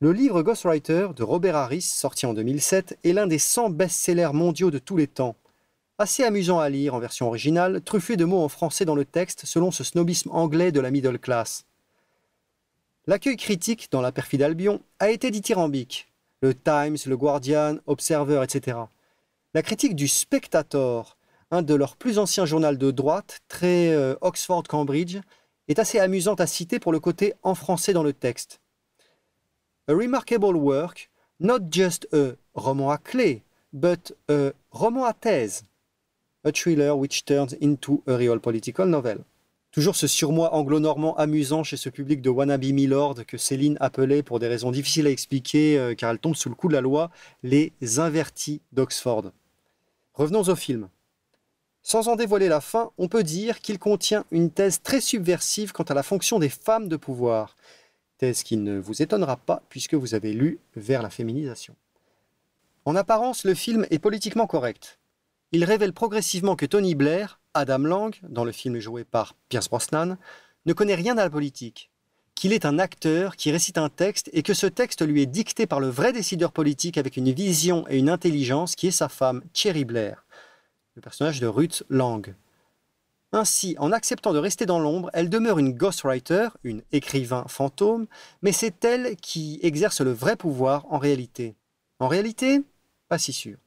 Le 0.00 0.12
livre 0.12 0.42
Ghostwriter 0.42 1.08
de 1.14 1.22
Robert 1.22 1.56
Harris, 1.56 1.82
sorti 1.82 2.26
en 2.26 2.34
2007, 2.34 2.98
est 3.04 3.12
l'un 3.12 3.26
des 3.26 3.38
100 3.38 3.70
best-sellers 3.70 4.32
mondiaux 4.32 4.70
de 4.70 4.78
tous 4.78 4.96
les 4.96 5.06
temps. 5.06 5.36
Assez 5.98 6.24
amusant 6.24 6.58
à 6.58 6.68
lire 6.68 6.94
en 6.94 6.98
version 6.98 7.26
originale, 7.26 7.82
truffé 7.82 8.16
de 8.16 8.24
mots 8.24 8.42
en 8.42 8.48
français 8.48 8.84
dans 8.84 8.94
le 8.94 9.04
texte 9.04 9.44
selon 9.44 9.70
ce 9.70 9.84
snobisme 9.84 10.30
anglais 10.32 10.72
de 10.72 10.80
la 10.80 10.90
middle 10.90 11.18
class. 11.18 11.64
L'accueil 13.06 13.36
critique 13.36 13.88
dans 13.90 14.00
La 14.00 14.12
perfide 14.12 14.42
Albion 14.42 14.80
a 15.00 15.10
été 15.10 15.30
dithyrambique. 15.30 16.08
Le 16.40 16.54
Times, 16.54 16.96
le 17.06 17.16
Guardian, 17.16 17.76
Observer, 17.86 18.42
etc. 18.42 18.78
La 19.54 19.62
critique 19.62 19.94
du 19.94 20.08
Spectator, 20.08 21.16
un 21.50 21.62
de 21.62 21.74
leurs 21.74 21.96
plus 21.96 22.18
anciens 22.18 22.46
journaux 22.46 22.74
de 22.74 22.90
droite, 22.90 23.40
très 23.48 23.90
euh, 23.90 24.14
Oxford-Cambridge, 24.22 25.18
est 25.68 25.78
assez 25.78 25.98
amusante 25.98 26.40
à 26.40 26.46
citer 26.46 26.80
pour 26.80 26.92
le 26.92 27.00
côté 27.00 27.34
en 27.42 27.54
français 27.54 27.92
dans 27.92 28.02
le 28.02 28.12
texte. 28.12 28.60
A 29.88 29.92
remarkable 29.92 30.56
work, 30.56 31.10
not 31.38 31.58
just 31.70 32.08
a 32.14 32.32
roman 32.54 32.90
à 32.90 32.98
clé, 32.98 33.42
but 33.72 34.14
a 34.28 34.52
roman 34.70 35.04
à 35.04 35.12
thèse. 35.12 35.64
A 36.44 36.50
thriller 36.52 36.96
which 36.96 37.24
turns 37.24 37.56
into 37.60 38.02
a 38.06 38.16
real 38.16 38.40
political 38.40 38.86
novel. 38.86 39.18
Toujours 39.72 39.96
ce 39.96 40.06
surmoi 40.06 40.52
anglo-normand 40.52 41.16
amusant 41.16 41.64
chez 41.64 41.78
ce 41.78 41.88
public 41.88 42.20
de 42.20 42.28
wannabe 42.28 42.72
milord 42.72 43.24
que 43.26 43.38
Céline 43.38 43.78
appelait, 43.80 44.22
pour 44.22 44.38
des 44.38 44.48
raisons 44.48 44.70
difficiles 44.70 45.06
à 45.06 45.10
expliquer, 45.10 45.78
euh, 45.78 45.94
car 45.94 46.10
elle 46.10 46.18
tombe 46.18 46.34
sous 46.34 46.50
le 46.50 46.54
coup 46.54 46.68
de 46.68 46.74
la 46.74 46.82
loi, 46.82 47.10
les 47.42 47.72
invertis 47.98 48.60
d'Oxford. 48.72 49.32
Revenons 50.12 50.42
au 50.42 50.54
film. 50.54 50.88
Sans 51.82 52.08
en 52.08 52.16
dévoiler 52.16 52.48
la 52.48 52.60
fin, 52.60 52.90
on 52.98 53.08
peut 53.08 53.22
dire 53.22 53.60
qu'il 53.60 53.78
contient 53.78 54.24
une 54.30 54.50
thèse 54.50 54.82
très 54.82 55.00
subversive 55.00 55.72
quant 55.72 55.84
à 55.84 55.94
la 55.94 56.02
fonction 56.02 56.38
des 56.38 56.50
femmes 56.50 56.88
de 56.88 56.96
pouvoir. 56.96 57.56
Thèse 58.18 58.42
qui 58.42 58.58
ne 58.58 58.78
vous 58.78 59.00
étonnera 59.00 59.36
pas 59.36 59.62
puisque 59.70 59.94
vous 59.94 60.14
avez 60.14 60.32
lu 60.32 60.60
Vers 60.76 61.02
la 61.02 61.10
féminisation. 61.10 61.74
En 62.84 62.94
apparence, 62.94 63.44
le 63.44 63.54
film 63.54 63.86
est 63.90 63.98
politiquement 63.98 64.46
correct. 64.46 64.98
Il 65.54 65.64
révèle 65.64 65.92
progressivement 65.92 66.56
que 66.56 66.64
Tony 66.64 66.94
Blair, 66.94 67.38
Adam 67.52 67.78
Lang, 67.78 68.18
dans 68.22 68.44
le 68.44 68.52
film 68.52 68.78
joué 68.78 69.04
par 69.04 69.34
Pierce 69.50 69.68
Brosnan, 69.68 70.16
ne 70.64 70.72
connaît 70.72 70.94
rien 70.94 71.18
à 71.18 71.24
la 71.24 71.30
politique, 71.30 71.90
qu'il 72.34 72.54
est 72.54 72.64
un 72.64 72.78
acteur 72.78 73.36
qui 73.36 73.50
récite 73.50 73.76
un 73.76 73.90
texte 73.90 74.30
et 74.32 74.42
que 74.42 74.54
ce 74.54 74.66
texte 74.66 75.06
lui 75.06 75.20
est 75.20 75.26
dicté 75.26 75.66
par 75.66 75.78
le 75.78 75.88
vrai 75.88 76.14
décideur 76.14 76.52
politique 76.52 76.96
avec 76.96 77.18
une 77.18 77.30
vision 77.32 77.86
et 77.90 77.98
une 77.98 78.08
intelligence 78.08 78.76
qui 78.76 78.86
est 78.86 78.92
sa 78.92 79.10
femme, 79.10 79.42
Cherry 79.52 79.84
Blair, 79.84 80.24
le 80.94 81.02
personnage 81.02 81.38
de 81.38 81.46
Ruth 81.46 81.84
Lang. 81.90 82.34
Ainsi, 83.32 83.76
en 83.78 83.92
acceptant 83.92 84.32
de 84.32 84.38
rester 84.38 84.64
dans 84.64 84.78
l'ombre, 84.78 85.10
elle 85.12 85.28
demeure 85.28 85.58
une 85.58 85.74
ghostwriter, 85.74 86.48
une 86.64 86.82
écrivain 86.92 87.44
fantôme, 87.46 88.06
mais 88.40 88.52
c'est 88.52 88.84
elle 88.86 89.16
qui 89.16 89.58
exerce 89.62 90.00
le 90.00 90.12
vrai 90.12 90.36
pouvoir 90.36 90.86
en 90.90 90.98
réalité. 90.98 91.56
En 91.98 92.08
réalité, 92.08 92.62
pas 93.08 93.18
si 93.18 93.34
sûr. 93.34 93.58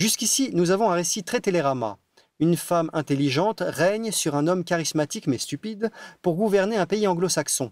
Jusqu'ici, 0.00 0.48
nous 0.54 0.70
avons 0.70 0.90
un 0.90 0.94
récit 0.94 1.24
très 1.24 1.42
télérama, 1.42 1.98
une 2.38 2.56
femme 2.56 2.88
intelligente 2.94 3.62
règne 3.64 4.12
sur 4.12 4.34
un 4.34 4.46
homme 4.46 4.64
charismatique 4.64 5.26
mais 5.26 5.36
stupide 5.36 5.90
pour 6.22 6.36
gouverner 6.36 6.78
un 6.78 6.86
pays 6.86 7.06
anglo-saxon. 7.06 7.70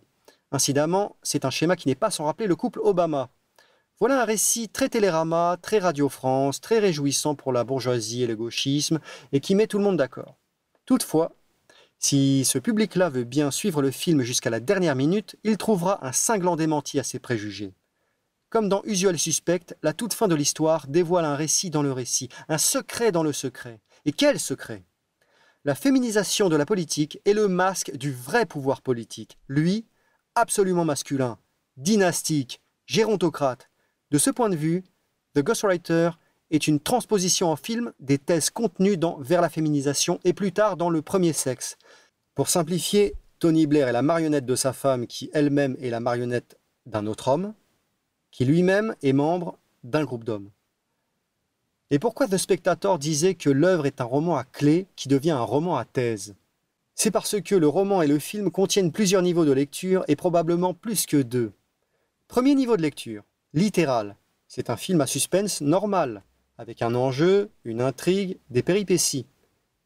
Incidemment, 0.52 1.16
c'est 1.22 1.46
un 1.46 1.50
schéma 1.50 1.74
qui 1.74 1.88
n'est 1.88 1.94
pas 1.94 2.10
sans 2.10 2.26
rappeler 2.26 2.46
le 2.46 2.54
couple 2.54 2.80
Obama. 2.82 3.30
Voilà 3.98 4.20
un 4.20 4.24
récit 4.26 4.68
très 4.68 4.90
télérama, 4.90 5.56
très 5.62 5.78
Radio 5.78 6.10
France, 6.10 6.60
très 6.60 6.80
réjouissant 6.80 7.34
pour 7.34 7.50
la 7.50 7.64
bourgeoisie 7.64 8.24
et 8.24 8.26
le 8.26 8.36
gauchisme, 8.36 8.98
et 9.32 9.40
qui 9.40 9.54
met 9.54 9.66
tout 9.66 9.78
le 9.78 9.84
monde 9.84 9.96
d'accord. 9.96 10.36
Toutefois, 10.84 11.32
si 11.98 12.44
ce 12.44 12.58
public-là 12.58 13.08
veut 13.08 13.24
bien 13.24 13.50
suivre 13.50 13.80
le 13.80 13.90
film 13.90 14.20
jusqu'à 14.20 14.50
la 14.50 14.60
dernière 14.60 14.96
minute, 14.96 15.36
il 15.44 15.56
trouvera 15.56 16.06
un 16.06 16.12
cinglant 16.12 16.56
démenti 16.56 17.00
à 17.00 17.04
ses 17.04 17.20
préjugés. 17.20 17.72
Comme 18.50 18.70
dans 18.70 18.82
Usual 18.84 19.18
Suspect, 19.18 19.76
la 19.82 19.92
toute 19.92 20.14
fin 20.14 20.26
de 20.26 20.34
l'histoire 20.34 20.86
dévoile 20.86 21.26
un 21.26 21.36
récit 21.36 21.68
dans 21.68 21.82
le 21.82 21.92
récit, 21.92 22.30
un 22.48 22.56
secret 22.56 23.12
dans 23.12 23.22
le 23.22 23.34
secret. 23.34 23.80
Et 24.06 24.12
quel 24.12 24.40
secret? 24.40 24.84
La 25.66 25.74
féminisation 25.74 26.48
de 26.48 26.56
la 26.56 26.64
politique 26.64 27.20
est 27.26 27.34
le 27.34 27.46
masque 27.46 27.94
du 27.94 28.10
vrai 28.10 28.46
pouvoir 28.46 28.80
politique. 28.80 29.36
Lui, 29.48 29.84
absolument 30.34 30.86
masculin, 30.86 31.38
dynastique, 31.76 32.62
gérontocrate. 32.86 33.68
De 34.10 34.16
ce 34.16 34.30
point 34.30 34.48
de 34.48 34.56
vue, 34.56 34.82
The 35.34 35.40
Ghostwriter 35.40 36.12
est 36.50 36.66
une 36.66 36.80
transposition 36.80 37.50
en 37.50 37.56
film 37.56 37.92
des 38.00 38.16
thèses 38.16 38.48
contenues 38.48 38.96
dans 38.96 39.18
Vers 39.18 39.42
la 39.42 39.50
féminisation 39.50 40.20
et 40.24 40.32
plus 40.32 40.52
tard 40.52 40.78
dans 40.78 40.88
Le 40.88 41.02
premier 41.02 41.34
sexe. 41.34 41.76
Pour 42.34 42.48
simplifier, 42.48 43.14
Tony 43.40 43.66
Blair 43.66 43.88
est 43.88 43.92
la 43.92 44.00
marionnette 44.00 44.46
de 44.46 44.56
sa 44.56 44.72
femme 44.72 45.06
qui 45.06 45.28
elle-même 45.34 45.76
est 45.82 45.90
la 45.90 46.00
marionnette 46.00 46.58
d'un 46.86 47.06
autre 47.06 47.28
homme, 47.28 47.52
qui 48.30 48.44
lui-même 48.44 48.94
est 49.02 49.12
membre 49.12 49.58
d'un 49.84 50.04
groupe 50.04 50.24
d'hommes. 50.24 50.50
Et 51.90 51.98
pourquoi 51.98 52.28
The 52.28 52.36
Spectator 52.36 52.98
disait 52.98 53.34
que 53.34 53.48
l'œuvre 53.48 53.86
est 53.86 54.00
un 54.00 54.04
roman 54.04 54.36
à 54.36 54.44
clé 54.44 54.86
qui 54.94 55.08
devient 55.08 55.30
un 55.30 55.42
roman 55.42 55.76
à 55.76 55.84
thèse? 55.84 56.34
C'est 56.94 57.10
parce 57.10 57.40
que 57.40 57.54
le 57.54 57.68
roman 57.68 58.02
et 58.02 58.06
le 58.06 58.18
film 58.18 58.50
contiennent 58.50 58.92
plusieurs 58.92 59.22
niveaux 59.22 59.44
de 59.44 59.52
lecture 59.52 60.04
et 60.08 60.16
probablement 60.16 60.74
plus 60.74 61.06
que 61.06 61.16
deux. 61.16 61.52
Premier 62.26 62.54
niveau 62.54 62.76
de 62.76 62.82
lecture, 62.82 63.22
littéral. 63.54 64.16
C'est 64.48 64.68
un 64.68 64.76
film 64.76 65.00
à 65.00 65.06
suspense 65.06 65.60
normal, 65.60 66.22
avec 66.58 66.82
un 66.82 66.94
enjeu, 66.94 67.50
une 67.64 67.80
intrigue, 67.80 68.38
des 68.50 68.62
péripéties, 68.62 69.26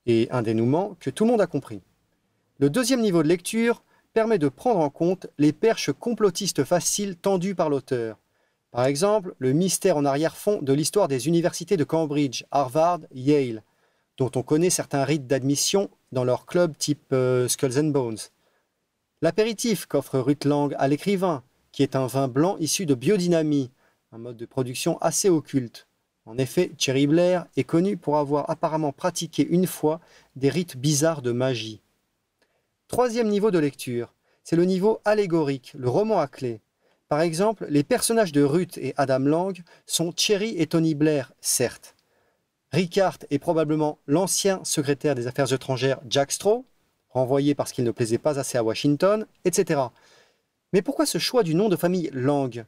et 0.06 0.26
un 0.30 0.42
dénouement 0.42 0.96
que 0.98 1.10
tout 1.10 1.24
le 1.24 1.30
monde 1.30 1.40
a 1.40 1.46
compris. 1.46 1.82
Le 2.58 2.70
deuxième 2.70 3.00
niveau 3.00 3.22
de 3.22 3.28
lecture 3.28 3.82
permet 4.12 4.38
de 4.38 4.48
prendre 4.48 4.80
en 4.80 4.90
compte 4.90 5.26
les 5.38 5.52
perches 5.52 5.92
complotistes 5.92 6.64
faciles 6.64 7.16
tendues 7.16 7.54
par 7.54 7.68
l'auteur. 7.70 8.18
Par 8.72 8.86
exemple, 8.86 9.34
le 9.38 9.52
mystère 9.52 9.98
en 9.98 10.06
arrière-fond 10.06 10.60
de 10.62 10.72
l'histoire 10.72 11.06
des 11.06 11.28
universités 11.28 11.76
de 11.76 11.84
Cambridge, 11.84 12.44
Harvard, 12.50 13.00
Yale, 13.14 13.62
dont 14.16 14.30
on 14.34 14.42
connaît 14.42 14.70
certains 14.70 15.04
rites 15.04 15.26
d'admission 15.26 15.90
dans 16.10 16.24
leur 16.24 16.46
club 16.46 16.76
type 16.78 17.12
euh, 17.12 17.48
Skulls 17.48 17.78
and 17.78 17.90
Bones. 17.90 18.18
L'apéritif 19.20 19.84
qu'offre 19.84 20.18
Ruth 20.18 20.46
Lang 20.46 20.74
à 20.78 20.88
l'écrivain, 20.88 21.42
qui 21.70 21.82
est 21.82 21.96
un 21.96 22.06
vin 22.06 22.28
blanc 22.28 22.56
issu 22.60 22.86
de 22.86 22.94
biodynamie, 22.94 23.70
un 24.10 24.18
mode 24.18 24.38
de 24.38 24.46
production 24.46 24.96
assez 25.02 25.28
occulte. 25.28 25.86
En 26.24 26.38
effet, 26.38 26.72
Cherry 26.78 27.06
Blair 27.06 27.46
est 27.58 27.64
connu 27.64 27.98
pour 27.98 28.16
avoir 28.16 28.48
apparemment 28.48 28.92
pratiqué 28.92 29.46
une 29.46 29.66
fois 29.66 30.00
des 30.34 30.48
rites 30.48 30.78
bizarres 30.78 31.20
de 31.20 31.32
magie. 31.32 31.82
Troisième 32.88 33.28
niveau 33.28 33.50
de 33.50 33.58
lecture, 33.58 34.14
c'est 34.44 34.56
le 34.56 34.64
niveau 34.64 35.00
allégorique, 35.04 35.74
le 35.76 35.90
roman 35.90 36.20
à 36.20 36.26
clé. 36.26 36.60
Par 37.12 37.20
exemple, 37.20 37.66
les 37.68 37.82
personnages 37.82 38.32
de 38.32 38.42
Ruth 38.42 38.78
et 38.78 38.94
Adam 38.96 39.18
Lang 39.18 39.62
sont 39.84 40.14
Cherry 40.16 40.54
et 40.56 40.66
Tony 40.66 40.94
Blair, 40.94 41.34
certes. 41.42 41.94
Ricard 42.72 43.18
est 43.28 43.38
probablement 43.38 43.98
l'ancien 44.06 44.60
secrétaire 44.64 45.14
des 45.14 45.26
Affaires 45.26 45.52
étrangères 45.52 46.00
Jack 46.08 46.32
Straw, 46.32 46.64
renvoyé 47.10 47.54
parce 47.54 47.72
qu'il 47.72 47.84
ne 47.84 47.90
plaisait 47.90 48.16
pas 48.16 48.38
assez 48.38 48.56
à 48.56 48.64
Washington, 48.64 49.26
etc. 49.44 49.78
Mais 50.72 50.80
pourquoi 50.80 51.04
ce 51.04 51.18
choix 51.18 51.42
du 51.42 51.54
nom 51.54 51.68
de 51.68 51.76
famille 51.76 52.08
Lang? 52.14 52.64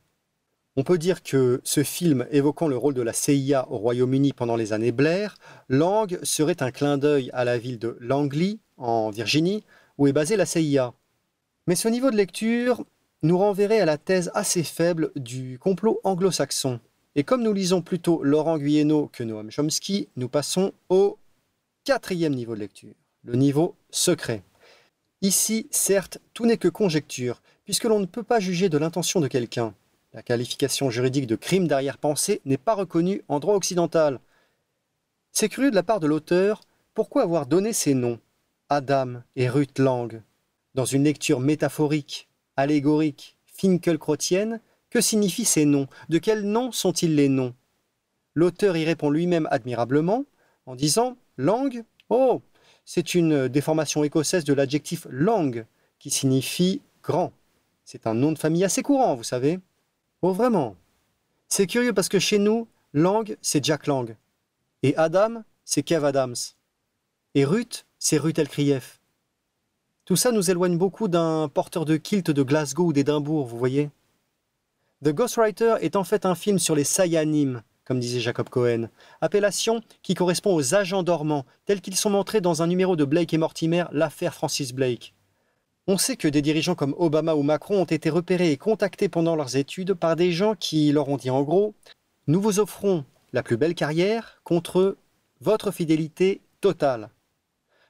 On 0.77 0.83
peut 0.83 0.99
dire 0.99 1.23
que 1.23 1.63
ce 1.65 1.83
film 1.83 2.27
évoquant 2.31 2.69
le 2.69 2.77
rôle 2.77 2.93
de 2.93 3.01
la 3.01 3.15
CIA 3.15 3.67
au 3.71 3.79
Royaume-Uni 3.79 4.35
pendant 4.35 4.57
les 4.57 4.75
années 4.75 4.93
Blair, 4.93 5.37
Lang 5.71 6.19
serait 6.23 6.63
un 6.63 6.71
clin 6.71 6.99
d'œil 6.99 7.31
à 7.33 7.47
la 7.47 7.57
ville 7.57 7.79
de 7.79 7.97
Langley, 7.99 8.59
en 8.77 9.09
Virginie, 9.09 9.65
où 9.97 10.07
est 10.07 10.13
basée 10.13 10.37
la 10.37 10.45
CIA. 10.45 10.93
Mais 11.67 11.77
ce 11.77 11.89
niveau 11.89 12.11
de 12.11 12.17
lecture 12.17 12.85
nous 13.25 13.39
renverrait 13.39 13.81
à 13.81 13.87
la 13.87 13.97
thèse 13.97 14.31
assez 14.35 14.63
faible 14.63 15.11
du 15.17 15.59
complot 15.59 15.99
anglo-saxon. 16.05 16.79
Et 17.17 17.25
comme 17.25 17.43
nous 17.43 17.55
lisons 17.55 17.81
plutôt 17.81 18.23
Laurent 18.23 18.59
Guyeno 18.59 19.09
que 19.11 19.25
Noam 19.25 19.51
Chomsky, 19.51 20.09
nous 20.17 20.29
passons 20.29 20.73
au 20.91 21.17
quatrième 21.85 22.35
niveau 22.35 22.55
de 22.55 22.61
lecture, 22.61 22.93
le 23.23 23.37
niveau 23.37 23.77
secret. 23.91 24.43
Ici, 25.23 25.69
certes, 25.71 26.19
tout 26.35 26.45
n'est 26.45 26.59
que 26.59 26.69
conjecture, 26.69 27.41
puisque 27.65 27.85
l'on 27.85 27.99
ne 27.99 28.05
peut 28.05 28.23
pas 28.23 28.41
juger 28.41 28.69
de 28.69 28.77
l'intention 28.77 29.21
de 29.21 29.29
quelqu'un. 29.29 29.75
La 30.13 30.23
qualification 30.23 30.91
juridique 30.91 31.27
de 31.27 31.35
crime 31.35 31.67
d'arrière-pensée 31.67 32.43
n'est 32.45 32.59
pas 32.59 32.75
reconnue 32.75 33.23
en 33.29 33.41
droit 33.41 33.55
occidental. 33.55 34.21
C'est 35.33 35.49
curieux 35.49 35.71
de 35.71 35.77
la 35.77 35.83
part 35.83 35.99
de 35.99 36.07
l'auteur, 36.07 36.61
pourquoi 36.93 37.23
avoir 37.23 37.47
donné 37.47 37.73
ces 37.73 37.95
noms, 37.95 38.21
Adam 38.69 39.23
et 39.35 39.49
Ruth 39.49 39.79
Lang? 39.79 40.21
Dans 40.75 40.85
une 40.85 41.05
lecture 41.05 41.41
métaphorique, 41.41 42.29
allégorique, 42.57 43.37
finkelcrotienne, 43.47 44.61
que 44.91 45.01
signifient 45.01 45.45
ces 45.45 45.65
noms? 45.65 45.89
De 46.09 46.19
quels 46.19 46.43
noms 46.43 46.73
sont-ils 46.73 47.15
les 47.15 47.29
noms? 47.29 47.55
L'auteur 48.35 48.77
y 48.77 48.85
répond 48.85 49.11
lui-même 49.11 49.49
admirablement 49.51 50.25
en 50.67 50.75
disant 50.75 51.17
Lang 51.37 51.85
Oh 52.09 52.43
C'est 52.85 53.15
une 53.15 53.49
déformation 53.49 54.05
écossaise 54.05 54.45
de 54.45 54.53
l'adjectif 54.53 55.07
lang, 55.11 55.65
qui 55.99 56.11
signifie 56.11 56.83
grand. 57.03 57.33
C'est 57.85 58.07
un 58.07 58.15
nom 58.15 58.33
de 58.33 58.39
famille 58.39 58.65
assez 58.65 58.83
courant, 58.83 59.15
vous 59.15 59.25
savez. 59.25 59.61
Oh, 60.23 60.33
vraiment 60.33 60.77
C'est 61.49 61.67
curieux 61.67 61.93
parce 61.93 62.09
que 62.09 62.19
chez 62.19 62.39
nous, 62.39 62.69
Lang, 62.93 63.37
c'est 63.43 63.65
Jack 63.65 63.87
Lang. 63.87 64.17
Et 64.83 64.97
Adam, 64.97 65.43
c'est 65.65 65.83
Kev 65.83 66.05
Adams. 66.07 66.35
Et 67.35 67.45
Ruth, 67.45 67.87
c'est 67.99 68.19
Ruth 68.19 68.39
Elkrief. 68.39 69.01
Tout 70.05 70.17
ça 70.17 70.33
nous 70.33 70.51
éloigne 70.51 70.77
beaucoup 70.77 71.09
d'un 71.09 71.49
porteur 71.49 71.87
de 71.87 71.97
kilt 71.97 72.31
de 72.31 72.43
Glasgow 72.43 72.89
ou 72.89 72.93
d'Édimbourg, 72.93 73.47
vous 73.47 73.57
voyez 73.57 73.89
The 75.03 75.09
Ghostwriter 75.09 75.77
est 75.81 75.97
en 75.97 76.05
fait 76.05 76.27
un 76.27 76.35
film 76.35 76.59
sur 76.59 76.75
les 76.75 76.85
Sayanim, 76.85 77.63
comme 77.87 78.01
disait 78.01 78.21
Jacob 78.21 78.51
Cohen, 78.51 78.91
appellation 79.23 79.81
qui 80.03 80.13
correspond 80.13 80.55
aux 80.55 80.75
agents 80.75 81.03
dormants, 81.03 81.47
tels 81.65 81.81
qu'ils 81.81 81.97
sont 81.97 82.11
montrés 82.11 82.43
dans 82.43 82.61
un 82.61 82.67
numéro 82.67 82.97
de 82.97 83.07
Blake 83.07 83.33
et 83.33 83.39
Mortimer, 83.39 83.85
l'affaire 83.93 84.35
Francis 84.35 84.75
Blake. 84.75 85.15
On 85.87 85.97
sait 85.97 86.17
que 86.17 86.29
des 86.29 86.43
dirigeants 86.43 86.75
comme 86.75 86.95
Obama 86.99 87.35
ou 87.35 87.43
Macron 87.43 87.81
ont 87.81 87.85
été 87.85 88.11
repérés 88.11 88.53
et 88.53 88.59
contactés 88.59 89.09
pendant 89.09 89.37
leurs 89.37 89.57
études 89.57 89.95
par 89.95 90.17
des 90.17 90.33
gens 90.33 90.55
qui 90.55 90.93
leur 90.93 91.09
ont 91.09 91.17
dit 91.17 91.31
en 91.31 91.43
gros 91.43 91.75
Nous 92.27 92.43
vous 92.43 92.61
offrons 92.61 93.07
la 93.33 93.43
plus 93.43 93.57
belle 93.57 93.75
carrière 93.75 94.43
contre 94.45 94.99
votre 95.41 95.71
fidélité 95.71 96.43
totale. 96.61 97.09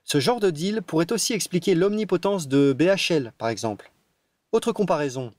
Ce 0.05 0.21
genre 0.21 0.41
de 0.41 0.51
deal 0.51 0.83
pourrait 0.83 1.13
aussi 1.13 1.33
expliquer 1.33 1.75
l'omnipotence 1.75 2.47
de 2.47 2.73
BHL, 2.73 3.33
par 3.39 3.49
exemple. 3.49 3.91
Autre 4.53 4.73
comparaison 4.73 5.33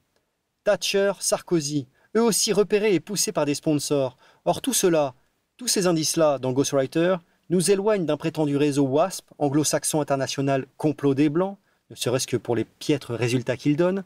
Thatcher, 0.64 1.14
Sarkozy, 1.20 1.88
eux 2.18 2.24
aussi 2.24 2.52
repérés 2.52 2.96
et 2.96 3.00
poussés 3.00 3.32
par 3.32 3.46
des 3.46 3.54
sponsors. 3.54 4.18
Or, 4.44 4.62
tout 4.62 4.74
cela, 4.74 5.14
tous 5.58 5.68
ces 5.68 5.86
indices-là 5.86 6.40
dans 6.40 6.52
Ghostwriter, 6.52 7.18
nous 7.52 7.70
éloignent 7.70 8.06
d'un 8.06 8.18
prétendu 8.18 8.58
réseau 8.58 8.86
WASP, 8.86 9.26
anglo-saxon 9.38 10.02
international 10.02 10.66
complot 10.78 11.14
des 11.14 11.30
Blancs, 11.30 11.58
ne 11.92 11.96
serait-ce 11.96 12.26
que 12.26 12.38
pour 12.38 12.56
les 12.56 12.66
piètres 12.66 13.14
résultats 13.14 13.58
qu'il 13.58 13.78
donne. 13.78 14.04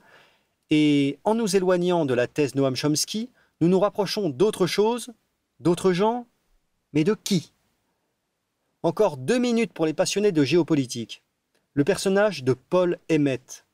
Et 0.70 1.18
en 1.24 1.36
nous 1.36 1.56
éloignant 1.56 2.06
de 2.06 2.14
la 2.14 2.28
thèse 2.28 2.56
Noam 2.56 2.76
Chomsky, 2.76 3.30
nous 3.62 3.70
nous 3.70 3.80
rapprochons 3.80 4.30
d'autres 4.30 4.68
choses, 4.68 5.12
d'autres 5.62 5.94
gens, 5.94 6.28
mais 6.92 7.06
de 7.06 7.16
qui? 7.24 7.54
Encore 8.82 9.18
deux 9.18 9.40
minutes 9.40 9.74
pour 9.74 9.86
les 9.86 9.94
passionnés 9.94 10.32
de 10.32 10.46
géopolitique. 10.46 11.22
Le 11.74 11.84
personnage 11.84 12.46
de 12.46 12.54
Paul 12.54 12.98
Emmett. 13.12 13.66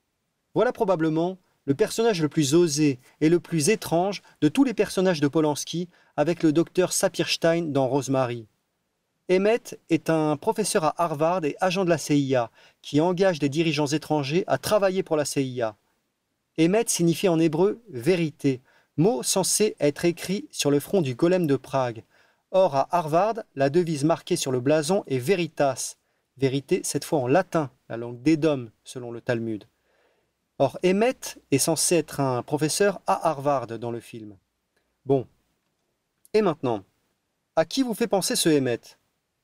Voilà 0.55 0.73
probablement 0.73 1.37
le 1.65 1.75
personnage 1.75 2.23
le 2.23 2.27
plus 2.27 2.55
osé 2.55 2.97
et 3.21 3.29
le 3.29 3.39
plus 3.39 3.69
étrange 3.69 4.23
de 4.41 4.47
tous 4.47 4.63
les 4.63 4.73
personnages 4.73 5.21
de 5.21 5.27
Polanski 5.27 5.89
avec 6.17 6.41
le 6.41 6.51
docteur 6.51 6.91
Sapirstein 6.91 7.71
dans 7.71 7.87
Rosemary. 7.87 8.47
Emmett 9.29 9.79
est 9.91 10.09
un 10.09 10.37
professeur 10.37 10.83
à 10.83 10.95
Harvard 10.97 11.45
et 11.45 11.55
agent 11.61 11.85
de 11.85 11.89
la 11.89 11.99
CIA 11.99 12.49
qui 12.81 12.99
engage 12.99 13.37
des 13.37 13.49
dirigeants 13.49 13.85
étrangers 13.85 14.43
à 14.47 14.57
travailler 14.57 15.03
pour 15.03 15.17
la 15.17 15.25
CIA. 15.25 15.75
Emmett 16.59 16.89
signifie 16.89 17.27
en 17.27 17.37
hébreu 17.37 17.79
vérité, 17.89 18.59
mot 18.97 19.21
censé 19.21 19.75
être 19.79 20.05
écrit 20.05 20.47
sur 20.49 20.71
le 20.71 20.79
front 20.79 21.03
du 21.03 21.13
golem 21.13 21.45
de 21.45 21.57
Prague. 21.57 22.03
Or, 22.57 22.73
à 22.73 22.87
Harvard, 22.95 23.43
la 23.55 23.69
devise 23.69 24.05
marquée 24.05 24.37
sur 24.37 24.53
le 24.53 24.61
blason 24.61 25.03
est 25.07 25.17
Veritas, 25.17 25.97
vérité 26.37 26.79
cette 26.85 27.03
fois 27.03 27.19
en 27.19 27.27
latin, 27.27 27.69
la 27.89 27.97
langue 27.97 28.21
d'Édom 28.21 28.71
selon 28.85 29.11
le 29.11 29.19
Talmud. 29.19 29.65
Or, 30.57 30.79
Emmett 30.85 31.37
est 31.51 31.57
censé 31.57 31.95
être 31.97 32.21
un 32.21 32.41
professeur 32.43 33.01
à 33.07 33.27
Harvard 33.27 33.67
dans 33.67 33.91
le 33.91 33.99
film. 33.99 34.37
Bon. 35.05 35.27
Et 36.33 36.41
maintenant, 36.41 36.85
à 37.57 37.65
qui 37.65 37.83
vous 37.83 37.93
fait 37.93 38.07
penser 38.07 38.37
ce 38.37 38.47
Emmett? 38.47 38.99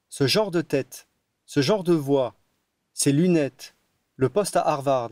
Ce 0.08 0.26
genre 0.26 0.50
de 0.50 0.62
tête, 0.62 1.10
ce 1.46 1.60
genre 1.60 1.84
de 1.84 1.94
voix, 1.94 2.34
ces 2.94 3.12
lunettes, 3.12 3.76
le 4.16 4.30
poste 4.30 4.56
à 4.56 4.62
Harvard? 4.62 5.12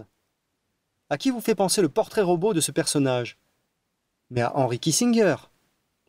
À 1.10 1.18
qui 1.18 1.32
vous 1.32 1.42
fait 1.42 1.54
penser 1.54 1.82
le 1.82 1.90
portrait 1.90 2.22
robot 2.22 2.54
de 2.54 2.62
ce 2.62 2.72
personnage? 2.72 3.38
Mais 4.30 4.40
à 4.40 4.56
Henry 4.56 4.80
Kissinger, 4.80 5.49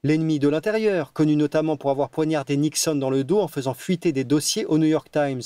l'ennemi 0.03 0.39
de 0.39 0.49
l'intérieur, 0.49 1.13
connu 1.13 1.37
notamment 1.37 1.77
pour 1.77 1.91
avoir 1.91 2.11
poignardé 2.11 2.57
Nixon 2.57 2.95
dans 2.95 3.11
le 3.11 3.25
dos 3.25 3.41
en 3.41 3.49
faisant 3.49 3.75
fuiter 3.75 4.13
des 4.13 4.25
dossiers 4.25 4.65
au 4.67 4.79
New 4.79 4.87
York 4.87 5.11
Times. 5.11 5.43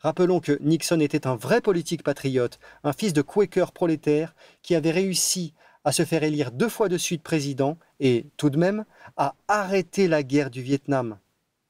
Rappelons 0.00 0.40
que 0.40 0.58
Nixon 0.60 1.00
était 1.00 1.26
un 1.26 1.36
vrai 1.36 1.60
politique 1.60 2.02
patriote, 2.02 2.58
un 2.84 2.92
fils 2.92 3.12
de 3.12 3.22
Quaker 3.22 3.72
prolétaire 3.72 4.34
qui 4.62 4.74
avait 4.74 4.90
réussi 4.90 5.54
à 5.84 5.92
se 5.92 6.04
faire 6.04 6.22
élire 6.22 6.52
deux 6.52 6.68
fois 6.68 6.88
de 6.88 6.98
suite 6.98 7.22
président 7.22 7.78
et, 8.00 8.26
tout 8.36 8.50
de 8.50 8.58
même, 8.58 8.84
à 9.16 9.34
arrêter 9.48 10.08
la 10.08 10.22
guerre 10.22 10.50
du 10.50 10.62
Vietnam 10.62 11.18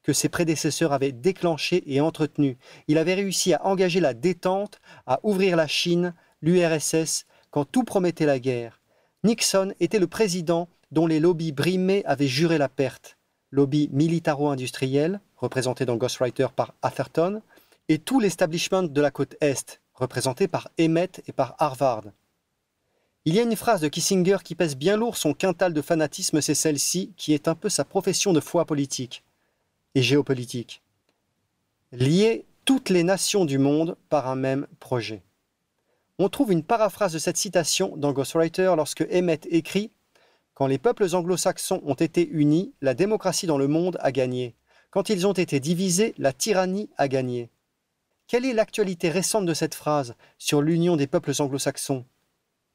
que 0.06 0.12
ses 0.12 0.28
prédécesseurs 0.28 0.92
avaient 0.92 1.10
déclenché 1.10 1.82
et 1.92 2.00
entretenu. 2.00 2.58
Il 2.86 2.96
avait 2.96 3.14
réussi 3.14 3.54
à 3.54 3.66
engager 3.66 3.98
la 3.98 4.14
détente, 4.14 4.80
à 5.04 5.18
ouvrir 5.24 5.56
la 5.56 5.66
Chine, 5.66 6.14
l'URSS, 6.42 7.26
quand 7.50 7.64
tout 7.64 7.82
promettait 7.82 8.24
la 8.24 8.38
guerre. 8.38 8.80
Nixon 9.24 9.74
était 9.80 9.98
le 9.98 10.06
président 10.06 10.68
dont 10.90 11.06
les 11.06 11.20
lobbies 11.20 11.52
brimés 11.52 12.04
avaient 12.06 12.28
juré 12.28 12.58
la 12.58 12.68
perte. 12.68 13.16
Lobby 13.50 13.88
militaro-industriel, 13.92 15.20
représenté 15.36 15.84
dans 15.84 15.96
Ghostwriter 15.96 16.48
par 16.54 16.74
Atherton, 16.82 17.42
et 17.88 17.98
tout 17.98 18.20
l'establishment 18.20 18.84
de 18.84 19.00
la 19.00 19.10
côte 19.10 19.36
Est, 19.40 19.80
représenté 19.94 20.48
par 20.48 20.68
Emmett 20.80 21.22
et 21.26 21.32
par 21.32 21.54
Harvard. 21.58 22.04
Il 23.24 23.34
y 23.34 23.40
a 23.40 23.42
une 23.42 23.56
phrase 23.56 23.80
de 23.80 23.88
Kissinger 23.88 24.38
qui 24.44 24.54
pèse 24.54 24.76
bien 24.76 24.96
lourd 24.96 25.16
son 25.16 25.34
quintal 25.34 25.72
de 25.72 25.82
fanatisme, 25.82 26.40
c'est 26.40 26.54
celle-ci, 26.54 27.12
qui 27.16 27.34
est 27.34 27.48
un 27.48 27.54
peu 27.54 27.68
sa 27.68 27.84
profession 27.84 28.32
de 28.32 28.40
foi 28.40 28.64
politique 28.64 29.24
et 29.94 30.02
géopolitique. 30.02 30.82
Lier 31.92 32.44
toutes 32.64 32.88
les 32.88 33.02
nations 33.02 33.44
du 33.44 33.58
monde 33.58 33.96
par 34.08 34.28
un 34.28 34.36
même 34.36 34.66
projet. 34.80 35.22
On 36.18 36.28
trouve 36.28 36.52
une 36.52 36.62
paraphrase 36.62 37.12
de 37.12 37.18
cette 37.18 37.36
citation 37.36 37.96
dans 37.96 38.12
Ghostwriter 38.12 38.74
lorsque 38.76 39.06
Emmett 39.12 39.46
écrit 39.50 39.90
Quand 40.56 40.68
les 40.68 40.78
peuples 40.78 41.14
anglo-saxons 41.14 41.82
ont 41.84 41.92
été 41.92 42.26
unis, 42.26 42.72
la 42.80 42.94
démocratie 42.94 43.46
dans 43.46 43.58
le 43.58 43.68
monde 43.68 43.98
a 44.00 44.10
gagné. 44.10 44.54
Quand 44.88 45.10
ils 45.10 45.26
ont 45.26 45.34
été 45.34 45.60
divisés, 45.60 46.14
la 46.16 46.32
tyrannie 46.32 46.88
a 46.96 47.08
gagné. 47.08 47.50
Quelle 48.26 48.46
est 48.46 48.54
l'actualité 48.54 49.10
récente 49.10 49.44
de 49.44 49.52
cette 49.52 49.74
phrase 49.74 50.14
sur 50.38 50.62
l'union 50.62 50.96
des 50.96 51.06
peuples 51.06 51.34
anglo-saxons? 51.40 52.06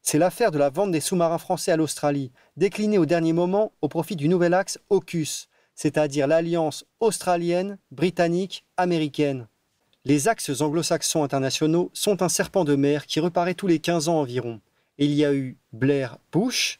C'est 0.03 0.19
l'affaire 0.19 0.51
de 0.51 0.59
la 0.59 0.69
vente 0.69 0.91
des 0.91 0.99
sous-marins 0.99 1.39
français 1.39 1.71
à 1.71 1.75
l'Australie, 1.75 2.31
déclinée 2.55 2.99
au 2.99 3.07
dernier 3.07 3.33
moment 3.33 3.71
au 3.81 3.87
profit 3.87 4.15
du 4.15 4.29
nouvel 4.29 4.53
axe 4.53 4.77
AUKUS, 4.91 5.47
c'est-à-dire 5.73 6.27
l'alliance 6.27 6.85
australienne, 6.99 7.79
britannique, 7.89 8.63
américaine. 8.77 9.47
Les 10.05 10.27
axes 10.27 10.61
anglo-saxons 10.61 11.23
internationaux 11.23 11.89
sont 11.93 12.21
un 12.21 12.29
serpent 12.29 12.63
de 12.63 12.75
mer 12.75 13.07
qui 13.07 13.19
reparaît 13.19 13.55
tous 13.55 13.65
les 13.65 13.79
15 13.79 14.07
ans 14.07 14.19
environ. 14.19 14.61
il 14.99 15.13
y 15.13 15.25
a 15.25 15.33
eu 15.33 15.57
Blair-Bush, 15.73 16.79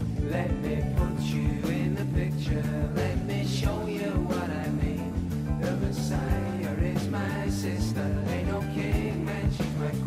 Let 0.29 0.51
me 0.61 0.83
put 0.95 1.19
you 1.21 1.49
in 1.69 1.95
the 1.95 2.05
picture, 2.17 2.63
let 2.95 3.17
me 3.25 3.45
show 3.45 3.85
you 3.85 4.11
what 4.29 4.49
I 4.49 4.67
mean. 4.69 5.13
The 5.61 5.71
Messiah 5.77 6.73
is 6.81 7.07
my 7.09 7.49
sister, 7.49 8.05
ain't 8.29 8.47
no 8.47 8.61
king, 8.73 9.25
man, 9.25 9.51
she's 9.51 9.75
my 9.79 10.00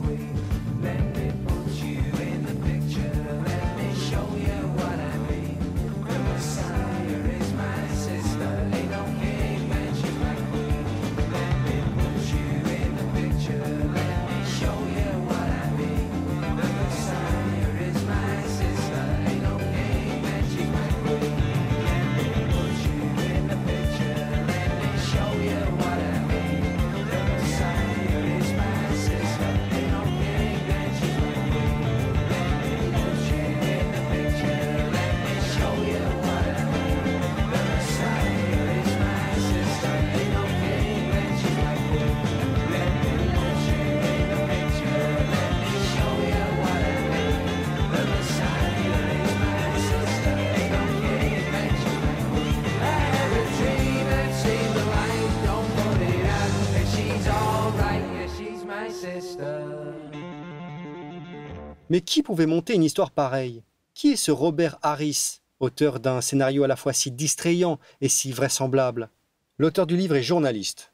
Mais 61.95 62.01
qui 62.01 62.25
pouvait 62.25 62.47
monter 62.47 62.75
une 62.75 62.83
histoire 62.83 63.13
pareille? 63.13 63.63
Qui 63.95 64.09
est 64.09 64.17
ce 64.17 64.33
Robert 64.33 64.81
Harris, 64.83 65.39
auteur 65.61 66.01
d'un 66.01 66.21
scénario 66.21 66.65
à 66.65 66.67
la 66.67 66.75
fois 66.75 66.93
si 66.93 67.13
distrayant 67.13 67.79
et 68.01 68.09
si 68.09 68.33
vraisemblable? 68.33 69.11
L'auteur 69.59 69.87
du 69.87 69.97
livre 69.97 70.17
est 70.17 70.23
journaliste. 70.25 70.93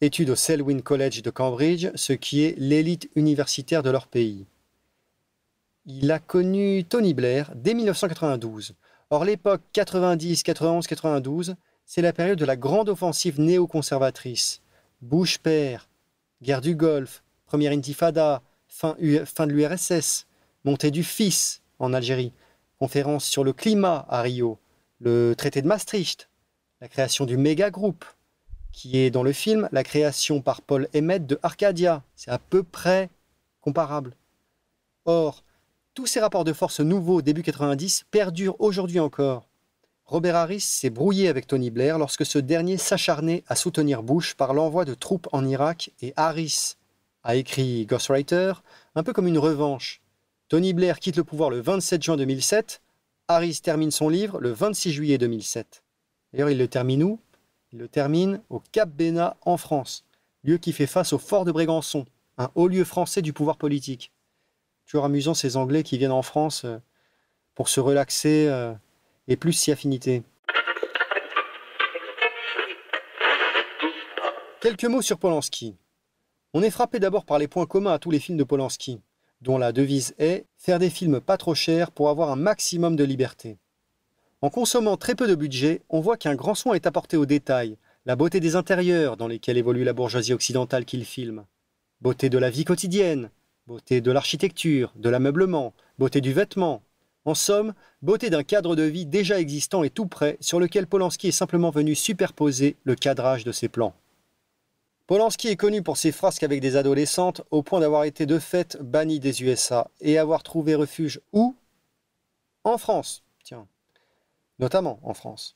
Étude 0.00 0.30
au 0.30 0.34
Selwyn 0.34 0.80
College 0.80 1.22
de 1.22 1.30
Cambridge, 1.30 1.90
ce 1.94 2.12
qui 2.12 2.42
est 2.42 2.58
l'élite 2.58 3.08
universitaire 3.14 3.84
de 3.84 3.90
leur 3.90 4.08
pays. 4.08 4.44
Il 5.86 6.10
a 6.10 6.18
connu 6.18 6.82
Tony 6.82 7.14
Blair 7.14 7.52
dès 7.54 7.74
1992. 7.74 8.74
Or, 9.10 9.24
l'époque 9.24 9.62
90, 9.72 10.42
91, 10.42 10.88
92, 10.88 11.54
c'est 11.86 12.02
la 12.02 12.12
période 12.12 12.40
de 12.40 12.44
la 12.44 12.56
grande 12.56 12.88
offensive 12.88 13.40
néoconservatrice. 13.40 14.60
Bush 15.02 15.38
père, 15.38 15.88
guerre 16.42 16.62
du 16.62 16.74
Golfe, 16.74 17.22
première 17.46 17.70
intifada, 17.70 18.42
fin, 18.66 18.96
de 18.96 19.52
l'URSS, 19.52 20.26
montée 20.64 20.90
du 20.90 21.04
fils 21.04 21.62
en 21.78 21.92
Algérie, 21.92 22.32
conférence 22.78 23.24
sur 23.24 23.44
le 23.44 23.52
climat 23.52 24.06
à 24.08 24.22
Rio, 24.22 24.58
le 25.00 25.34
traité 25.36 25.62
de 25.62 25.66
Maastricht, 25.66 26.28
la 26.80 26.88
création 26.88 27.26
du 27.26 27.36
méga 27.36 27.70
groupe, 27.70 28.04
qui 28.72 28.98
est 28.98 29.10
dans 29.10 29.22
le 29.22 29.32
film 29.32 29.68
la 29.72 29.84
création 29.84 30.40
par 30.40 30.62
Paul 30.62 30.88
Emmett 30.94 31.26
de 31.26 31.38
Arcadia. 31.42 32.02
C'est 32.16 32.30
à 32.30 32.38
peu 32.38 32.62
près 32.62 33.10
comparable. 33.60 34.16
Or, 35.04 35.44
tous 35.94 36.06
ces 36.06 36.20
rapports 36.20 36.44
de 36.44 36.52
force 36.52 36.80
nouveaux 36.80 37.22
début 37.22 37.42
90 37.42 38.04
perdurent 38.10 38.60
aujourd'hui 38.60 39.00
encore. 39.00 39.48
Robert 40.04 40.36
Harris 40.36 40.60
s'est 40.60 40.90
brouillé 40.90 41.28
avec 41.28 41.46
Tony 41.46 41.70
Blair 41.70 41.98
lorsque 41.98 42.26
ce 42.26 42.38
dernier 42.38 42.76
s'acharnait 42.76 43.44
à 43.46 43.56
soutenir 43.56 44.02
Bush 44.02 44.34
par 44.34 44.52
l'envoi 44.52 44.84
de 44.84 44.94
troupes 44.94 45.28
en 45.32 45.46
Irak 45.46 45.90
et 46.00 46.12
Harris 46.16 46.74
a 47.22 47.36
écrit 47.36 47.86
Ghostwriter 47.86 48.52
un 48.94 49.02
peu 49.02 49.12
comme 49.12 49.28
une 49.28 49.38
revanche. 49.38 50.01
Tony 50.52 50.74
Blair 50.74 51.00
quitte 51.00 51.16
le 51.16 51.24
pouvoir 51.24 51.48
le 51.48 51.62
27 51.62 52.02
juin 52.02 52.18
2007, 52.18 52.82
Harris 53.26 53.60
termine 53.62 53.90
son 53.90 54.10
livre 54.10 54.38
le 54.38 54.52
26 54.52 54.92
juillet 54.92 55.16
2007. 55.16 55.82
D'ailleurs, 56.30 56.50
il 56.50 56.58
le 56.58 56.68
termine 56.68 57.02
où? 57.04 57.18
Il 57.72 57.78
le 57.78 57.88
termine 57.88 58.42
au 58.50 58.60
Cap 58.70 58.90
Bénat 58.90 59.38
en 59.46 59.56
France, 59.56 60.04
lieu 60.44 60.58
qui 60.58 60.74
fait 60.74 60.86
face 60.86 61.14
au 61.14 61.18
fort 61.18 61.46
de 61.46 61.52
Brégançon, 61.52 62.04
un 62.36 62.50
haut 62.54 62.68
lieu 62.68 62.84
français 62.84 63.22
du 63.22 63.32
pouvoir 63.32 63.56
politique. 63.56 64.12
Toujours 64.84 65.06
amusant 65.06 65.32
ces 65.32 65.56
Anglais 65.56 65.82
qui 65.82 65.96
viennent 65.96 66.12
en 66.12 66.20
France 66.20 66.66
euh, 66.66 66.76
pour 67.54 67.70
se 67.70 67.80
relaxer 67.80 68.46
euh, 68.50 68.74
et 69.28 69.38
plus 69.38 69.54
s'y 69.54 69.72
affinité. 69.72 70.22
Quelques 74.60 74.84
mots 74.84 75.00
sur 75.00 75.16
Polanski. 75.16 75.76
On 76.52 76.62
est 76.62 76.68
frappé 76.68 77.00
d'abord 77.00 77.24
par 77.24 77.38
les 77.38 77.48
points 77.48 77.64
communs 77.64 77.94
à 77.94 77.98
tous 77.98 78.10
les 78.10 78.20
films 78.20 78.36
de 78.36 78.44
Polanski, 78.44 79.00
dont 79.42 79.58
la 79.58 79.72
devise 79.72 80.14
est 80.18 80.46
faire 80.56 80.78
des 80.78 80.88
films 80.88 81.20
pas 81.20 81.36
trop 81.36 81.54
chers 81.54 81.90
pour 81.90 82.08
avoir 82.08 82.30
un 82.30 82.36
maximum 82.36 82.96
de 82.96 83.04
liberté. 83.04 83.58
En 84.40 84.50
consommant 84.50 84.96
très 84.96 85.14
peu 85.14 85.28
de 85.28 85.34
budget, 85.34 85.82
on 85.88 86.00
voit 86.00 86.16
qu'un 86.16 86.34
grand 86.34 86.54
soin 86.54 86.74
est 86.74 86.86
apporté 86.86 87.16
aux 87.16 87.26
détails, 87.26 87.76
la 88.06 88.16
beauté 88.16 88.40
des 88.40 88.56
intérieurs 88.56 89.16
dans 89.16 89.28
lesquels 89.28 89.58
évolue 89.58 89.84
la 89.84 89.92
bourgeoisie 89.92 90.32
occidentale 90.32 90.84
qu'il 90.84 91.04
filme, 91.04 91.44
beauté 92.00 92.30
de 92.30 92.38
la 92.38 92.50
vie 92.50 92.64
quotidienne, 92.64 93.30
beauté 93.66 94.00
de 94.00 94.10
l'architecture, 94.10 94.92
de 94.96 95.08
l'ameublement, 95.08 95.74
beauté 95.98 96.20
du 96.20 96.32
vêtement. 96.32 96.82
En 97.24 97.34
somme, 97.34 97.74
beauté 98.00 98.30
d'un 98.30 98.42
cadre 98.42 98.74
de 98.74 98.82
vie 98.82 99.06
déjà 99.06 99.38
existant 99.38 99.84
et 99.84 99.90
tout 99.90 100.06
prêt 100.06 100.36
sur 100.40 100.58
lequel 100.58 100.88
Polanski 100.88 101.28
est 101.28 101.32
simplement 101.32 101.70
venu 101.70 101.94
superposer 101.94 102.74
le 102.82 102.96
cadrage 102.96 103.44
de 103.44 103.52
ses 103.52 103.68
plans. 103.68 103.94
Polanski 105.12 105.48
est 105.48 105.56
connu 105.56 105.82
pour 105.82 105.98
ses 105.98 106.10
frasques 106.10 106.42
avec 106.42 106.62
des 106.62 106.74
adolescentes 106.74 107.42
au 107.50 107.62
point 107.62 107.80
d'avoir 107.80 108.04
été 108.04 108.24
de 108.24 108.38
fait 108.38 108.78
banni 108.80 109.20
des 109.20 109.42
USA 109.42 109.90
et 110.00 110.16
avoir 110.16 110.42
trouvé 110.42 110.74
refuge 110.74 111.20
où? 111.34 111.54
En 112.64 112.78
France, 112.78 113.22
tiens. 113.44 113.66
Notamment 114.58 115.00
en 115.02 115.12
France. 115.12 115.54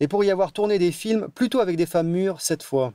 Et 0.00 0.08
pour 0.08 0.24
y 0.24 0.30
avoir 0.30 0.52
tourné 0.52 0.78
des 0.78 0.92
films 0.92 1.28
plutôt 1.30 1.60
avec 1.60 1.78
des 1.78 1.86
femmes 1.86 2.08
mûres 2.08 2.42
cette 2.42 2.62
fois. 2.62 2.92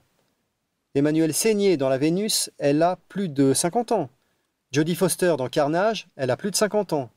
Emmanuelle 0.94 1.34
Seigné 1.34 1.78
dans 1.78 1.90
La 1.90 1.98
Vénus, 1.98 2.52
elle 2.60 2.84
a 2.84 3.00
plus 3.10 3.28
de 3.28 3.56
50 3.56 3.92
ans. 3.92 4.10
Jodie 4.72 4.94
Foster 4.94 5.34
dans 5.36 5.50
Carnage, 5.50 6.10
elle 6.16 6.30
a 6.30 6.38
plus 6.38 6.52
de 6.52 6.56
50 6.56 6.94
ans. 6.94 7.10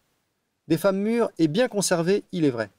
Des 0.69 0.79
femmes 0.79 1.01
mûres 1.01 1.29
et 1.37 1.49
bien 1.49 1.69
conservées, 1.69 2.25
il 2.33 2.47
est 2.47 2.51
vrai. 2.51 2.71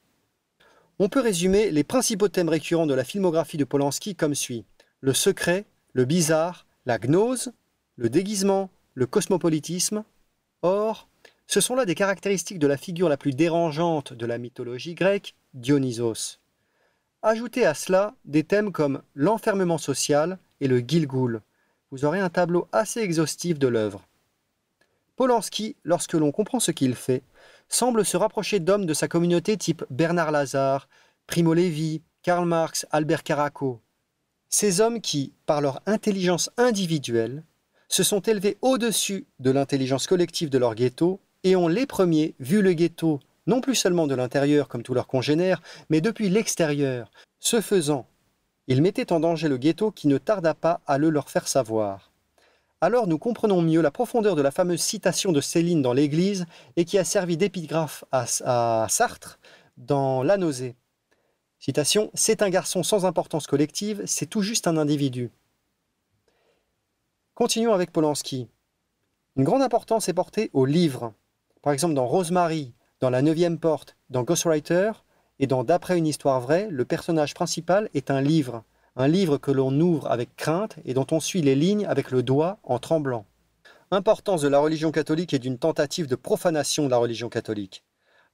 On 0.98 1.10
peut 1.10 1.22
résumer 1.22 1.70
les 1.70 1.84
principaux 1.84 2.28
thèmes 2.28 2.50
récurrents 2.50 2.88
de 2.88 2.96
la 2.96 3.04
filmographie 3.04 3.58
de 3.58 3.66
Polanski 3.66 4.16
comme 4.16 4.34
suit. 4.34 4.66
Le 5.00 5.14
secret, 5.14 5.66
le 5.94 6.06
bizarre, 6.06 6.66
la 6.86 7.00
gnose, 7.00 7.52
le 7.96 8.10
déguisement, 8.10 8.70
le 8.94 9.06
cosmopolitisme. 9.06 10.04
Or, 10.62 11.08
ce 11.48 11.62
sont 11.62 11.76
là 11.76 11.86
des 11.86 11.96
caractéristiques 11.96 12.60
de 12.60 12.68
la 12.68 12.78
figure 12.78 13.10
la 13.10 13.18
plus 13.18 13.34
dérangeante 13.34 14.14
de 14.14 14.26
la 14.26 14.38
mythologie 14.38 14.96
grecque, 14.96 15.36
Dionysos. 15.54 16.40
Ajoutez 17.22 17.66
à 17.66 17.74
cela 17.74 18.16
des 18.26 18.44
thèmes 18.44 18.72
comme 18.72 19.02
l'enfermement 19.16 19.78
social 19.78 20.38
et 20.62 20.68
le 20.68 20.80
Gilgoul. 20.80 21.42
Vous 21.92 22.06
aurez 22.06 22.20
un 22.20 22.30
tableau 22.30 22.68
assez 22.72 23.00
exhaustif 23.00 23.60
de 23.60 23.68
l'œuvre. 23.68 24.04
Polanski, 25.16 25.76
lorsque 25.84 26.14
l'on 26.14 26.32
comprend 26.32 26.60
ce 26.60 26.72
qu'il 26.72 26.96
fait, 26.96 27.24
semble 27.70 28.06
se 28.06 28.18
rapprocher 28.18 28.60
d'hommes 28.60 28.86
de 28.86 28.94
sa 28.94 29.08
communauté 29.08 29.58
type 29.58 29.84
Bernard 29.90 30.32
Lazare, 30.32 30.88
Primo 31.26 31.54
Levi, 31.54 32.02
Karl 32.22 32.46
Marx, 32.46 32.86
Albert 32.92 33.24
Caraco. 33.24 33.82
Ces 34.50 34.82
hommes 34.82 35.02
qui, 35.02 35.34
par 35.46 35.62
leur 35.62 35.82
intelligence 35.86 36.50
individuelle, 36.58 37.44
se 37.90 38.04
sont 38.04 38.22
élevés 38.22 38.58
au-dessus 38.62 39.26
de 39.40 39.52
l'intelligence 39.52 40.08
collective 40.08 40.50
de 40.50 40.58
leur 40.58 40.76
ghetto 40.76 41.20
et 41.44 41.56
ont 41.56 41.68
les 41.68 41.86
premiers 41.86 42.36
vu 42.40 42.62
le 42.62 42.74
ghetto 42.74 43.20
non 43.48 43.62
plus 43.62 43.76
seulement 43.76 44.08
de 44.08 44.16
l'intérieur 44.16 44.68
comme 44.68 44.84
tous 44.84 44.94
leurs 44.94 45.08
congénères, 45.08 45.62
mais 45.90 46.02
depuis 46.02 46.30
l'extérieur. 46.30 47.10
Ce 47.40 47.62
faisant, 47.62 48.06
ils 48.68 48.82
mettaient 48.82 49.14
en 49.14 49.22
danger 49.22 49.48
le 49.48 49.58
ghetto 49.58 49.92
qui 49.92 50.08
ne 50.08 50.18
tarda 50.18 50.54
pas 50.54 50.82
à 50.86 50.98
le 50.98 51.10
leur 51.10 51.30
faire 51.30 51.48
savoir. 51.48 52.12
Alors 52.82 53.08
nous 53.08 53.18
comprenons 53.18 53.62
mieux 53.62 53.82
la 53.82 53.90
profondeur 53.90 54.36
de 54.36 54.42
la 54.42 54.52
fameuse 54.52 54.82
citation 54.82 55.32
de 55.32 55.42
Céline 55.42 55.82
dans 55.82 55.94
l'Église 55.94 56.46
et 56.76 56.86
qui 56.86 56.98
a 57.00 57.04
servi 57.04 57.36
d'épigraphe 57.36 58.04
à, 58.12 58.86
Sartre 58.90 59.40
dans 59.78 60.22
La 60.22 60.38
nausée. 60.38 60.76
Citation 61.60 62.12
C'est 62.14 62.44
un 62.44 62.50
garçon 62.50 62.84
sans 62.84 63.06
importance 63.06 63.48
collective, 63.48 64.04
c'est 64.06 64.28
tout 64.28 64.42
juste 64.42 64.68
un 64.68 64.78
individu. 64.78 65.32
Continuons 67.34 67.74
avec 67.74 67.92
Polanski. 67.92 68.48
Une 69.36 69.44
grande 69.44 69.64
importance 69.64 70.08
est 70.08 70.14
portée 70.14 70.52
aux 70.54 70.66
livres. 70.66 71.14
Par 71.64 71.74
exemple, 71.74 71.96
dans 71.96 72.06
Rosemary, 72.06 72.74
dans 73.00 73.10
La 73.10 73.24
Neuvième 73.24 73.58
Porte, 73.58 73.96
dans 74.12 74.24
Ghostwriter 74.24 74.92
et 75.40 75.48
dans 75.48 75.64
D'après 75.64 75.98
une 75.98 76.08
histoire 76.08 76.42
vraie, 76.42 76.68
le 76.70 76.86
personnage 76.86 77.34
principal 77.34 77.90
est 77.96 78.12
un 78.12 78.22
livre. 78.22 78.64
Un 78.96 79.08
livre 79.08 79.38
que 79.38 79.52
l'on 79.52 79.80
ouvre 79.80 80.10
avec 80.12 80.36
crainte 80.36 80.78
et 80.86 80.94
dont 80.94 81.08
on 81.12 81.20
suit 81.20 81.42
les 81.42 81.56
lignes 81.56 81.86
avec 81.88 82.12
le 82.12 82.22
doigt 82.22 82.60
en 82.64 82.78
tremblant. 82.78 83.26
Importance 83.90 84.42
de 84.42 84.48
la 84.48 84.60
religion 84.60 84.92
catholique 84.92 85.34
et 85.34 85.40
d'une 85.40 85.58
tentative 85.58 86.08
de 86.08 86.16
profanation 86.16 86.86
de 86.86 86.92
la 86.92 86.98
religion 86.98 87.30
catholique. 87.30 87.84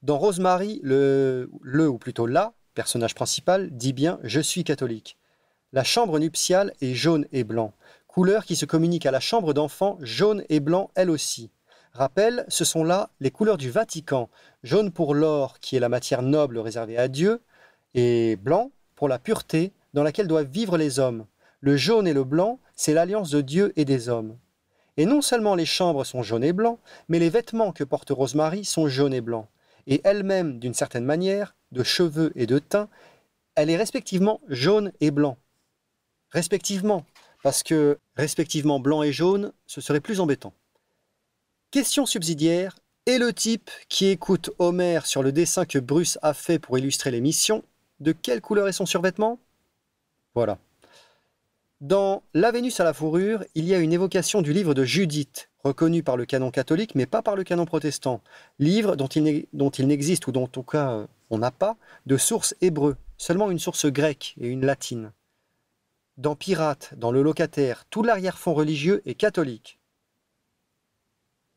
Dans 0.02 0.18
Rosemary, 0.18 0.80
le, 0.82 1.50
le 1.62 1.88
ou 1.88 1.96
plutôt 1.98 2.26
la 2.26 2.52
personnage 2.74 3.14
principal 3.14 3.70
dit 3.70 3.92
bien 3.92 4.18
Je 4.22 4.40
suis 4.40 4.64
catholique. 4.64 5.16
La 5.72 5.84
chambre 5.84 6.18
nuptiale 6.18 6.72
est 6.80 6.94
jaune 6.94 7.26
et 7.32 7.44
blanc 7.44 7.72
couleurs 8.14 8.44
qui 8.44 8.54
se 8.54 8.64
communiquent 8.64 9.06
à 9.06 9.10
la 9.10 9.18
chambre 9.18 9.52
d'enfant 9.54 9.98
jaune 10.00 10.44
et 10.48 10.60
blanc 10.60 10.92
elle 10.94 11.10
aussi. 11.10 11.50
Rappel, 11.92 12.44
ce 12.46 12.64
sont 12.64 12.84
là 12.84 13.10
les 13.18 13.32
couleurs 13.32 13.56
du 13.58 13.72
Vatican, 13.72 14.30
jaune 14.62 14.92
pour 14.92 15.14
l'or 15.14 15.58
qui 15.58 15.74
est 15.74 15.80
la 15.80 15.88
matière 15.88 16.22
noble 16.22 16.58
réservée 16.58 16.96
à 16.96 17.08
Dieu, 17.08 17.40
et 17.92 18.36
blanc 18.36 18.70
pour 18.94 19.08
la 19.08 19.18
pureté 19.18 19.72
dans 19.94 20.04
laquelle 20.04 20.28
doivent 20.28 20.46
vivre 20.46 20.78
les 20.78 21.00
hommes. 21.00 21.26
Le 21.58 21.76
jaune 21.76 22.06
et 22.06 22.12
le 22.12 22.22
blanc, 22.22 22.60
c'est 22.76 22.94
l'alliance 22.94 23.30
de 23.30 23.40
Dieu 23.40 23.72
et 23.74 23.84
des 23.84 24.08
hommes. 24.08 24.36
Et 24.96 25.06
non 25.06 25.20
seulement 25.20 25.56
les 25.56 25.66
chambres 25.66 26.04
sont 26.04 26.22
jaunes 26.22 26.44
et 26.44 26.52
blancs, 26.52 26.78
mais 27.08 27.18
les 27.18 27.30
vêtements 27.30 27.72
que 27.72 27.82
porte 27.82 28.10
Rosemary 28.10 28.64
sont 28.64 28.86
jaunes 28.86 29.14
et 29.14 29.22
blancs. 29.22 29.48
Et 29.88 30.00
elle-même, 30.04 30.60
d'une 30.60 30.72
certaine 30.72 31.04
manière, 31.04 31.56
de 31.74 31.82
cheveux 31.82 32.32
et 32.34 32.46
de 32.46 32.58
teint, 32.58 32.88
elle 33.54 33.68
est 33.68 33.76
respectivement 33.76 34.40
jaune 34.48 34.92
et 35.00 35.10
blanc. 35.10 35.36
Respectivement, 36.30 37.04
parce 37.42 37.62
que, 37.62 37.98
respectivement 38.16 38.80
blanc 38.80 39.02
et 39.02 39.12
jaune, 39.12 39.52
ce 39.66 39.82
serait 39.82 40.00
plus 40.00 40.20
embêtant. 40.20 40.54
Question 41.70 42.06
subsidiaire, 42.06 42.76
et 43.06 43.18
le 43.18 43.34
type 43.34 43.70
qui 43.90 44.06
écoute 44.06 44.50
Homer 44.58 45.00
sur 45.04 45.22
le 45.22 45.30
dessin 45.30 45.66
que 45.66 45.78
Bruce 45.78 46.18
a 46.22 46.32
fait 46.32 46.58
pour 46.58 46.78
illustrer 46.78 47.10
l'émission, 47.10 47.62
de 48.00 48.12
quelle 48.12 48.40
couleur 48.40 48.66
est 48.66 48.72
son 48.72 48.86
survêtement? 48.86 49.38
Voilà. 50.34 50.58
Dans 51.84 52.22
La 52.32 52.50
Vénus 52.50 52.80
à 52.80 52.84
la 52.84 52.94
fourrure, 52.94 53.44
il 53.54 53.66
y 53.66 53.74
a 53.74 53.78
une 53.78 53.92
évocation 53.92 54.40
du 54.40 54.54
livre 54.54 54.72
de 54.72 54.84
Judith, 54.84 55.50
reconnu 55.62 56.02
par 56.02 56.16
le 56.16 56.24
canon 56.24 56.50
catholique 56.50 56.94
mais 56.94 57.04
pas 57.04 57.20
par 57.20 57.36
le 57.36 57.44
canon 57.44 57.66
protestant, 57.66 58.22
livre 58.58 58.96
dont 58.96 59.06
il 59.06 59.86
n'existe 59.86 60.26
ou 60.26 60.32
dont 60.32 60.44
en 60.44 60.48
tout 60.48 60.62
cas 60.62 60.92
euh, 60.92 61.06
on 61.28 61.36
n'a 61.36 61.50
pas 61.50 61.76
de 62.06 62.16
source 62.16 62.54
hébreu, 62.62 62.96
seulement 63.18 63.50
une 63.50 63.58
source 63.58 63.84
grecque 63.84 64.34
et 64.40 64.48
une 64.48 64.64
latine. 64.64 65.12
Dans 66.16 66.36
Pirate, 66.36 66.94
dans 66.96 67.12
Le 67.12 67.22
Locataire, 67.22 67.84
tout 67.90 68.02
l'arrière-fond 68.02 68.54
religieux 68.54 69.02
est 69.04 69.12
catholique. 69.14 69.78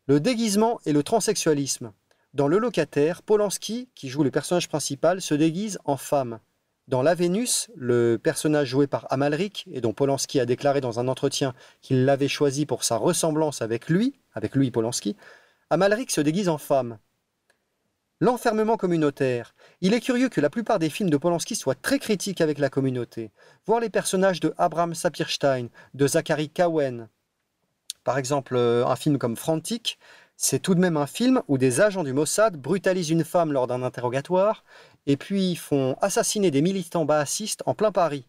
Le 0.08 0.20
déguisement 0.20 0.82
et 0.86 0.92
le 0.92 1.04
transsexualisme. 1.04 1.94
Dans 2.34 2.50
Le 2.50 2.58
Locataire, 2.58 3.22
Polanski, 3.22 3.88
qui 3.96 4.10
joue 4.10 4.24
le 4.24 4.32
personnage 4.32 4.68
principal, 4.68 5.22
se 5.22 5.36
déguise 5.36 5.80
en 5.86 5.96
femme. 5.96 6.42
Dans 6.88 7.02
La 7.02 7.16
Vénus, 7.16 7.70
le 7.76 8.18
personnage 8.18 8.70
joué 8.70 8.88
par 8.88 9.08
Amalric, 9.12 9.68
et 9.74 9.82
dont 9.82 9.92
Polanski 9.92 10.40
a 10.40 10.46
déclaré 10.46 10.80
dans 10.80 11.02
un 11.02 11.10
entretien 11.10 11.54
qu'il 11.82 12.06
l'avait 12.06 12.30
choisi 12.30 12.66
pour 12.66 12.86
sa 12.86 12.96
ressemblance 12.96 13.62
avec 13.62 13.90
lui, 13.90 14.14
avec 14.34 14.56
lui 14.56 14.72
Polanski, 14.72 15.18
Amalric 15.70 16.12
se 16.12 16.22
déguise 16.22 16.48
en 16.48 16.58
femme. 16.58 16.98
L'enfermement 18.22 18.78
communautaire. 18.78 19.54
Il 19.82 19.94
est 19.94 20.00
curieux 20.00 20.30
que 20.30 20.40
la 20.40 20.50
plupart 20.50 20.80
des 20.80 20.90
films 20.90 21.10
de 21.10 21.18
Polanski 21.18 21.56
soient 21.56 21.76
très 21.76 22.00
critiques 22.00 22.40
avec 22.40 22.58
la 22.58 22.70
communauté. 22.70 23.32
Voir 23.66 23.82
les 23.82 23.90
personnages 23.90 24.40
de 24.40 24.54
Abraham 24.58 24.96
Sapirstein, 24.96 25.68
de 25.94 26.08
Zachary 26.08 26.50
Cowen. 26.50 27.10
Par 28.06 28.18
exemple, 28.18 28.56
euh, 28.56 28.88
un 28.88 28.96
film 28.96 29.18
comme 29.18 29.36
Frantic, 29.36 30.00
c'est 30.38 30.60
tout 30.60 30.74
de 30.74 30.80
même 30.80 30.98
un 30.98 31.08
film 31.08 31.42
où 31.48 31.58
des 31.58 31.82
agents 31.82 32.04
du 32.04 32.14
Mossad 32.14 32.56
brutalisent 32.56 33.10
une 33.10 33.24
femme 33.24 33.52
lors 33.52 33.68
d'un 33.68 33.84
interrogatoire 33.84 34.64
et 35.08 35.18
puis 35.18 35.56
font 35.56 35.96
assassiner 36.02 36.52
des 36.52 36.62
militants 36.62 37.06
bassistes 37.06 37.64
en 37.66 37.74
plein 37.74 37.92
Paris. 37.92 38.28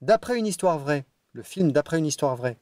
D'après 0.00 0.38
une 0.38 0.46
histoire 0.46 0.78
vraie, 0.78 1.04
le 1.32 1.42
film 1.42 1.72
D'après 1.72 1.98
une 1.98 2.06
histoire 2.06 2.36
vraie, 2.36 2.58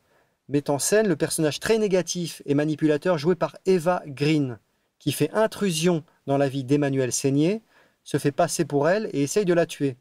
met 0.49 0.71
en 0.71 0.79
scène 0.79 1.09
le 1.09 1.17
personnage 1.17 1.61
très 1.61 1.77
négatif 1.77 2.41
et 2.47 2.55
manipulateur 2.55 3.19
joué 3.19 3.35
par 3.35 3.57
Eva 3.67 4.03
Green 4.07 4.59
qui 4.99 5.13
fait 5.13 5.31
intrusion 5.33 6.05
dans 6.27 6.39
la 6.39 6.49
vie 6.49 6.65
d'Emmanuel 6.65 7.13
Seigné, 7.13 7.63
se 8.03 8.17
fait 8.17 8.33
passer 8.33 8.65
pour 8.65 8.89
elle 8.89 9.11
et 9.13 9.23
essaye 9.23 9.45
de 9.45 9.53
la 9.53 9.67
tuer. 9.67 9.97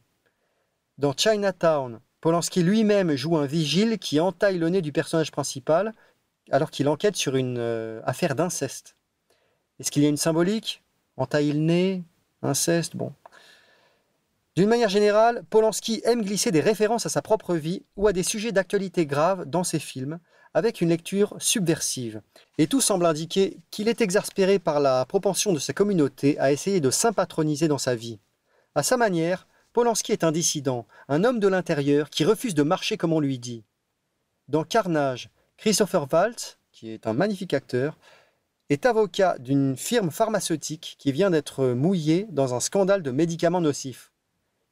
Dans 0.97 1.13
Chinatown, 1.13 1.99
Polanski 2.21 2.63
lui-même 2.63 3.15
joue 3.15 3.37
un 3.37 3.45
vigile 3.45 3.99
qui 3.99 4.19
entaille 4.19 4.57
le 4.57 4.69
nez 4.69 4.81
du 4.81 4.91
personnage 4.91 5.31
principal 5.31 5.93
alors 6.51 6.71
qu'il 6.71 6.87
enquête 6.87 7.15
sur 7.15 7.35
une 7.35 7.57
euh, 7.57 8.01
affaire 8.05 8.35
d'inceste. 8.35 8.95
Est-ce 9.79 9.91
qu'il 9.91 10.03
y 10.03 10.05
a 10.05 10.09
une 10.09 10.17
symbolique? 10.17 10.83
Entaille 11.17 11.51
le 11.51 11.59
nez 11.59 12.03
Inceste 12.45 12.95
Bon. 12.95 13.13
D'une 14.55 14.69
manière 14.69 14.89
générale, 14.89 15.43
Polanski 15.49 16.01
aime 16.05 16.23
glisser 16.23 16.51
des 16.51 16.61
références 16.61 17.05
à 17.05 17.09
sa 17.09 17.21
propre 17.21 17.55
vie 17.55 17.83
ou 17.97 18.07
à 18.07 18.13
des 18.13 18.23
sujets 18.23 18.53
d'actualité 18.53 19.05
grave 19.05 19.45
dans 19.45 19.65
ses 19.65 19.79
films, 19.79 20.19
avec 20.53 20.79
une 20.79 20.89
lecture 20.89 21.35
subversive. 21.39 22.21
Et 22.57 22.67
tout 22.67 22.79
semble 22.79 23.05
indiquer 23.05 23.57
qu'il 23.69 23.89
est 23.89 23.99
exaspéré 23.99 24.57
par 24.57 24.79
la 24.79 25.05
propension 25.05 25.51
de 25.51 25.59
sa 25.59 25.73
communauté 25.73 26.39
à 26.39 26.53
essayer 26.53 26.79
de 26.79 26.89
s'impatroniser 26.89 27.67
dans 27.67 27.77
sa 27.77 27.95
vie. 27.95 28.19
À 28.75 28.81
sa 28.81 28.95
manière, 28.95 29.45
Polanski 29.73 30.13
est 30.13 30.23
un 30.23 30.31
dissident, 30.31 30.87
un 31.09 31.25
homme 31.25 31.41
de 31.41 31.49
l'intérieur 31.49 32.09
qui 32.09 32.23
refuse 32.23 32.55
de 32.55 32.63
marcher 32.63 32.95
comme 32.95 33.11
on 33.11 33.19
lui 33.19 33.39
dit. 33.39 33.65
Dans 34.47 34.63
Carnage, 34.63 35.29
Christopher 35.57 36.07
Waltz, 36.09 36.57
qui 36.71 36.91
est 36.91 37.07
un 37.07 37.13
magnifique 37.13 37.53
acteur, 37.53 37.97
est 38.69 38.85
avocat 38.85 39.37
d'une 39.39 39.77
firme 39.77 40.11
pharmaceutique 40.11 40.95
qui 40.97 41.11
vient 41.11 41.29
d'être 41.29 41.67
mouillée 41.67 42.27
dans 42.29 42.53
un 42.53 42.59
scandale 42.59 43.03
de 43.03 43.11
médicaments 43.11 43.61
nocifs. 43.61 44.11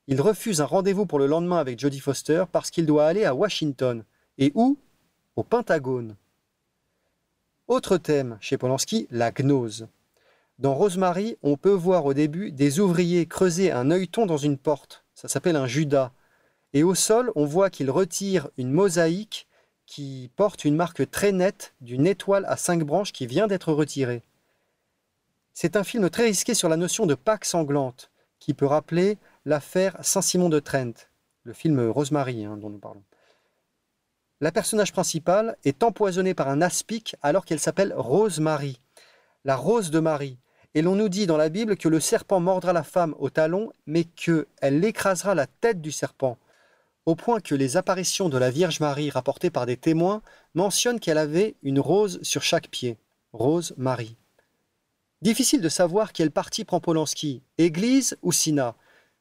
Il 0.07 0.19
refuse 0.19 0.61
un 0.61 0.65
rendez-vous 0.65 1.05
pour 1.05 1.19
le 1.19 1.27
lendemain 1.27 1.57
avec 1.57 1.79
Jodie 1.79 1.99
Foster 1.99 2.43
parce 2.51 2.71
qu'il 2.71 2.85
doit 2.85 3.05
aller 3.05 3.23
à 3.23 3.35
Washington. 3.35 4.03
Et 4.37 4.51
où 4.55 4.77
au 5.35 5.43
Pentagone. 5.43 6.15
Autre 7.67 7.97
thème 7.97 8.37
chez 8.41 8.57
Polanski, 8.57 9.07
la 9.09 9.31
gnose. 9.31 9.87
Dans 10.59 10.73
Rosemary, 10.73 11.37
on 11.41 11.55
peut 11.55 11.71
voir 11.71 12.05
au 12.05 12.13
début 12.13 12.51
des 12.51 12.79
ouvriers 12.79 13.25
creuser 13.25 13.71
un 13.71 13.89
œilleton 13.89 14.25
dans 14.25 14.37
une 14.37 14.57
porte. 14.57 15.05
Ça 15.13 15.27
s'appelle 15.27 15.55
un 15.55 15.67
judas. 15.67 16.11
Et 16.73 16.83
au 16.83 16.95
sol, 16.95 17.31
on 17.35 17.45
voit 17.45 17.69
qu'ils 17.69 17.91
retirent 17.91 18.49
une 18.57 18.71
mosaïque 18.71 19.47
qui 19.93 20.31
porte 20.35 20.65
une 20.65 20.75
marque 20.75 21.07
très 21.11 21.31
nette 21.31 21.75
d'une 21.79 22.07
étoile 22.07 22.45
à 22.47 22.57
cinq 22.57 22.81
branches 22.81 23.13
qui 23.13 23.27
vient 23.27 23.45
d'être 23.45 23.71
retirée. 23.71 24.23
C'est 25.53 25.75
un 25.75 25.83
film 25.83 26.09
très 26.09 26.23
risqué 26.23 26.55
sur 26.55 26.67
la 26.67 26.77
notion 26.77 27.05
de 27.05 27.13
Pâques 27.13 27.45
sanglante, 27.45 28.09
qui 28.39 28.55
peut 28.55 28.65
rappeler 28.65 29.19
l'affaire 29.45 29.95
Saint-Simon 30.01 30.49
de 30.49 30.59
Trent, 30.59 30.93
le 31.43 31.53
film 31.53 31.91
Rosemary 31.91 32.43
hein, 32.43 32.57
dont 32.57 32.71
nous 32.71 32.79
parlons. 32.79 33.03
La 34.41 34.51
personnage 34.51 34.93
principale 34.93 35.57
est 35.63 35.83
empoisonnée 35.83 36.33
par 36.33 36.49
un 36.49 36.63
aspic 36.63 37.15
alors 37.21 37.45
qu'elle 37.45 37.59
s'appelle 37.59 37.93
Rose-Marie, 37.95 38.81
la 39.45 39.55
rose 39.55 39.91
de 39.91 39.99
Marie. 39.99 40.39
Et 40.73 40.81
l'on 40.81 40.95
nous 40.95 41.07
dit 41.07 41.27
dans 41.27 41.37
la 41.37 41.49
Bible 41.49 41.77
que 41.77 41.87
le 41.87 41.99
serpent 41.99 42.39
mordra 42.39 42.73
la 42.73 42.81
femme 42.81 43.13
au 43.19 43.29
talon, 43.29 43.71
mais 43.85 44.05
qu'elle 44.05 44.83
écrasera 44.83 45.35
la 45.35 45.45
tête 45.45 45.81
du 45.81 45.91
serpent, 45.91 46.39
au 47.05 47.15
point 47.15 47.39
que 47.39 47.55
les 47.55 47.77
apparitions 47.77 48.29
de 48.29 48.37
la 48.37 48.49
Vierge 48.49 48.79
Marie 48.79 49.09
rapportées 49.09 49.49
par 49.49 49.65
des 49.65 49.77
témoins 49.77 50.21
mentionnent 50.53 50.99
qu'elle 50.99 51.17
avait 51.17 51.55
une 51.63 51.79
rose 51.79 52.19
sur 52.21 52.43
chaque 52.43 52.69
pied. 52.69 52.97
Rose 53.33 53.73
Marie. 53.77 54.15
Difficile 55.21 55.61
de 55.61 55.69
savoir 55.69 56.13
quelle 56.13 56.31
partie 56.31 56.65
prend 56.65 56.79
Polanski, 56.79 57.41
Église 57.57 58.17
ou 58.21 58.31
Sina. 58.31 58.75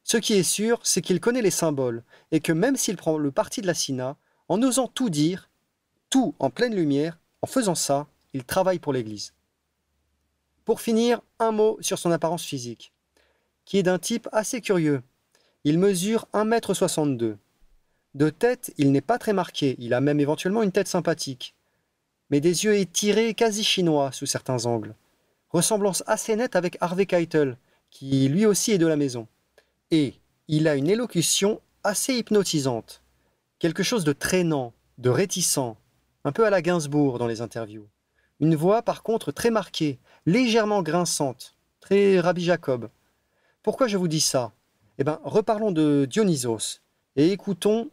Ce 0.05 0.17
qui 0.17 0.35
est 0.35 0.43
sûr, 0.43 0.81
c'est 0.83 1.01
qu'il 1.01 1.21
connaît 1.21 1.43
les 1.43 1.51
symboles, 1.51 2.03
et 2.31 2.41
que 2.41 2.53
même 2.53 2.77
s'il 2.77 2.97
prend 2.97 3.19
le 3.19 3.31
parti 3.31 3.63
de 3.63 3.67
la 3.67 3.75
Sina, 3.75 4.17
en 4.49 4.63
osant 4.63 4.89
tout 4.89 5.11
dire, 5.11 5.49
tout 6.11 6.35
en 6.41 6.51
pleine 6.51 6.75
lumière, 6.75 7.19
en 7.41 7.47
faisant 7.47 7.75
ça, 7.75 8.07
il 8.33 8.45
travaille 8.45 8.81
pour 8.81 8.93
l'Église. 8.93 9.33
Pour 10.65 10.81
finir, 10.81 11.21
un 11.39 11.53
mot 11.53 11.79
sur 11.81 11.99
son 11.99 12.11
apparence 12.11 12.45
physique, 12.45 12.93
qui 13.65 13.79
est 13.79 13.83
d'un 13.83 13.99
type 13.99 14.29
assez 14.33 14.61
curieux. 14.61 15.03
Il 15.65 15.79
mesure 15.79 16.27
1m62. 16.35 17.37
De 18.15 18.31
tête, 18.31 18.73
il 18.77 18.93
n'est 18.93 19.01
pas 19.01 19.19
très 19.19 19.33
marqué, 19.33 19.77
il 19.79 19.95
a 19.95 20.01
même 20.01 20.21
éventuellement 20.21 20.63
une 20.63 20.73
tête 20.73 20.89
sympathique, 20.89 21.55
mais 22.31 22.41
des 22.41 22.65
yeux 22.65 22.77
étirés 22.77 23.35
quasi 23.35 23.65
chinois 23.65 24.13
sous 24.13 24.27
certains 24.27 24.67
angles 24.67 24.95
ressemblance 25.53 26.03
assez 26.07 26.35
nette 26.35 26.57
avec 26.57 26.79
Harvey 26.81 27.07
Keitel, 27.07 27.57
qui 27.91 28.29
lui 28.29 28.47
aussi 28.47 28.73
est 28.73 28.79
de 28.79 28.87
la 28.87 28.97
maison. 28.97 29.29
Et 29.91 30.15
il 30.49 30.67
a 30.67 30.75
une 30.75 30.89
élocution 30.89 31.61
assez 31.85 32.15
hypnotisante, 32.15 33.03
quelque 33.59 33.83
chose 33.83 34.05
de 34.05 34.13
traînant, 34.13 34.73
de 34.99 35.11
réticent, 35.11 35.77
un 36.25 36.33
peu 36.33 36.47
à 36.47 36.51
la 36.51 36.63
Gainsbourg 36.63 37.19
dans 37.19 37.27
les 37.27 37.43
interviews. 37.43 37.87
Une 38.41 38.57
voix 38.57 38.83
par 38.83 39.03
contre 39.03 39.31
très 39.31 39.51
marquée, 39.51 39.99
légèrement 40.27 40.83
grinçante, 40.83 41.55
très 41.81 42.19
Rabbi 42.19 42.45
Jacob. 42.45 42.89
Pourquoi 43.63 43.87
je 43.87 43.97
vous 43.97 44.09
dis 44.09 44.21
ça? 44.21 44.53
Eh 44.99 45.05
bien, 45.05 45.21
reparlons 45.25 45.71
de 45.71 46.07
Dionysos 46.09 46.81
et 47.17 47.31
écoutons 47.31 47.91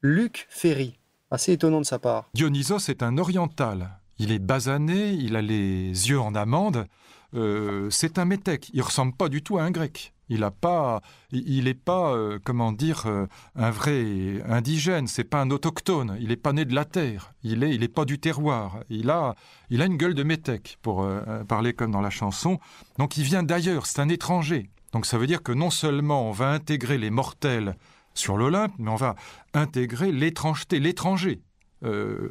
Luc 0.00 0.46
Ferry, 0.48 0.96
assez 1.32 1.52
étonnant 1.52 1.80
de 1.80 1.86
sa 1.86 1.98
part. 1.98 2.30
Dionysos 2.32 2.88
est 2.88 3.02
un 3.02 3.18
oriental, 3.18 3.98
il 4.20 4.30
est 4.30 4.38
basané, 4.38 5.10
il 5.10 5.34
a 5.34 5.42
les 5.42 5.88
yeux 5.88 6.20
en 6.20 6.36
amande. 6.36 6.86
Euh, 7.34 7.90
c'est 7.90 8.18
un 8.18 8.24
métèque. 8.24 8.70
Il 8.72 8.82
ressemble 8.82 9.12
pas 9.14 9.28
du 9.28 9.42
tout 9.42 9.58
à 9.58 9.62
un 9.62 9.72
grec. 9.72 10.14
Il 10.28 10.44
a 10.44 10.52
pas, 10.52 11.00
il 11.32 11.64
n'est 11.64 11.74
pas, 11.74 12.12
euh, 12.12 12.38
comment 12.42 12.70
dire, 12.70 13.06
euh, 13.06 13.26
un 13.56 13.70
vrai 13.70 14.40
indigène. 14.48 15.08
C'est 15.08 15.24
pas 15.24 15.40
un 15.40 15.50
autochtone. 15.50 16.16
Il 16.20 16.28
n'est 16.28 16.36
pas 16.36 16.52
né 16.52 16.64
de 16.64 16.74
la 16.76 16.84
terre. 16.84 17.32
Il 17.42 17.64
est, 17.64 17.74
il 17.74 17.82
est 17.82 17.88
pas 17.88 18.04
du 18.04 18.20
terroir. 18.20 18.78
Il 18.90 19.10
a, 19.10 19.34
il 19.68 19.82
a 19.82 19.86
une 19.86 19.96
gueule 19.96 20.14
de 20.14 20.22
métèque 20.22 20.78
pour 20.80 21.06
parler 21.48 21.72
comme 21.72 21.90
dans 21.90 22.00
la 22.00 22.10
chanson. 22.10 22.60
Donc 22.98 23.16
il 23.16 23.24
vient 23.24 23.42
d'ailleurs. 23.42 23.86
C'est 23.86 24.00
un 24.00 24.08
étranger. 24.08 24.70
Donc 24.92 25.06
ça 25.06 25.18
veut 25.18 25.26
dire 25.26 25.42
que 25.42 25.52
non 25.52 25.70
seulement 25.70 26.28
on 26.28 26.32
va 26.32 26.50
intégrer 26.50 26.98
les 26.98 27.10
mortels 27.10 27.76
sur 28.18 28.36
l'Olympe, 28.36 28.72
mais 28.78 28.90
on 28.90 28.96
va 28.96 29.14
intégrer 29.54 30.12
l'étrangeté, 30.12 30.80
l'étranger. 30.80 31.42
Euh, 31.84 32.30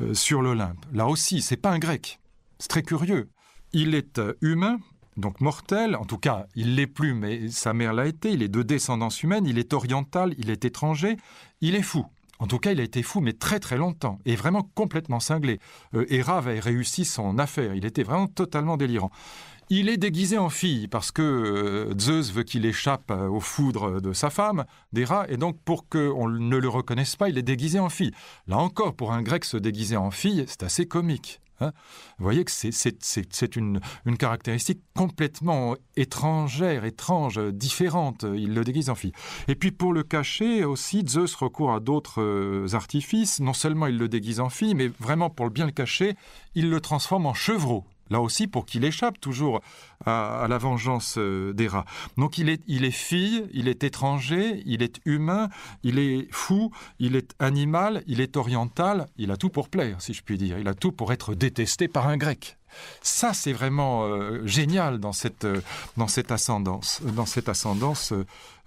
euh, 0.00 0.14
sur 0.14 0.40
l'Olympe. 0.40 0.86
Là 0.92 1.06
aussi, 1.06 1.42
c'est 1.42 1.58
pas 1.58 1.70
un 1.70 1.78
grec. 1.78 2.18
C'est 2.58 2.68
très 2.68 2.82
curieux. 2.82 3.28
Il 3.74 3.94
est 3.94 4.18
euh, 4.18 4.32
humain, 4.40 4.78
donc 5.18 5.40
mortel, 5.42 5.96
en 5.96 6.06
tout 6.06 6.16
cas, 6.16 6.46
il 6.54 6.76
l'est 6.76 6.86
plus, 6.86 7.12
mais 7.12 7.50
sa 7.50 7.74
mère 7.74 7.92
l'a 7.92 8.06
été, 8.06 8.30
il 8.30 8.42
est 8.42 8.48
de 8.48 8.62
descendance 8.62 9.22
humaine, 9.22 9.44
il 9.46 9.58
est 9.58 9.74
oriental, 9.74 10.34
il 10.38 10.48
est 10.48 10.64
étranger, 10.64 11.18
il 11.60 11.74
est 11.74 11.82
fou. 11.82 12.06
En 12.38 12.46
tout 12.46 12.58
cas, 12.58 12.72
il 12.72 12.80
a 12.80 12.82
été 12.82 13.02
fou, 13.02 13.20
mais 13.20 13.34
très 13.34 13.60
très 13.60 13.76
longtemps, 13.76 14.18
et 14.24 14.34
vraiment 14.34 14.62
complètement 14.74 15.20
cinglé. 15.20 15.60
Euh, 15.94 16.22
avait 16.26 16.58
réussi 16.58 17.04
son 17.04 17.38
affaire, 17.38 17.74
il 17.74 17.84
était 17.84 18.02
vraiment 18.02 18.28
totalement 18.28 18.78
délirant. 18.78 19.10
Il 19.72 19.88
est 19.88 19.98
déguisé 19.98 20.36
en 20.36 20.48
fille 20.48 20.88
parce 20.88 21.12
que 21.12 21.22
euh, 21.22 21.94
Zeus 21.96 22.32
veut 22.32 22.42
qu'il 22.42 22.66
échappe 22.66 23.12
euh, 23.12 23.28
aux 23.28 23.38
foudres 23.38 24.02
de 24.02 24.12
sa 24.12 24.28
femme, 24.28 24.64
d'Héra, 24.92 25.26
et 25.28 25.36
donc 25.36 25.60
pour 25.64 25.88
qu'on 25.88 26.28
ne 26.28 26.56
le 26.56 26.68
reconnaisse 26.68 27.14
pas, 27.14 27.28
il 27.28 27.38
est 27.38 27.42
déguisé 27.42 27.78
en 27.78 27.88
fille. 27.88 28.10
Là 28.48 28.58
encore, 28.58 28.96
pour 28.96 29.12
un 29.12 29.22
grec 29.22 29.44
se 29.44 29.56
déguiser 29.56 29.96
en 29.96 30.10
fille, 30.10 30.44
c'est 30.48 30.64
assez 30.64 30.86
comique. 30.86 31.40
Hein. 31.60 31.70
Vous 32.18 32.24
voyez 32.24 32.44
que 32.44 32.50
c'est 32.50 33.56
une, 33.56 33.80
une, 34.06 34.16
caractéristique 34.16 34.80
complètement 34.96 35.76
étrangère, 35.96 36.84
étrange, 36.84 37.38
différente. 37.52 38.24
Il 38.34 38.54
le 38.54 38.64
déguise 38.64 38.90
en 38.90 38.96
fille. 38.96 39.12
Et 39.46 39.54
puis 39.54 39.70
pour 39.70 39.92
le 39.92 40.02
cacher 40.02 40.64
aussi, 40.64 41.04
Zeus 41.06 41.36
recourt 41.36 41.72
à 41.72 41.78
d'autres 41.78 42.22
euh, 42.22 42.66
artifices. 42.72 43.38
Non 43.38 43.52
seulement 43.52 43.86
il 43.86 43.98
le 43.98 44.08
déguise 44.08 44.40
en 44.40 44.48
fille, 44.48 44.74
mais 44.74 44.88
vraiment 44.98 45.30
pour 45.30 45.48
bien 45.50 45.66
le 45.66 45.72
cacher, 45.72 46.16
il 46.56 46.70
le 46.70 46.80
transforme 46.80 47.26
en 47.26 47.34
chevreau 47.34 47.84
là 48.10 48.20
aussi 48.20 48.46
pour 48.46 48.66
qu'il 48.66 48.84
échappe 48.84 49.20
toujours 49.20 49.60
à, 50.04 50.46
la 50.48 50.58
vengeance 50.58 51.16
euh, 51.18 51.52
des 51.52 51.68
rats. 51.68 51.84
Donc 52.16 52.38
il 52.38 52.48
est, 52.48 52.62
il 52.66 52.84
est 52.84 52.90
fille, 52.90 53.44
il 53.52 53.68
est 53.68 53.84
étranger, 53.84 54.62
il 54.66 54.82
est 54.82 55.00
humain, 55.04 55.48
il 55.82 55.98
est 55.98 56.28
fou, 56.30 56.70
il 56.98 57.16
est 57.16 57.34
animal, 57.38 58.02
il 58.06 58.20
est 58.20 58.36
oriental, 58.36 59.06
il 59.16 59.30
a 59.30 59.36
tout 59.36 59.50
pour 59.50 59.68
plaire, 59.68 60.00
si 60.00 60.14
je 60.14 60.22
puis 60.22 60.38
dire, 60.38 60.58
il 60.58 60.68
a 60.68 60.74
tout 60.74 60.92
pour 60.92 61.12
être 61.12 61.34
détesté 61.34 61.88
par 61.88 62.08
un 62.08 62.16
grec. 62.16 62.56
Ça, 63.02 63.34
c'est 63.34 63.52
vraiment 63.52 64.04
euh, 64.04 64.46
génial 64.46 64.98
dans 65.00 65.12
cette, 65.12 65.44
euh, 65.44 65.60
dans 65.96 66.06
cette 66.06 66.30
ascendance, 66.30 67.02
dans 67.02 67.26
cette 67.26 67.48
ascendance 67.48 68.12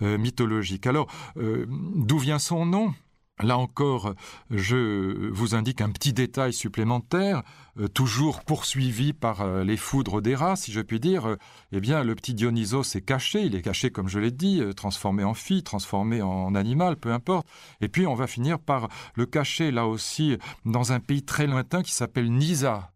mythologique. 0.02 0.86
Alors, 0.86 1.08
d'où 1.38 2.18
vient 2.18 2.40
son 2.40 2.66
nom? 2.66 2.94
Là 3.42 3.58
encore, 3.58 4.14
je 4.52 5.30
vous 5.32 5.56
indique 5.56 5.82
un 5.82 5.90
petit 5.90 6.14
détail 6.14 6.54
supplémentaire, 6.54 7.42
euh, 7.80 7.88
toujours 7.88 8.44
poursuivi 8.44 9.12
par 9.12 9.42
euh, 9.42 9.64
les 9.64 9.76
foudres 9.76 10.22
des 10.22 10.36
rats, 10.36 10.56
si 10.56 10.72
je 10.72 10.80
puis 10.82 11.00
dire. 11.00 11.28
Euh, 11.28 11.38
eh 11.72 11.80
bien, 11.80 12.04
le 12.04 12.14
petit 12.14 12.36
Dionysos 12.36 12.96
est 12.96 13.02
caché, 13.02 13.42
il 13.42 13.56
est 13.56 13.64
caché, 13.64 13.90
comme 13.90 14.08
je 14.08 14.20
l'ai 14.20 14.30
dit, 14.30 14.62
transformé 14.76 15.24
en 15.24 15.34
fille, 15.34 15.64
transformé 15.64 16.22
en 16.22 16.54
animal, 16.54 16.96
peu 16.96 17.12
importe. 17.12 17.48
Et 17.82 17.90
puis, 17.90 18.06
on 18.06 18.14
va 18.14 18.28
finir 18.28 18.60
par 18.60 18.88
le 19.16 19.26
cacher, 19.26 19.72
là 19.72 19.88
aussi, 19.88 20.38
dans 20.66 20.94
un 20.94 21.00
pays 21.00 21.24
très 21.24 21.48
lointain 21.48 21.82
qui 21.82 21.92
s'appelle 21.92 22.32
Nisa. 22.32 22.92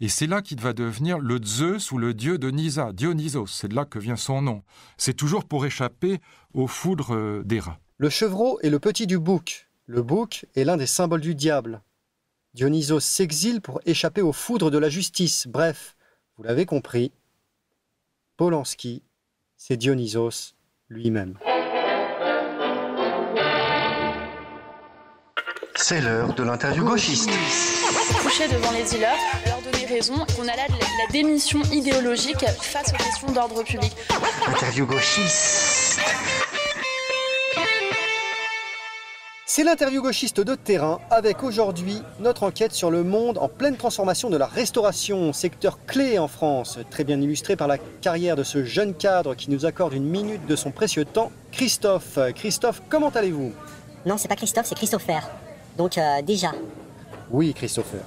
Et 0.00 0.08
c'est 0.08 0.26
là 0.26 0.40
qu'il 0.40 0.58
va 0.58 0.72
devenir 0.72 1.18
le 1.18 1.38
Zeus 1.44 1.92
ou 1.92 1.98
le 1.98 2.14
dieu 2.14 2.38
de 2.38 2.50
Nisa, 2.50 2.92
Dionysos. 2.92 3.46
C'est 3.46 3.68
de 3.68 3.76
là 3.76 3.84
que 3.84 3.98
vient 3.98 4.16
son 4.16 4.40
nom. 4.40 4.62
C'est 4.96 5.14
toujours 5.14 5.44
pour 5.44 5.66
échapper 5.66 6.18
aux 6.54 6.66
foudres 6.66 7.44
des 7.44 7.60
rats. 7.60 7.78
Le 7.98 8.08
chevreau 8.08 8.58
est 8.62 8.70
le 8.70 8.80
petit 8.80 9.06
du 9.06 9.18
bouc, 9.18 9.68
le 9.86 10.02
bouc 10.02 10.46
est 10.54 10.64
l'un 10.64 10.76
des 10.76 10.86
symboles 10.86 11.20
du 11.20 11.34
diable. 11.34 11.82
Dionysos 12.54 13.00
s'exile 13.00 13.60
pour 13.60 13.80
échapper 13.86 14.22
aux 14.22 14.32
foudres 14.32 14.70
de 14.70 14.78
la 14.78 14.88
justice. 14.88 15.46
Bref, 15.48 15.96
vous 16.36 16.44
l'avez 16.44 16.66
compris, 16.66 17.12
Polanski, 18.36 19.02
c'est 19.56 19.76
Dionysos 19.76 20.54
lui-même. 20.88 21.38
C'est 25.76 26.00
l'heure 26.00 26.32
de 26.34 26.42
l'interview 26.42 26.84
gauchiste. 26.84 27.28
Coucher 28.22 28.46
devant 28.48 28.70
les 28.70 28.84
dealers, 28.84 29.18
leur 29.46 29.60
donner 29.62 29.84
raison, 29.86 30.14
qu'on 30.36 30.42
a 30.42 30.56
là 30.56 30.66
la 30.68 31.12
démission 31.12 31.60
idéologique 31.72 32.46
face 32.60 32.92
aux 32.92 32.96
questions 32.96 33.32
d'ordre 33.32 33.62
public. 33.64 33.92
Interview 34.46 34.86
gauchiste. 34.86 36.00
C'est 39.54 39.64
l'interview 39.64 40.00
gauchiste 40.00 40.40
de 40.40 40.54
terrain 40.54 40.98
avec 41.10 41.42
aujourd'hui 41.42 42.00
notre 42.20 42.44
enquête 42.44 42.72
sur 42.72 42.90
le 42.90 43.04
monde 43.04 43.36
en 43.36 43.48
pleine 43.48 43.76
transformation 43.76 44.30
de 44.30 44.38
la 44.38 44.46
restauration, 44.46 45.34
secteur 45.34 45.78
clé 45.84 46.18
en 46.18 46.26
France, 46.26 46.78
très 46.88 47.04
bien 47.04 47.20
illustré 47.20 47.54
par 47.54 47.68
la 47.68 47.76
carrière 47.76 48.34
de 48.34 48.44
ce 48.44 48.64
jeune 48.64 48.94
cadre 48.94 49.34
qui 49.34 49.50
nous 49.50 49.66
accorde 49.66 49.92
une 49.92 50.06
minute 50.06 50.46
de 50.46 50.56
son 50.56 50.70
précieux 50.70 51.04
temps, 51.04 51.30
Christophe. 51.50 52.18
Christophe, 52.34 52.80
comment 52.88 53.10
allez-vous? 53.10 53.52
Non, 54.06 54.16
c'est 54.16 54.26
pas 54.26 54.36
Christophe, 54.36 54.64
c'est 54.64 54.74
Christopher. 54.74 55.28
Donc 55.76 55.98
euh, 55.98 56.22
déjà. 56.22 56.52
Oui, 57.30 57.52
Christopher. 57.52 58.00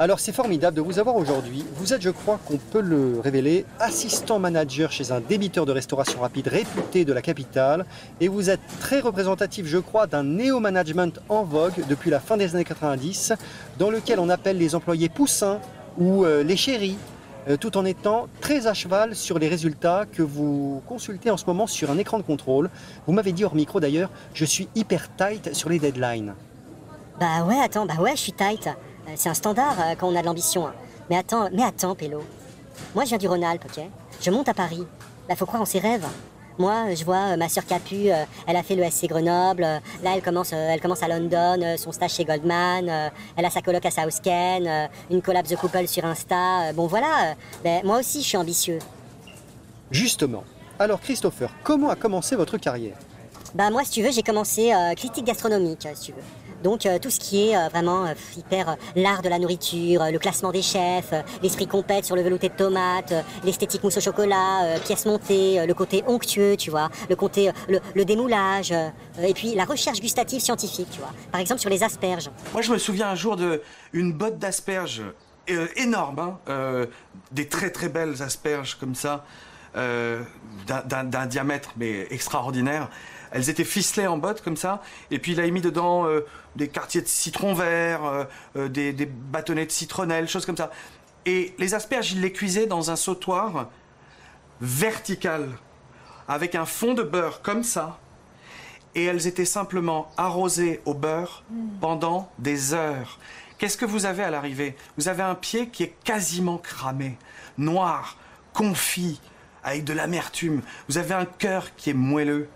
Alors 0.00 0.20
c'est 0.20 0.32
formidable 0.32 0.76
de 0.76 0.80
vous 0.80 1.00
avoir 1.00 1.16
aujourd'hui. 1.16 1.64
Vous 1.74 1.92
êtes, 1.92 2.02
je 2.02 2.10
crois 2.10 2.38
qu'on 2.46 2.56
peut 2.56 2.80
le 2.80 3.18
révéler, 3.18 3.64
assistant 3.80 4.38
manager 4.38 4.92
chez 4.92 5.10
un 5.10 5.18
débiteur 5.18 5.66
de 5.66 5.72
restauration 5.72 6.20
rapide 6.20 6.46
réputé 6.46 7.04
de 7.04 7.12
la 7.12 7.20
capitale. 7.20 7.84
Et 8.20 8.28
vous 8.28 8.48
êtes 8.48 8.60
très 8.78 9.00
représentatif, 9.00 9.66
je 9.66 9.78
crois, 9.78 10.06
d'un 10.06 10.22
néo-management 10.22 11.18
en 11.28 11.42
vogue 11.42 11.84
depuis 11.88 12.10
la 12.10 12.20
fin 12.20 12.36
des 12.36 12.54
années 12.54 12.62
90, 12.62 13.32
dans 13.80 13.90
lequel 13.90 14.20
on 14.20 14.28
appelle 14.28 14.56
les 14.56 14.76
employés 14.76 15.08
poussins 15.08 15.58
ou 15.98 16.24
euh, 16.24 16.44
les 16.44 16.56
chéris, 16.56 16.96
euh, 17.48 17.56
tout 17.56 17.76
en 17.76 17.84
étant 17.84 18.28
très 18.40 18.68
à 18.68 18.74
cheval 18.74 19.16
sur 19.16 19.40
les 19.40 19.48
résultats 19.48 20.04
que 20.06 20.22
vous 20.22 20.80
consultez 20.86 21.32
en 21.32 21.36
ce 21.36 21.46
moment 21.46 21.66
sur 21.66 21.90
un 21.90 21.98
écran 21.98 22.18
de 22.18 22.22
contrôle. 22.22 22.70
Vous 23.08 23.12
m'avez 23.12 23.32
dit 23.32 23.44
hors 23.44 23.56
micro 23.56 23.80
d'ailleurs, 23.80 24.10
je 24.32 24.44
suis 24.44 24.68
hyper 24.76 25.08
tight 25.16 25.52
sur 25.56 25.68
les 25.68 25.80
deadlines. 25.80 26.34
Bah 27.18 27.42
ouais, 27.48 27.58
attends, 27.60 27.84
bah 27.84 27.96
ouais, 28.00 28.12
je 28.12 28.20
suis 28.20 28.32
tight. 28.32 28.68
Euh, 29.08 29.12
c'est 29.16 29.28
un 29.28 29.34
standard 29.34 29.76
euh, 29.80 29.94
quand 29.98 30.08
on 30.08 30.16
a 30.16 30.20
de 30.20 30.26
l'ambition. 30.26 30.66
Hein. 30.66 30.74
Mais 31.10 31.16
attends, 31.16 31.48
mais 31.52 31.62
attends, 31.62 31.94
Pélo. 31.94 32.22
Moi, 32.94 33.04
je 33.04 33.10
viens 33.10 33.18
du 33.18 33.28
Rhône-Alpes, 33.28 33.64
ok? 33.64 33.84
Je 34.20 34.30
monte 34.30 34.48
à 34.48 34.54
Paris. 34.54 34.86
Là, 35.28 35.36
faut 35.36 35.46
croire 35.46 35.62
en 35.62 35.66
ses 35.66 35.78
rêves. 35.78 36.06
Moi, 36.58 36.92
je 36.94 37.04
vois 37.04 37.32
euh, 37.32 37.36
ma 37.36 37.48
sœur 37.48 37.64
Capu, 37.66 38.10
euh, 38.10 38.24
elle 38.46 38.56
a 38.56 38.62
fait 38.64 38.74
le 38.74 38.82
SC 38.90 39.06
Grenoble. 39.06 39.62
euh, 39.62 39.78
là, 40.02 40.10
elle 40.16 40.22
commence, 40.22 40.52
euh, 40.52 40.68
elle 40.70 40.80
commence 40.80 41.02
à 41.04 41.08
London, 41.08 41.56
euh, 41.62 41.76
son 41.76 41.92
stage 41.92 42.14
chez 42.14 42.24
Goldman. 42.24 42.88
euh, 42.88 43.08
elle 43.36 43.44
a 43.44 43.50
sa 43.50 43.62
coloc 43.62 43.86
à 43.86 43.90
Southken, 43.92 44.66
euh, 44.66 44.86
une 45.10 45.22
collab 45.22 45.46
The 45.46 45.56
Couple 45.56 45.86
sur 45.86 46.04
Insta. 46.04 46.68
euh, 46.68 46.72
bon, 46.72 46.88
voilà. 46.88 47.30
euh, 47.30 47.34
ben, 47.62 47.82
moi 47.84 48.00
aussi, 48.00 48.22
je 48.22 48.26
suis 48.26 48.36
ambitieux. 48.36 48.80
Justement. 49.92 50.42
Alors 50.80 51.00
Christopher, 51.00 51.50
comment 51.62 51.90
a 51.90 51.96
commencé 51.96 52.34
votre 52.36 52.58
carrière? 52.58 52.96
Bah 53.54 53.70
moi, 53.70 53.82
si 53.84 53.92
tu 53.92 54.02
veux, 54.02 54.10
j'ai 54.10 54.22
commencé 54.22 54.72
euh, 54.74 54.94
critique 54.94 55.24
gastronomique, 55.24 55.86
euh, 55.86 55.92
si 55.94 56.06
tu 56.06 56.12
veux. 56.12 56.22
Donc 56.62 56.86
euh, 56.86 56.98
tout 56.98 57.10
ce 57.10 57.20
qui 57.20 57.48
est 57.48 57.56
euh, 57.56 57.68
vraiment 57.68 58.06
euh, 58.06 58.14
hyper 58.36 58.76
l'art 58.96 59.22
de 59.22 59.28
la 59.28 59.38
nourriture, 59.38 60.04
le 60.10 60.18
classement 60.18 60.50
des 60.50 60.62
chefs, 60.62 61.12
l'esprit 61.42 61.66
compète 61.66 62.04
sur 62.04 62.16
le 62.16 62.22
velouté 62.22 62.48
de 62.48 62.54
tomate, 62.54 63.14
l'esthétique 63.44 63.82
mousse 63.84 63.96
au 63.96 64.00
chocolat, 64.00 64.78
pièces 64.84 65.06
montées, 65.06 65.60
euh, 65.60 65.66
le 65.66 65.74
côté 65.74 66.02
onctueux, 66.06 66.56
tu 66.56 66.70
vois, 66.70 66.88
le 67.08 67.16
côté 67.16 67.50
le, 67.68 68.04
démoulage, 68.04 68.72
et 69.22 69.34
puis 69.34 69.54
la 69.54 69.64
recherche 69.64 70.00
gustative 70.00 70.40
scientifique, 70.40 70.88
tu 70.90 70.98
vois. 70.98 71.12
Par 71.30 71.40
exemple 71.40 71.60
sur 71.60 71.70
les 71.70 71.82
asperges. 71.82 72.30
Moi, 72.52 72.62
je 72.62 72.72
me 72.72 72.78
souviens 72.78 73.10
un 73.10 73.14
jour 73.14 73.36
de 73.36 73.60
une 73.92 74.12
botte 74.12 74.38
d'asperges 74.38 75.02
énorme, 75.76 76.18
hein, 76.46 76.86
des 77.32 77.48
très 77.48 77.70
très 77.70 77.88
belles 77.88 78.22
asperges 78.22 78.76
comme 78.76 78.94
ça, 78.94 79.24
d'un 79.74 81.26
diamètre 81.26 81.72
mais 81.76 82.06
extraordinaire. 82.10 82.88
Elles 83.30 83.50
étaient 83.50 83.64
ficelées 83.64 84.06
en 84.06 84.18
botte 84.18 84.42
comme 84.42 84.56
ça, 84.56 84.82
et 85.10 85.18
puis 85.18 85.32
il 85.32 85.40
a 85.40 85.46
mis 85.48 85.60
dedans 85.60 86.06
euh, 86.06 86.26
des 86.56 86.68
quartiers 86.68 87.02
de 87.02 87.08
citron 87.08 87.54
vert, 87.54 88.04
euh, 88.04 88.24
euh, 88.56 88.68
des, 88.68 88.92
des 88.92 89.06
bâtonnets 89.06 89.66
de 89.66 89.70
citronnelle, 89.70 90.28
choses 90.28 90.46
comme 90.46 90.56
ça. 90.56 90.70
Et 91.26 91.54
les 91.58 91.74
asperges, 91.74 92.12
il 92.12 92.20
les 92.20 92.32
cuisait 92.32 92.66
dans 92.66 92.90
un 92.90 92.96
sautoir 92.96 93.68
vertical, 94.60 95.48
avec 96.26 96.54
un 96.54 96.64
fond 96.64 96.94
de 96.94 97.02
beurre 97.02 97.42
comme 97.42 97.62
ça, 97.62 97.98
et 98.94 99.04
elles 99.04 99.26
étaient 99.26 99.44
simplement 99.44 100.10
arrosées 100.16 100.80
au 100.84 100.94
beurre 100.94 101.44
pendant 101.80 102.30
des 102.38 102.72
heures. 102.74 103.18
Qu'est-ce 103.58 103.76
que 103.76 103.84
vous 103.84 104.06
avez 104.06 104.22
à 104.22 104.30
l'arrivée? 104.30 104.76
Vous 104.96 105.08
avez 105.08 105.22
un 105.22 105.34
pied 105.34 105.68
qui 105.68 105.82
est 105.82 105.94
quasiment 106.04 106.58
cramé, 106.58 107.18
noir, 107.58 108.16
confit, 108.52 109.20
avec 109.64 109.84
de 109.84 109.92
l'amertume. 109.92 110.62
Vous 110.88 110.98
avez 110.98 111.14
un 111.14 111.24
cœur 111.24 111.74
qui 111.76 111.90
est 111.90 111.94
moelleux. 111.94 112.48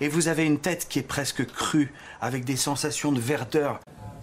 Et 0.00 0.08
vous 0.08 0.28
avez 0.28 0.44
une 0.44 0.58
tête 0.58 0.86
qui 0.88 0.98
est 0.98 1.02
presque 1.02 1.44
crue, 1.46 1.92
avec 2.20 2.44
des 2.44 2.56
sensations 2.56 3.12
de 3.12 3.20
verdeur. 3.20 3.80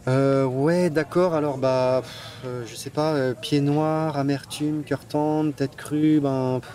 Euh, 0.08 0.46
ouais, 0.46 0.90
d'accord. 0.90 1.34
Alors, 1.34 1.58
bah, 1.58 2.02
pff, 2.04 2.12
euh, 2.46 2.64
je 2.66 2.76
sais 2.76 2.90
pas, 2.90 3.14
euh, 3.14 3.34
pied 3.34 3.60
noir, 3.60 4.18
amertume, 4.18 4.84
cœur 4.84 5.06
tendre, 5.06 5.54
tête 5.54 5.76
crue, 5.76 6.20
ben. 6.22 6.62
pff, 6.62 6.72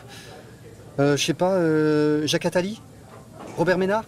euh, 1.01 1.16
je 1.16 1.24
sais 1.24 1.35
pas, 1.35 1.53
euh, 1.53 2.26
Jacques 2.26 2.45
Attali? 2.47 2.80
Robert 3.57 3.78
Ménard? 3.78 4.05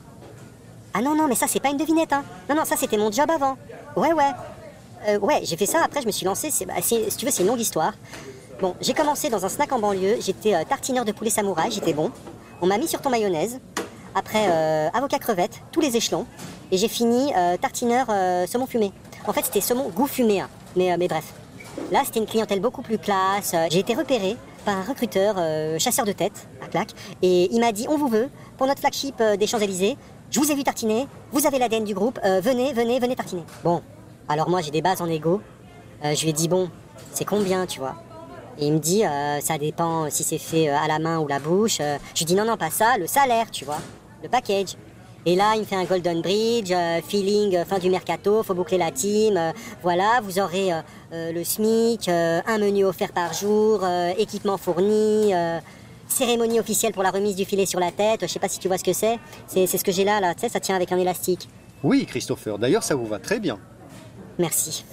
Ah 0.93 1.01
non, 1.01 1.16
non, 1.16 1.27
mais 1.27 1.35
ça, 1.35 1.47
c'est 1.49 1.61
pas 1.61 1.70
une 1.70 1.77
devinette, 1.79 2.12
hein. 2.12 2.22
Non, 2.49 2.55
non, 2.55 2.64
ça, 2.64 2.77
c'était 2.77 2.99
mon 2.99 3.11
job 3.11 3.31
avant. 3.31 3.57
Ouais, 3.97 4.12
ouais. 4.12 4.31
Euh, 5.09 5.18
ouais, 5.18 5.41
j'ai 5.45 5.57
fait 5.57 5.66
ça, 5.66 5.83
après, 5.85 6.03
je 6.03 6.07
me 6.07 6.12
suis 6.12 6.25
lancé. 6.27 6.51
C'est, 6.51 6.66
bah, 6.66 6.75
c'est- 6.83 7.11
si 7.11 7.16
tu 7.16 7.25
veux, 7.27 7.31
c'est 7.33 7.43
une 7.43 7.49
longue 7.49 7.61
histoire. 7.61 7.95
Bon, 8.61 8.75
j'ai 8.81 8.95
commencé 8.95 9.29
dans 9.31 9.45
un 9.45 9.49
snack 9.49 9.72
en 9.72 9.79
banlieue. 9.81 10.16
J'étais 10.20 10.55
euh, 10.55 10.62
tartineur 10.68 11.05
de 11.05 11.12
poulet 11.12 11.31
samouraï, 11.31 11.70
j'étais 11.72 11.93
bon. 11.93 12.11
On 12.62 12.66
m'a 12.66 12.79
mis 12.79 12.87
sur 12.89 13.01
ton 13.01 13.11
mayonnaise. 13.11 13.59
Après, 14.14 14.46
euh, 14.48 14.88
avocat 14.94 15.18
crevette, 15.18 15.60
tous 15.72 15.80
les 15.80 15.96
échelons. 15.96 16.26
Et 16.70 16.76
j'ai 16.76 16.88
fini 16.88 17.32
euh, 17.36 17.56
tartineur 17.56 18.06
euh, 18.10 18.46
saumon 18.46 18.66
fumé. 18.66 18.92
En 19.26 19.32
fait, 19.32 19.44
c'était 19.44 19.60
saumon 19.60 19.88
goût 19.88 20.06
fumé, 20.06 20.40
hein. 20.40 20.48
mais, 20.76 20.96
mais 20.96 21.08
bref. 21.08 21.34
Là, 21.90 22.02
c'était 22.04 22.20
une 22.20 22.26
clientèle 22.26 22.60
beaucoup 22.60 22.82
plus 22.82 22.98
classe. 22.98 23.54
J'ai 23.70 23.80
été 23.80 23.94
repéré 23.94 24.36
par 24.64 24.78
un 24.78 24.82
recruteur, 24.82 25.36
chasseur 25.78 26.06
de 26.06 26.12
tête, 26.12 26.46
à 26.62 26.68
claque. 26.68 26.92
Et 27.20 27.52
il 27.52 27.60
m'a 27.60 27.72
dit 27.72 27.86
on 27.88 27.98
vous 27.98 28.08
veut 28.08 28.30
pour 28.56 28.66
notre 28.66 28.80
flagship 28.80 29.20
des 29.20 29.46
Champs-Élysées. 29.46 29.96
Je 30.30 30.40
vous 30.40 30.50
ai 30.50 30.54
vu 30.54 30.62
tartiner, 30.62 31.06
vous 31.32 31.46
avez 31.46 31.58
l'ADN 31.58 31.84
du 31.84 31.92
groupe, 31.92 32.18
venez, 32.24 32.72
venez, 32.72 33.00
venez 33.00 33.16
tartiner. 33.16 33.42
Bon, 33.64 33.82
alors 34.28 34.48
moi 34.48 34.62
j'ai 34.62 34.70
des 34.70 34.82
bases 34.82 35.02
en 35.02 35.06
égo. 35.06 35.42
Je 36.02 36.20
lui 36.22 36.30
ai 36.30 36.32
dit 36.32 36.48
bon, 36.48 36.70
c'est 37.12 37.24
combien, 37.24 37.66
tu 37.66 37.80
vois? 37.80 37.96
Et 38.58 38.66
il 38.66 38.72
me 38.72 38.78
dit 38.78 39.02
ça 39.40 39.58
dépend 39.58 40.08
si 40.10 40.22
c'est 40.22 40.38
fait 40.38 40.68
à 40.68 40.86
la 40.86 41.00
main 41.00 41.18
ou 41.18 41.26
la 41.26 41.40
bouche. 41.40 41.78
Je 41.78 42.18
lui 42.20 42.24
dis 42.24 42.34
non, 42.34 42.44
non, 42.44 42.56
pas 42.56 42.70
ça, 42.70 42.96
le 42.98 43.08
salaire, 43.08 43.50
tu 43.50 43.64
vois, 43.64 43.80
le 44.25 44.29
package. 44.29 44.77
Et 45.27 45.37
là, 45.37 45.53
il 45.55 45.61
me 45.61 45.64
fait 45.64 45.77
un 45.77 45.85
Golden 45.85 46.20
Bridge, 46.20 46.70
euh, 46.70 47.01
feeling 47.07 47.57
euh, 47.57 47.64
fin 47.64 47.79
du 47.79 47.89
mercato, 47.89 48.43
faut 48.43 48.53
boucler 48.53 48.77
la 48.77 48.91
team. 48.91 49.37
euh, 49.37 49.53
voilà, 49.83 50.20
vous 50.22 50.39
aurez 50.39 50.70
le 51.12 51.45
SMIC, 51.45 52.09
un 52.09 52.59
menu 52.59 52.85
offert 52.85 53.12
par 53.12 53.33
jour, 53.33 53.87
équipement 54.18 54.57
fourni, 54.57 55.33
cérémonie 56.09 56.59
officielle 56.59 56.93
pour 56.93 57.05
la 57.05 57.12
remise 57.12 57.37
du 57.37 57.45
filet 57.45 57.66
sur 57.66 57.79
la 57.79 57.93
tête. 57.93 58.22
Je 58.22 58.27
sais 58.27 58.41
pas 58.41 58.49
si 58.49 58.59
tu 58.59 58.66
vois 58.66 58.79
ce 58.79 58.85
que 58.85 58.93
c'est. 58.93 59.18
C'est 59.47 59.66
ce 59.66 59.85
que 59.85 59.93
j'ai 59.93 60.03
là, 60.03 60.20
là. 60.20 60.35
Tu 60.35 60.41
sais, 60.41 60.49
ça 60.49 60.59
tient 60.59 60.75
avec 60.75 60.91
un 60.91 60.99
élastique. 60.99 61.49
Oui, 61.85 62.05
Christopher. 62.05 62.59
D'ailleurs, 62.59 62.83
ça 62.83 62.97
vous 62.97 63.07
va 63.07 63.20
très 63.20 63.39
bien. 63.39 63.61
Merci. 64.39 64.85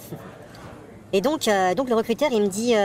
Et 1.12 1.22
donc, 1.22 1.50
donc 1.76 1.90
le 1.90 1.96
recruteur, 1.96 2.30
il 2.32 2.44
me 2.44 2.48
dit 2.48 2.76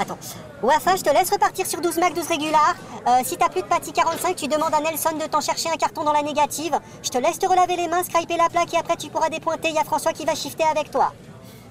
Attends, 0.00 0.16
Wafa, 0.62 0.96
je 0.96 1.02
te 1.02 1.10
laisse 1.10 1.30
repartir 1.30 1.66
sur 1.66 1.78
12 1.82 1.98
Mac 1.98 2.14
12 2.14 2.26
régulars. 2.26 2.74
Euh, 3.06 3.20
si 3.22 3.36
t'as 3.36 3.50
plus 3.50 3.60
de 3.60 3.66
Patty 3.66 3.92
45, 3.92 4.34
tu 4.34 4.48
demandes 4.48 4.72
à 4.72 4.80
Nelson 4.80 5.10
de 5.20 5.26
t'en 5.26 5.42
chercher 5.42 5.68
un 5.68 5.76
carton 5.76 6.04
dans 6.04 6.12
la 6.14 6.22
négative. 6.22 6.78
Je 7.02 7.10
te 7.10 7.18
laisse 7.18 7.38
te 7.38 7.46
relaver 7.46 7.76
les 7.76 7.86
mains, 7.86 8.02
scraper 8.02 8.38
la 8.38 8.48
plaque 8.48 8.72
et 8.72 8.78
après 8.78 8.96
tu 8.96 9.10
pourras 9.10 9.28
dépointer. 9.28 9.68
Il 9.68 9.74
y 9.74 9.78
a 9.78 9.84
François 9.84 10.12
qui 10.14 10.24
va 10.24 10.34
shifter 10.34 10.64
avec 10.64 10.90
toi. 10.90 11.12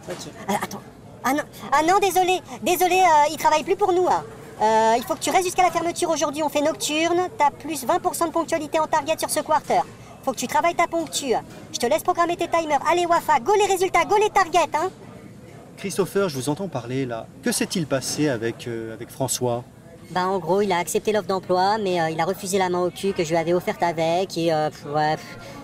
Ok. 0.08 0.16
Euh, 0.48 0.54
attends. 0.62 0.82
Ah 1.24 1.34
non, 1.34 1.42
ah 1.72 1.82
non, 1.82 1.98
désolé, 2.00 2.40
désolé, 2.62 2.98
euh, 3.00 3.32
il 3.32 3.38
travaille 3.38 3.64
plus 3.64 3.76
pour 3.76 3.94
nous. 3.94 4.08
hein. 4.08 4.24
Euh, 4.62 4.94
il 4.98 5.04
faut 5.04 5.16
que 5.16 5.20
tu 5.20 5.32
restes 5.32 5.46
jusqu'à 5.46 5.64
la 5.64 5.72
fermeture 5.72 6.10
aujourd'hui. 6.12 6.44
On 6.44 6.50
fait 6.50 6.62
nocturne. 6.62 7.30
T'as 7.38 7.50
plus 7.50 7.84
20% 7.84 8.28
de 8.28 8.32
ponctualité 8.32 8.80
en 8.80 8.86
target 8.86 9.18
sur 9.18 9.30
ce 9.32 9.40
quarter. 9.40 9.82
Faut 10.24 10.34
que 10.34 10.38
tu 10.38 10.48
travailles 10.48 10.76
ta 10.76 10.86
ponctue. 10.86 11.34
Je 11.74 11.80
te 11.80 11.88
laisse 11.88 12.04
programmer 12.04 12.36
tes 12.36 12.48
timers. 12.48 12.80
Allez, 12.92 13.08
Wafa, 13.08 13.40
go 13.40 13.54
les 13.56 13.66
résultats, 13.66 14.06
go 14.06 14.18
les 14.18 14.30
targets, 14.30 14.70
hein. 14.76 14.90
Christopher, 15.80 16.30
je 16.30 16.36
vous 16.36 16.50
entends 16.50 16.68
parler 16.68 17.06
là. 17.06 17.26
Que 17.42 17.52
s'est-il 17.52 17.88
passé 17.88 18.30
avec, 18.30 18.68
euh, 18.68 18.96
François? 19.08 19.64
Bah 20.12 20.28
en 20.28 20.40
gros, 20.40 20.62
il 20.62 20.72
a 20.72 20.78
accepté 20.78 21.12
l'offre 21.12 21.28
d'emploi, 21.28 21.78
mais 21.78 22.02
euh, 22.02 22.10
il 22.10 22.20
a 22.20 22.26
refusé 22.26 22.58
la 22.58 22.70
main 22.70 22.80
au 22.80 22.90
cul 22.90 23.14
que 23.14 23.24
je 23.24 23.30
lui 23.30 23.38
avais 23.38 23.54
offerte 23.54 23.82
avec, 23.84 24.38
et 24.38 24.52
euh, 24.52 24.70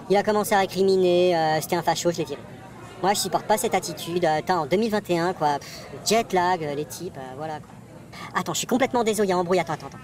il 0.09 0.15
a 0.15 0.23
commencé 0.23 0.53
à 0.53 0.59
récriminer, 0.59 1.35
euh, 1.35 1.59
c'était 1.61 1.75
un 1.75 1.81
facho, 1.81 2.11
je 2.11 2.19
l'ai 2.19 2.25
viré. 2.25 2.39
Moi, 3.01 3.13
je 3.13 3.19
supporte 3.19 3.45
pas 3.45 3.57
cette 3.57 3.75
attitude. 3.75 4.23
Attends, 4.23 4.61
en 4.61 4.65
2021, 4.67 5.33
quoi, 5.33 5.57
jet 6.05 6.31
lag, 6.31 6.61
les 6.61 6.85
types, 6.85 7.17
voilà 7.37 7.59
quoi. 7.59 7.69
Attends, 8.33 8.53
je 8.53 8.59
suis 8.59 8.67
complètement 8.67 9.03
désolé, 9.03 9.27
il 9.27 9.31
y 9.31 9.33
a 9.33 9.37
embrouille, 9.37 9.59
attends, 9.59 9.73
attends, 9.73 9.87
attends. 9.87 9.97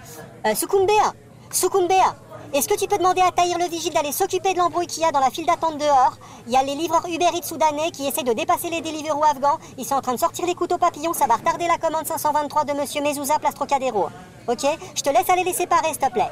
Euh, 0.46 0.54
Sukumbea 0.54 1.14
Sukumbea 1.50 2.16
est-ce 2.54 2.68
que 2.68 2.78
tu 2.78 2.86
peux 2.86 2.98
demander 2.98 3.22
à 3.22 3.30
Tahir 3.30 3.56
le 3.58 3.64
vigile 3.64 3.94
d'aller 3.94 4.12
s'occuper 4.12 4.52
de 4.52 4.58
l'embrouille 4.58 4.86
qu'il 4.86 5.02
y 5.02 5.06
a 5.06 5.10
dans 5.10 5.20
la 5.20 5.30
file 5.30 5.46
d'attente 5.46 5.78
dehors 5.78 6.18
Il 6.46 6.52
y 6.52 6.56
a 6.56 6.62
les 6.62 6.74
livreurs 6.74 7.06
Uber 7.08 7.26
Eats 7.34 7.46
soudanais 7.46 7.90
qui 7.90 8.06
essaient 8.06 8.24
de 8.24 8.32
dépasser 8.34 8.68
les 8.68 8.82
Deliveroo 8.82 9.24
afghans. 9.24 9.58
Ils 9.78 9.86
sont 9.86 9.94
en 9.94 10.02
train 10.02 10.12
de 10.12 10.18
sortir 10.18 10.44
les 10.44 10.54
couteaux 10.54 10.76
papillons, 10.76 11.14
ça 11.14 11.26
va 11.26 11.36
retarder 11.36 11.66
la 11.66 11.78
commande 11.78 12.06
523 12.06 12.64
de 12.64 12.72
Monsieur 12.74 13.00
Mezouza, 13.00 13.38
place 13.38 13.54
Trocadéro. 13.54 14.08
Ok 14.48 14.66
Je 14.94 15.02
te 15.02 15.08
laisse 15.08 15.30
aller 15.30 15.44
les 15.44 15.54
séparer, 15.54 15.88
s'il 15.88 15.98
te 15.98 16.10
plaît. 16.10 16.30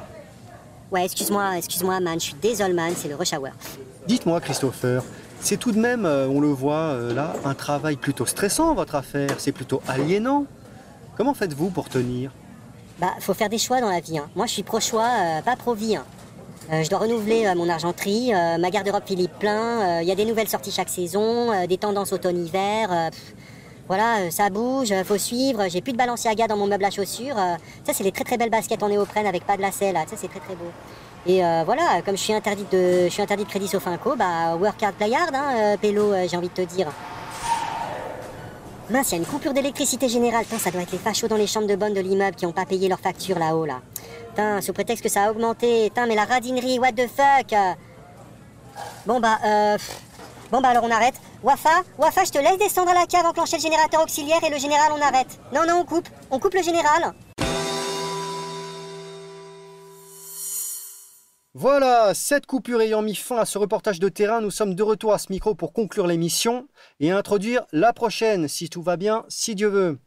Ouais, 0.93 1.05
excuse-moi, 1.07 1.57
excuse-moi, 1.57 2.01
man, 2.01 2.21
je 2.21 2.25
suis 2.27 2.35
désolé, 2.35 2.75
man, 2.75 2.93
c'est 2.95 3.09
le 3.09 3.14
rush. 3.14 3.31
Dites-moi, 4.07 4.41
Christopher, 4.41 5.03
c'est 5.41 5.57
tout 5.57 5.73
de 5.73 5.79
même, 5.79 6.05
euh, 6.05 6.29
on 6.29 6.41
le 6.41 6.49
voit 6.49 6.75
euh, 6.75 7.14
là, 7.14 7.33
un 7.45 7.55
travail 7.55 7.97
plutôt 7.97 8.27
stressant, 8.27 8.75
votre 8.75 8.95
affaire. 8.95 9.37
C'est 9.39 9.53
plutôt 9.53 9.81
aliénant. 9.89 10.45
Comment 11.16 11.33
faites-vous 11.33 11.71
pour 11.71 11.89
tenir? 11.89 12.31
Bah, 13.01 13.14
faut 13.20 13.32
faire 13.32 13.48
des 13.48 13.57
choix 13.59 13.80
dans 13.80 13.88
la 13.88 14.01
vie. 14.01 14.18
hein. 14.18 14.28
Moi, 14.36 14.44
je 14.46 14.53
suis 14.53 14.62
pro-choix, 14.62 15.09
euh, 15.09 15.42
pas 15.42 15.57
pro-vie. 15.57 15.96
hein. 15.96 16.05
Euh, 16.70 16.82
je 16.84 16.90
dois 16.90 16.98
renouveler 16.98 17.46
euh, 17.46 17.55
mon 17.55 17.68
argenterie, 17.68 18.32
ma 18.59 18.70
garde-robe 18.70 19.03
Philippe 19.07 19.38
plein. 19.38 20.01
Il 20.03 20.09
y 20.09 20.12
a 20.12 20.14
des 20.14 20.26
nouvelles 20.26 20.48
sorties 20.48 20.70
chaque 20.70 20.90
saison, 20.90 21.66
des 21.66 21.78
tendances 21.78 22.12
automne-hiver. 22.12 23.11
voilà, 23.88 24.30
ça 24.30 24.51
bouge, 24.51 24.92
faut 25.05 25.18
suivre. 25.18 25.66
J'ai 25.68 25.80
plus 25.80 25.92
de 25.92 25.96
Balenciaga 25.96 26.46
dans 26.46 26.57
mon 26.59 26.66
meuble 26.66 26.84
à 26.84 26.90
chaussures. 26.90 27.36
ça, 27.36 27.92
c'est 27.94 28.05
les 28.05 28.12
très 28.12 28.24
très 28.24 28.36
belles 28.36 28.51
baskets 28.51 28.82
en 28.82 28.88
néoprène 28.88 29.26
avec 29.26 29.44
pas 29.46 29.57
de 29.57 29.62
lacets 29.62 29.92
là. 29.92 30.05
Ça, 30.07 30.16
c'est 30.16 30.28
très 30.28 30.40
très 30.40 30.55
beau. 30.55 30.70
Et 31.26 31.40
voilà, 31.64 32.03
comme 32.05 32.16
je 32.16 32.22
suis 32.22 32.34
interdit 32.34 32.66
de, 32.70 33.09
de 33.09 33.44
crédit 33.44 33.66
sauf 33.66 33.86
inco, 33.86 34.14
bah 34.14 34.57
work 34.57 34.80
hard, 34.82 34.94
play 34.94 35.14
hard, 35.14 35.34
hein, 35.34 35.76
Pélo, 35.80 36.12
j'ai 36.28 36.36
envie 36.36 36.51
de 36.51 36.55
te 36.55 36.62
dire. 36.62 36.86
Mince, 38.91 39.12
une 39.12 39.24
coupure 39.24 39.53
d'électricité 39.53 40.09
générale. 40.09 40.45
Putain, 40.45 40.59
ça 40.59 40.72
doit 40.72 40.82
être 40.82 40.91
les 40.91 40.99
fachos 40.99 41.28
dans 41.28 41.36
les 41.36 41.47
chambres 41.47 41.68
de 41.68 41.76
bonne 41.76 41.95
de 41.95 42.01
l'immeuble 42.01 42.34
qui 42.34 42.45
ont 42.45 42.53
pas 42.53 42.66
payé 42.66 42.88
leur 42.88 42.99
facture 42.99 43.38
là-haut, 43.38 43.64
là. 43.64 43.80
Putain, 44.30 44.61
sous 44.61 44.72
prétexte 44.72 45.05
que 45.05 45.09
ça 45.09 45.24
a 45.24 45.30
augmenté. 45.30 45.91
Putain, 45.91 46.07
mais 46.07 46.16
la 46.16 46.24
radinerie, 46.24 46.80
what 46.80 46.93
the 46.93 47.07
fuck? 47.07 47.55
Bon 49.07 49.20
bah, 49.20 49.38
euh... 49.45 49.78
Bon 50.51 50.61
bah 50.61 50.70
alors 50.70 50.82
on 50.82 50.91
arrête. 50.91 51.14
Wafa, 51.45 51.82
Wafa, 51.97 52.24
je 52.24 52.32
te 52.32 52.38
laisse 52.38 52.59
descendre 52.59 52.91
à 52.91 52.95
la 52.95 53.07
cave, 53.07 53.24
enclencher 53.24 53.59
le 53.59 53.62
générateur 53.62 54.03
auxiliaire 54.03 54.43
et 54.45 54.51
le 54.51 54.59
général 54.59 54.91
on 54.93 55.01
arrête. 55.01 55.38
Non, 55.55 55.61
non, 55.68 55.82
on 55.82 55.84
coupe. 55.84 56.09
On 56.28 56.41
coupe 56.41 56.55
le 56.55 56.62
général. 56.62 57.14
Voilà, 61.55 62.14
cette 62.14 62.46
coupure 62.46 62.80
ayant 62.80 63.03
mis 63.03 63.16
fin 63.16 63.38
à 63.38 63.44
ce 63.44 63.59
reportage 63.59 63.98
de 63.98 64.09
terrain, 64.09 64.40
nous 64.40 64.53
sommes 64.53 64.76
de 64.76 64.82
retour 64.84 65.12
à 65.12 65.18
ce 65.18 65.32
micro 65.32 65.57
pour 65.57 65.72
conclure 65.72 66.07
l'émission 66.07 66.68
et 67.01 67.11
introduire 67.11 67.66
la 67.72 67.92
prochaine, 67.92 68.46
si 68.46 68.70
tout 68.70 68.82
va 68.82 68.96
bien, 68.96 69.24
si 69.28 69.57
Dieu 69.57 69.66
veut. 69.66 69.98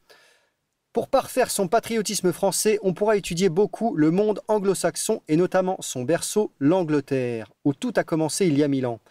Pour 0.93 1.09
parfaire 1.09 1.51
son 1.51 1.67
patriotisme 1.67 2.31
français, 2.31 2.79
on 2.81 2.93
pourra 2.93 3.17
étudier 3.17 3.49
beaucoup 3.49 3.93
le 3.93 4.09
monde 4.09 4.39
anglo-saxon 4.47 5.21
et 5.27 5.35
notamment 5.35 5.75
son 5.81 6.03
berceau, 6.03 6.53
l'Angleterre, 6.59 7.51
où 7.65 7.73
tout 7.73 7.91
a 7.97 8.05
commencé 8.05 8.47
il 8.47 8.57
y 8.57 8.63
a 8.63 8.69
mille 8.69 8.85
ans. 8.85 9.01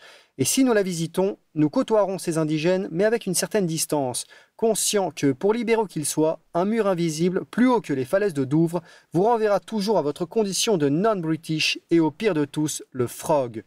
Et 0.43 0.45
si 0.45 0.64
nous 0.64 0.72
la 0.72 0.82
visitons, 0.82 1.38
nous 1.55 1.70
côtoierons 1.70 2.18
ces 2.18 2.36
indigènes, 2.36 2.88
mais 2.90 3.05
avec 3.05 3.26
une 3.26 3.34
certaine 3.36 3.64
distance, 3.64 4.24
conscient 4.57 5.12
que, 5.12 5.30
pour 5.30 5.55
libéraux 5.55 5.86
qu'ils 5.86 6.05
soient, 6.05 6.40
un 6.53 6.64
mur 6.64 6.88
invisible, 6.88 7.45
plus 7.45 7.68
haut 7.68 7.80
que 7.80 7.93
les 7.93 8.05
falaises 8.05 8.34
de 8.34 8.45
Douvres, 8.45 8.82
vous 9.12 9.22
renverra 9.22 9.61
toujours 9.61 9.99
à 9.99 10.03
votre 10.03 10.24
condition 10.24 10.78
de 10.78 10.88
non-British 10.88 11.78
et 11.93 12.01
au 12.01 12.11
pire 12.11 12.34
de 12.34 12.45
tous, 12.45 12.82
le 12.90 13.07
frog. 13.07 13.62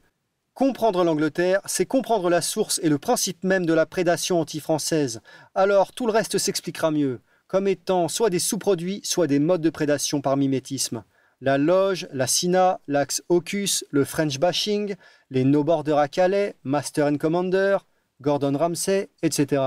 Comprendre 0.54 1.06
l'Angleterre, 1.06 1.62
c'est 1.66 1.86
comprendre 1.86 2.30
la 2.30 2.42
source 2.42 2.82
et 2.84 2.90
le 2.90 3.00
principe 3.00 3.46
même 3.46 3.66
de 3.66 3.74
la 3.74 3.86
prédation 3.86 4.42
anti-française. 4.42 5.22
Alors 5.54 5.94
tout 5.94 6.08
le 6.08 6.12
reste 6.12 6.38
s'expliquera 6.38 6.92
mieux, 6.92 7.22
comme 7.48 7.70
étant 7.70 8.10
soit 8.10 8.30
des 8.30 8.40
sous-produits, 8.40 9.00
soit 9.06 9.28
des 9.28 9.40
modes 9.40 9.62
de 9.62 9.70
prédation 9.70 10.20
par 10.20 10.36
mimétisme. 10.36 11.06
La 11.46 11.60
loge, 11.60 12.08
la 12.12 12.26
Sina, 12.26 12.80
l'axe 12.88 13.22
Ocus, 13.30 13.86
le 13.92 14.04
French 14.04 14.40
bashing, 14.40 14.96
les 15.30 15.44
no 15.44 15.64
border 15.64 15.94
à 16.00 16.08
Calais, 16.08 16.56
Master 16.64 17.06
and 17.06 17.18
Commander, 17.18 17.78
Gordon 18.20 18.58
Ramsay, 18.58 19.10
etc. 19.22 19.62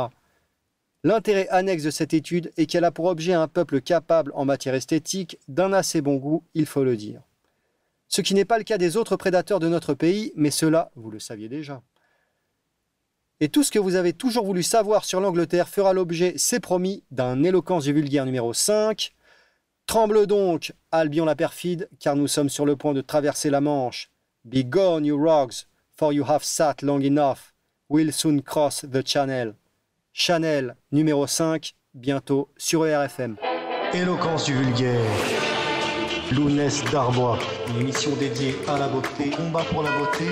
L'intérêt 1.05 1.47
annexe 1.51 1.85
de 1.85 1.93
cette 1.93 2.14
étude 2.14 2.51
est 2.57 2.66
qu'elle 2.66 2.83
a 2.83 2.91
pour 2.91 3.05
objet 3.05 3.33
un 3.33 3.47
peuple 3.47 3.81
capable 3.81 4.33
en 4.35 4.45
matière 4.45 4.74
esthétique 4.74 5.39
d'un 5.47 5.72
assez 5.72 6.01
bon 6.01 6.16
goût, 6.16 6.43
il 6.55 6.66
faut 6.66 6.83
le 6.83 6.97
dire. 6.97 7.22
Ce 8.09 8.22
qui 8.22 8.35
n'est 8.35 8.45
pas 8.45 8.59
le 8.59 8.64
cas 8.64 8.76
des 8.76 8.97
autres 8.97 9.14
prédateurs 9.14 9.61
de 9.61 9.68
notre 9.68 9.95
pays, 9.95 10.33
mais 10.35 10.51
cela, 10.51 10.91
vous 10.97 11.12
le 11.12 11.20
saviez 11.20 11.49
déjà. 11.49 11.81
Et 13.39 13.51
tout 13.51 13.62
ce 13.62 13.70
que 13.70 13.79
vous 13.79 13.95
avez 13.95 14.14
toujours 14.14 14.45
voulu 14.45 14.64
savoir 14.64 15.05
sur 15.05 15.20
l'Angleterre 15.20 15.68
fera 15.68 15.93
l'objet, 15.93 16.35
c'est 16.39 16.59
promis, 16.59 17.05
d'un 17.12 17.45
éloquence 17.45 17.85
du 17.85 17.93
vulgaire 17.93 18.26
numéro 18.26 18.53
5. 18.53 19.14
Tremble 19.89 20.26
donc, 20.26 20.74
Albion 20.93 21.24
la 21.24 21.34
perfide, 21.34 21.89
car 21.99 22.14
nous 22.14 22.28
sommes 22.28 22.51
sur 22.51 22.66
le 22.66 22.76
point 22.76 22.93
de 22.93 23.01
traverser 23.01 23.49
la 23.49 23.62
Manche. 23.62 24.11
Be 24.45 24.62
gone, 24.62 25.07
you 25.07 25.16
rogues, 25.16 25.64
for 25.97 26.12
you 26.12 26.24
have 26.28 26.45
sat 26.45 26.82
long 26.82 27.01
enough. 27.03 27.55
We'll 27.89 28.12
soon 28.12 28.43
cross 28.43 28.84
the 28.84 29.03
channel. 29.03 29.55
Chanel, 30.12 30.76
numéro 30.93 31.26
5, 31.26 31.74
bientôt 31.95 32.51
sur 32.59 32.86
ERFM. 32.86 33.36
Éloquence 33.95 34.45
du 34.45 34.53
vulgaire. 34.53 35.01
Lounès 36.32 36.84
d'Arbois, 36.93 37.39
une 37.70 37.80
émission 37.80 38.14
dédiée 38.16 38.57
à 38.68 38.78
la 38.78 38.89
beauté, 38.89 39.30
combat 39.30 39.64
pour 39.70 39.82
la 39.82 39.93
beauté, 39.93 40.28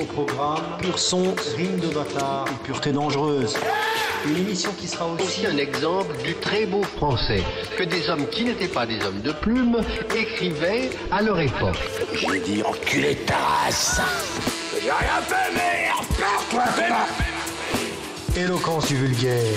au 0.00 0.04
programme, 0.04 0.78
pur 0.78 1.00
son, 1.00 1.34
rime 1.56 1.80
de 1.80 1.88
bâtard 1.88 2.46
et 2.48 2.64
pureté 2.64 2.92
dangereuse. 2.92 3.56
Une 4.26 4.36
émission 4.38 4.72
qui 4.80 4.88
sera 4.88 5.06
aussi 5.06 5.46
un 5.46 5.58
exemple 5.58 6.16
du 6.22 6.34
très 6.34 6.64
beau 6.64 6.82
français 6.82 7.42
que 7.76 7.82
des 7.82 8.08
hommes 8.08 8.26
qui 8.28 8.44
n'étaient 8.44 8.68
pas 8.68 8.86
des 8.86 9.04
hommes 9.04 9.20
de 9.20 9.32
plume 9.32 9.76
écrivaient 10.16 10.88
à 11.10 11.20
leur 11.20 11.38
époque. 11.38 11.76
J'ai 12.14 12.40
dit 12.40 12.62
enculé 12.62 13.16
ta 13.26 13.36
race. 13.36 14.00
J'ai 14.80 14.90
rien 14.90 15.20
fait, 15.22 15.52
merde. 15.54 16.06
Éloquence 18.36 18.86
du 18.86 18.96
vulgaire. 18.96 19.52